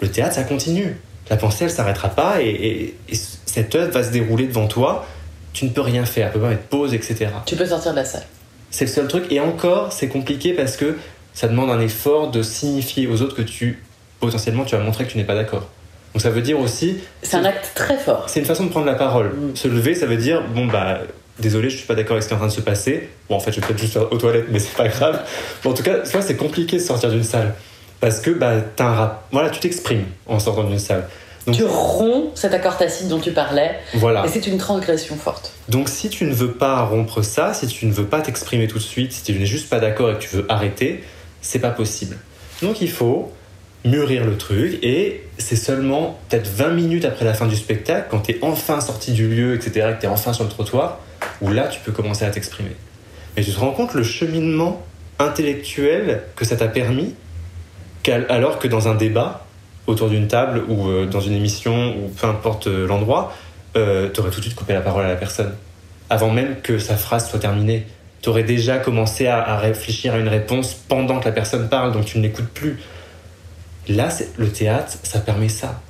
Le 0.00 0.08
théâtre, 0.08 0.34
ça 0.34 0.44
continue. 0.44 0.96
La 1.30 1.36
pensée, 1.36 1.64
elle 1.64 1.70
s'arrêtera 1.70 2.08
pas 2.10 2.42
et, 2.42 2.48
et- 2.48 2.94
et 3.08 3.14
cette 3.46 3.74
œuvre 3.74 3.92
va 3.92 4.02
se 4.04 4.10
dérouler 4.10 4.46
devant 4.46 4.66
toi. 4.68 5.06
Tu 5.52 5.64
ne 5.64 5.70
peux 5.70 5.80
rien 5.80 6.04
faire, 6.04 6.28
tu 6.28 6.34
peux 6.34 6.40
pas 6.44 6.50
mettre 6.50 6.62
pause, 6.64 6.92
etc. 6.94 7.26
Tu 7.46 7.56
peux 7.56 7.66
sortir 7.66 7.92
de 7.92 7.96
la 7.96 8.04
salle. 8.04 8.24
C'est 8.70 8.84
le 8.84 8.90
seul 8.90 9.08
truc. 9.08 9.24
Et 9.30 9.40
encore, 9.40 9.92
c'est 9.92 10.08
compliqué 10.08 10.52
parce 10.52 10.76
que 10.76 10.96
ça 11.34 11.48
demande 11.48 11.70
un 11.70 11.80
effort 11.80 12.30
de 12.30 12.42
signifier 12.42 13.06
aux 13.08 13.20
autres 13.22 13.34
que 13.34 13.42
tu, 13.42 13.82
potentiellement, 14.20 14.64
tu 14.64 14.76
vas 14.76 14.82
montrer 14.82 15.04
que 15.04 15.10
tu 15.10 15.18
n'es 15.18 15.24
pas 15.24 15.34
d'accord. 15.34 15.66
Donc 16.14 16.22
ça 16.22 16.30
veut 16.30 16.42
dire 16.42 16.58
aussi. 16.58 16.98
C'est 17.22 17.36
un 17.36 17.44
acte 17.44 17.72
très 17.74 17.96
fort. 17.96 18.28
C'est 18.28 18.40
une 18.40 18.46
façon 18.46 18.64
de 18.64 18.70
prendre 18.70 18.86
la 18.86 18.94
parole. 18.94 19.32
Se 19.54 19.68
lever, 19.68 19.94
ça 19.94 20.06
veut 20.06 20.16
dire, 20.16 20.42
bon, 20.54 20.66
bah, 20.66 21.00
désolé, 21.38 21.70
je 21.70 21.76
suis 21.76 21.86
pas 21.86 21.94
d'accord 21.94 22.12
avec 22.12 22.22
ce 22.22 22.28
qui 22.28 22.34
est 22.34 22.36
en 22.36 22.40
train 22.40 22.48
de 22.48 22.52
se 22.52 22.60
passer. 22.60 23.08
Bon, 23.28 23.36
en 23.36 23.40
fait, 23.40 23.52
je 23.52 23.60
vais 23.60 23.66
peut-être 23.66 23.80
juste 23.80 23.92
faire 23.94 24.12
aux 24.12 24.18
toilettes, 24.18 24.46
mais 24.50 24.58
c'est 24.58 24.76
pas 24.76 24.88
grave. 24.88 25.20
Bon, 25.62 25.70
en 25.70 25.74
tout 25.74 25.82
cas, 25.82 25.98
vois, 26.04 26.22
c'est 26.22 26.36
compliqué 26.36 26.76
de 26.76 26.82
sortir 26.82 27.10
d'une 27.10 27.24
salle. 27.24 27.54
Parce 28.00 28.20
que, 28.20 28.30
bah, 28.30 28.54
t'as 28.76 28.84
un 28.86 28.94
rap. 28.94 29.24
Voilà, 29.30 29.50
tu 29.50 29.60
t'exprimes 29.60 30.04
en 30.26 30.38
sortant 30.38 30.64
d'une 30.64 30.78
salle. 30.78 31.06
Donc, 31.46 31.56
Tu 31.56 31.64
romps 31.64 32.32
cet 32.34 32.52
accord 32.52 32.76
tacite 32.76 33.08
dont 33.08 33.18
tu 33.18 33.32
parlais. 33.32 33.78
Voilà. 33.94 34.24
Et 34.26 34.28
c'est 34.28 34.46
une 34.46 34.58
transgression 34.58 35.16
forte. 35.16 35.52
Donc 35.68 35.88
si 35.88 36.10
tu 36.10 36.24
ne 36.24 36.34
veux 36.34 36.52
pas 36.52 36.82
rompre 36.82 37.22
ça, 37.22 37.54
si 37.54 37.66
tu 37.66 37.86
ne 37.86 37.92
veux 37.92 38.04
pas 38.04 38.20
t'exprimer 38.20 38.66
tout 38.66 38.78
de 38.78 38.82
suite, 38.82 39.12
si 39.12 39.22
tu 39.22 39.32
n'es 39.32 39.46
juste 39.46 39.70
pas 39.70 39.80
d'accord 39.80 40.10
et 40.10 40.14
que 40.14 40.18
tu 40.18 40.36
veux 40.36 40.44
arrêter, 40.48 41.02
c'est 41.40 41.58
pas 41.58 41.70
possible. 41.70 42.18
Donc 42.60 42.82
il 42.82 42.90
faut 42.90 43.32
mûrir 43.84 44.24
le 44.24 44.36
truc 44.36 44.78
et 44.82 45.22
c'est 45.38 45.56
seulement 45.56 46.18
peut-être 46.28 46.48
20 46.48 46.68
minutes 46.70 47.04
après 47.04 47.24
la 47.24 47.34
fin 47.34 47.46
du 47.46 47.56
spectacle, 47.56 48.08
quand 48.10 48.20
tu 48.20 48.32
es 48.32 48.38
enfin 48.42 48.80
sorti 48.80 49.12
du 49.12 49.28
lieu, 49.28 49.54
etc., 49.54 49.92
que 49.94 50.00
tu 50.00 50.06
es 50.06 50.08
enfin 50.08 50.32
sur 50.32 50.44
le 50.44 50.50
trottoir, 50.50 50.98
où 51.40 51.50
là 51.50 51.68
tu 51.68 51.80
peux 51.80 51.92
commencer 51.92 52.24
à 52.24 52.30
t'exprimer. 52.30 52.76
Mais 53.36 53.42
tu 53.42 53.52
te 53.52 53.58
rends 53.58 53.72
compte 53.72 53.94
le 53.94 54.02
cheminement 54.02 54.84
intellectuel 55.18 56.22
que 56.36 56.44
ça 56.44 56.56
t'a 56.56 56.68
permis, 56.68 57.14
alors 58.28 58.58
que 58.58 58.68
dans 58.68 58.88
un 58.88 58.94
débat, 58.94 59.46
autour 59.86 60.08
d'une 60.08 60.28
table 60.28 60.62
ou 60.68 60.88
euh, 60.88 61.06
dans 61.06 61.20
une 61.20 61.34
émission 61.34 61.96
ou 61.96 62.08
peu 62.08 62.26
importe 62.26 62.66
euh, 62.66 62.86
l'endroit, 62.86 63.34
euh, 63.76 64.08
t'aurais 64.08 64.30
tout 64.30 64.38
de 64.38 64.44
suite 64.44 64.54
coupé 64.54 64.72
la 64.72 64.80
parole 64.80 65.04
à 65.04 65.08
la 65.08 65.16
personne. 65.16 65.54
Avant 66.08 66.30
même 66.30 66.56
que 66.62 66.78
sa 66.78 66.96
phrase 66.96 67.28
soit 67.28 67.38
terminée. 67.38 67.86
T'aurais 68.22 68.42
déjà 68.42 68.78
commencé 68.78 69.26
à, 69.26 69.42
à 69.42 69.58
réfléchir 69.58 70.14
à 70.14 70.18
une 70.18 70.28
réponse 70.28 70.74
pendant 70.74 71.20
que 71.20 71.24
la 71.24 71.32
personne 71.32 71.68
parle, 71.68 71.92
donc 71.92 72.04
tu 72.04 72.18
ne 72.18 72.22
l'écoutes 72.22 72.48
plus. 72.48 72.78
Là, 73.96 74.08
le 74.36 74.50
théâtre, 74.50 74.98
ça 75.02 75.18
permet 75.20 75.48
ça. 75.48 75.80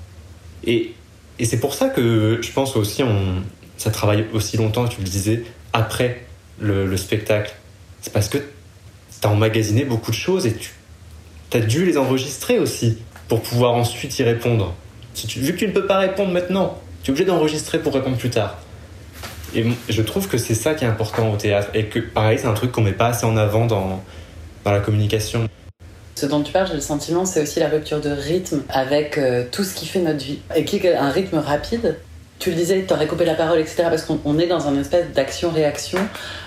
Et, 0.65 0.95
et 1.39 1.45
c'est 1.45 1.59
pour 1.61 1.75
ça 1.75 1.89
que 1.89 2.39
je 2.43 2.53
pense 2.53 2.77
aussi, 2.77 3.03
on, 3.03 3.43
ça 3.77 3.91
travaille 3.91 4.27
aussi 4.33 4.57
longtemps, 4.57 4.87
tu 4.89 5.01
le 5.01 5.07
disais, 5.07 5.43
après 5.73 6.25
le, 6.59 6.87
le 6.87 6.97
spectacle. 6.97 7.55
C'est 8.01 8.13
parce 8.13 8.29
que 8.29 8.39
tu 8.39 9.27
as 9.27 9.31
emmagasiné 9.31 9.85
beaucoup 9.85 10.11
de 10.11 10.17
choses 10.17 10.47
et 10.47 10.55
tu 10.55 10.71
as 11.57 11.61
dû 11.61 11.85
les 11.85 11.99
enregistrer 11.99 12.59
aussi 12.59 12.99
pour 13.29 13.43
pouvoir 13.43 13.75
ensuite 13.75 14.19
y 14.19 14.23
répondre. 14.23 14.75
Si 15.15 15.27
tu- 15.27 15.41
vu 15.41 15.53
que 15.53 15.59
tu 15.59 15.67
ne 15.69 15.73
peux 15.73 15.87
pas 15.87 15.99
répondre 15.99 16.33
maintenant, 16.33 16.79
tu 17.03 17.11
es 17.11 17.13
obligé 17.13 17.27
d'enregistrer 17.27 17.81
pour 17.81 17.93
répondre 17.95 18.17
plus 18.17 18.31
tard. 18.31 18.59
Et 19.55 19.65
je 19.89 20.03
trouve 20.03 20.29
que 20.29 20.39
c'est 20.39 20.55
ça 20.55 20.75
qui 20.75 20.85
est 20.85 20.89
important 20.89 21.33
au 21.33 21.37
théâtre. 21.37 21.69
Et 21.75 21.87
que, 21.87 21.99
pareil, 21.99 22.39
c'est 22.39 22.47
un 22.47 22.55
truc 22.55 22.71
qu'on 22.73 22.83
met 22.83 22.93
pas 22.93 23.09
assez 23.09 23.27
en 23.27 23.37
avant 23.37 23.67
dans, 23.67 24.01
dans 24.65 24.71
la 24.71 24.79
communication. 24.81 25.49
Ce 26.21 26.27
dont 26.27 26.43
tu 26.43 26.53
parles, 26.53 26.67
j'ai 26.67 26.75
le 26.75 26.83
sentiment, 26.83 27.25
c'est 27.25 27.41
aussi 27.41 27.61
la 27.61 27.71
rupture 27.71 27.99
de 27.99 28.11
rythme 28.11 28.61
avec 28.69 29.17
euh, 29.17 29.45
tout 29.51 29.65
ce 29.65 29.75
qui 29.75 29.87
fait 29.87 30.01
notre 30.01 30.23
vie. 30.23 30.39
Et 30.55 30.67
qui 30.67 30.77
est 30.77 30.95
un 30.95 31.09
rythme 31.09 31.39
rapide. 31.39 31.97
Tu 32.39 32.51
le 32.51 32.57
disais, 32.57 32.85
tu 32.87 32.93
aurais 32.93 33.07
coupé 33.07 33.25
la 33.25 33.33
parole, 33.33 33.59
etc. 33.59 33.85
Parce 33.85 34.03
qu'on 34.03 34.39
est 34.39 34.47
dans 34.47 34.69
un 34.69 34.79
espèce 34.79 35.07
d'action-réaction, 35.15 35.99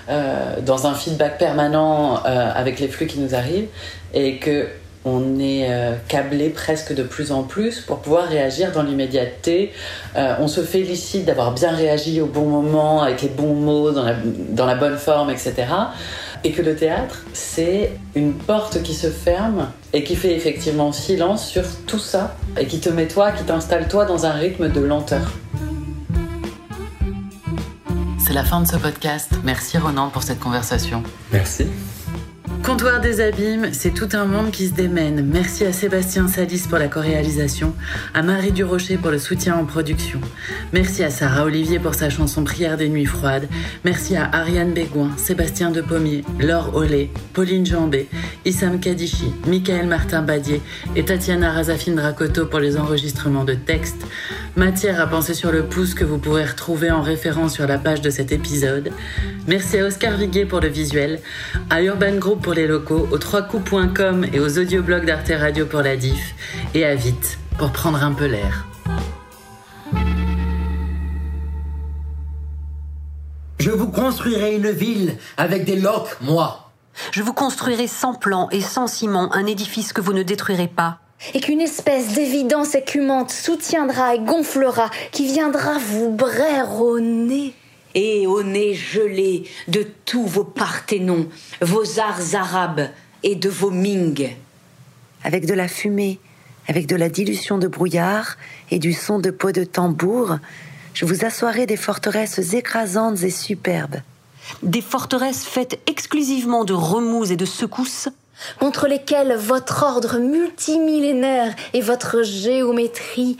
euh, 0.10 0.62
dans 0.64 0.86
un 0.86 0.94
feedback 0.94 1.40
permanent 1.40 2.18
euh, 2.24 2.52
avec 2.54 2.80
les 2.80 2.88
flux 2.88 3.08
qui 3.08 3.20
nous 3.20 3.34
arrivent. 3.34 3.66
Et 4.14 4.38
que 4.38 4.68
on 5.06 5.40
est 5.40 5.68
câblé 6.08 6.48
presque 6.48 6.96
de 6.96 7.04
plus 7.04 7.34
en 7.34 7.44
plus 7.44 7.82
pour 7.82 8.00
pouvoir 8.00 8.26
réagir 8.26 8.72
dans 8.72 8.84
l'immédiateté. 8.84 9.74
On 10.16 10.48
se 10.48 10.62
félicite 10.62 11.26
d'avoir 11.26 11.52
bien 11.52 11.76
réagi 11.76 12.22
au 12.22 12.26
bon 12.26 12.46
moment, 12.46 13.02
avec 13.02 13.22
les 13.22 13.28
bons 13.28 13.54
mots, 13.54 13.92
dans 13.92 14.66
la 14.66 14.76
bonne 14.76 14.98
forme, 14.98 15.30
etc. 15.30 15.66
Et 16.44 16.52
que 16.52 16.62
le 16.62 16.76
théâtre, 16.76 17.24
c'est 17.34 17.92
une 18.16 18.34
porte 18.34 18.84
qui 18.84 18.94
se 18.94 19.08
ferme 19.08 19.70
et 19.94 20.04
qui 20.04 20.16
fait 20.16 20.36
effectivement 20.36 20.92
silence 20.92 21.48
sur 21.48 21.64
tout 21.88 22.00
ça 22.00 22.36
et 22.60 22.68
qui 22.68 22.80
te 22.80 22.90
met 22.90 23.08
toi, 23.08 23.32
qui 23.32 23.44
t'installe 23.44 23.88
toi 23.88 24.06
dans 24.06 24.26
un 24.26 24.34
rythme 24.34 24.70
de 24.70 24.82
lenteur. 24.82 25.32
C'est 28.26 28.34
la 28.34 28.44
fin 28.44 28.62
de 28.62 28.68
ce 28.68 28.78
podcast. 28.78 29.32
Merci 29.44 29.78
Ronan 29.78 30.10
pour 30.10 30.24
cette 30.24 30.40
conversation. 30.40 31.04
Merci. 31.32 31.68
Comptoir 32.64 33.02
des 33.02 33.20
abîmes, 33.20 33.74
c'est 33.74 33.94
tout 33.94 34.08
un 34.14 34.24
monde 34.24 34.50
qui 34.52 34.70
se 34.70 34.74
démène. 34.74 35.22
Merci 35.30 35.66
à 35.66 35.74
Sébastien 35.74 36.30
Salis 36.30 36.64
pour 36.70 36.80
la 36.80 36.88
co-réalisation, 36.88 37.74
à 38.14 38.24
Marie 38.24 38.54
Durocher 38.54 38.96
pour 38.96 39.12
le 39.12 39.20
soutien 39.20 39.58
en 39.58 39.66
production. 39.66 40.22
Merci 40.72 41.04
à 41.04 41.10
Sarah 41.10 41.44
Olivier 41.44 41.78
pour 41.80 41.94
sa 41.94 42.10
chanson 42.10 42.46
Prière 42.46 42.78
des 42.78 42.88
nuits 42.88 43.06
froides. 43.06 43.50
Merci 43.84 44.16
à 44.16 44.30
Ariane 44.32 44.72
Bégouin, 44.72 45.12
Sébastien 45.18 45.72
Depommier, 45.72 46.24
Laure 46.40 46.74
Olé, 46.74 47.12
Pauline 47.34 47.66
Jambé, 47.66 48.08
Issam 48.46 48.80
Kadichi, 48.80 49.34
Michael 49.46 49.88
Martin 49.88 50.22
Badier 50.22 50.62
et 50.96 51.04
Tatiana 51.04 51.52
Razafine 51.52 51.96
Dracoto 51.96 52.46
pour 52.46 52.62
les 52.62 52.78
enregistrements 52.78 53.44
de 53.44 53.56
textes. 53.56 54.06
Matière 54.56 55.02
à 55.02 55.08
penser 55.08 55.34
sur 55.34 55.52
le 55.52 55.64
pouce 55.64 55.96
que 55.96 56.06
vous 56.06 56.20
pourrez 56.20 56.46
retrouver 56.46 56.92
en 56.92 57.02
référence 57.02 57.56
sur 57.56 57.68
la 57.68 57.78
page 57.78 58.02
de 58.02 58.10
cet 58.10 58.32
épisode. 58.32 58.92
Merci 59.48 59.80
à 59.80 59.86
Oscar 59.86 60.16
Viguet 60.16 60.46
pour 60.46 60.62
le 60.62 60.70
visuel, 60.70 61.20
à 61.70 61.82
Urban 61.82 62.16
Group 62.16 62.42
pour 62.42 62.53
les 62.54 62.68
locaux, 62.68 63.08
aux 63.12 63.18
3coups.com 63.18 64.26
et 64.32 64.40
aux 64.40 64.58
audioblogs 64.58 65.06
d'Arte 65.06 65.32
Radio 65.38 65.66
pour 65.66 65.82
la 65.82 65.96
diff, 65.96 66.36
et 66.74 66.86
à 66.86 66.96
Vite 66.96 67.38
pour 67.58 67.72
prendre 67.72 68.04
un 68.04 68.14
peu 68.14 68.26
l'air. 68.26 68.66
Je 73.60 73.72
vous 73.72 73.88
construirai 73.88 74.56
une 74.56 74.72
ville 74.72 75.18
avec 75.38 75.66
des 75.66 75.78
loques, 75.78 76.18
moi. 76.22 76.72
Je 77.12 77.22
vous 77.22 77.34
construirai 77.34 77.88
sans 77.88 78.14
plan 78.14 78.50
et 78.52 78.62
sans 78.62 78.88
ciment 78.88 79.34
un 79.34 79.46
édifice 79.46 79.94
que 79.94 80.02
vous 80.02 80.14
ne 80.14 80.24
détruirez 80.24 80.68
pas. 80.68 81.00
Et 81.34 81.40
qu'une 81.40 81.62
espèce 81.62 82.14
d'évidence 82.14 82.76
écumante 82.76 83.32
soutiendra 83.32 84.16
et 84.16 84.20
gonflera, 84.20 84.90
qui 85.12 85.26
viendra 85.26 85.78
vous 85.78 86.12
braire 86.12 86.82
au 86.82 87.00
nez. 87.00 87.54
Et 87.96 88.26
au 88.28 88.44
nez 88.44 88.74
gelé 88.74 89.44
de 89.68 89.86
tous 90.06 90.26
vos 90.26 90.44
parthénons, 90.44 91.28
vos 91.62 92.00
arts 92.00 92.36
arabes 92.36 92.90
et 93.24 93.36
de 93.36 93.50
vos 93.50 93.72
Ming. 93.72 94.36
Avec 95.24 95.46
de 95.46 95.54
la 95.54 95.68
fumée, 95.68 96.20
avec 96.68 96.88
de 96.88 96.96
la 96.96 97.10
dilution 97.10 97.58
de 97.58 97.68
brouillard 97.68 98.38
et 98.72 98.80
du 98.80 98.94
son 98.94 99.20
de 99.20 99.32
peau 99.32 99.52
de 99.52 99.64
tambour, 99.64 100.38
je 100.94 101.06
vous 101.06 101.26
assoirai 101.26 101.66
des 101.66 101.78
forteresses 101.78 102.54
écrasantes 102.54 103.24
et 103.24 103.30
superbes. 103.30 103.98
Des 104.62 104.82
forteresses 104.82 105.46
faites 105.46 105.80
exclusivement 105.88 106.66
de 106.66 106.74
remous 106.74 107.32
et 107.32 107.36
de 107.36 107.46
secousses 107.46 108.10
contre 108.60 108.88
lesquelles 108.88 109.36
votre 109.38 109.84
ordre 109.84 110.20
multimillénaire 110.20 111.56
et 111.74 111.82
votre 111.82 112.24
géométrie 112.24 113.38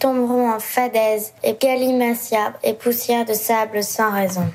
tomberont 0.00 0.50
en 0.50 0.58
fadaise 0.58 1.32
et 1.44 1.54
galimatia 1.54 2.54
et 2.64 2.74
poussière 2.74 3.24
de 3.24 3.34
sable 3.34 3.84
sans 3.84 4.10
raison. 4.10 4.46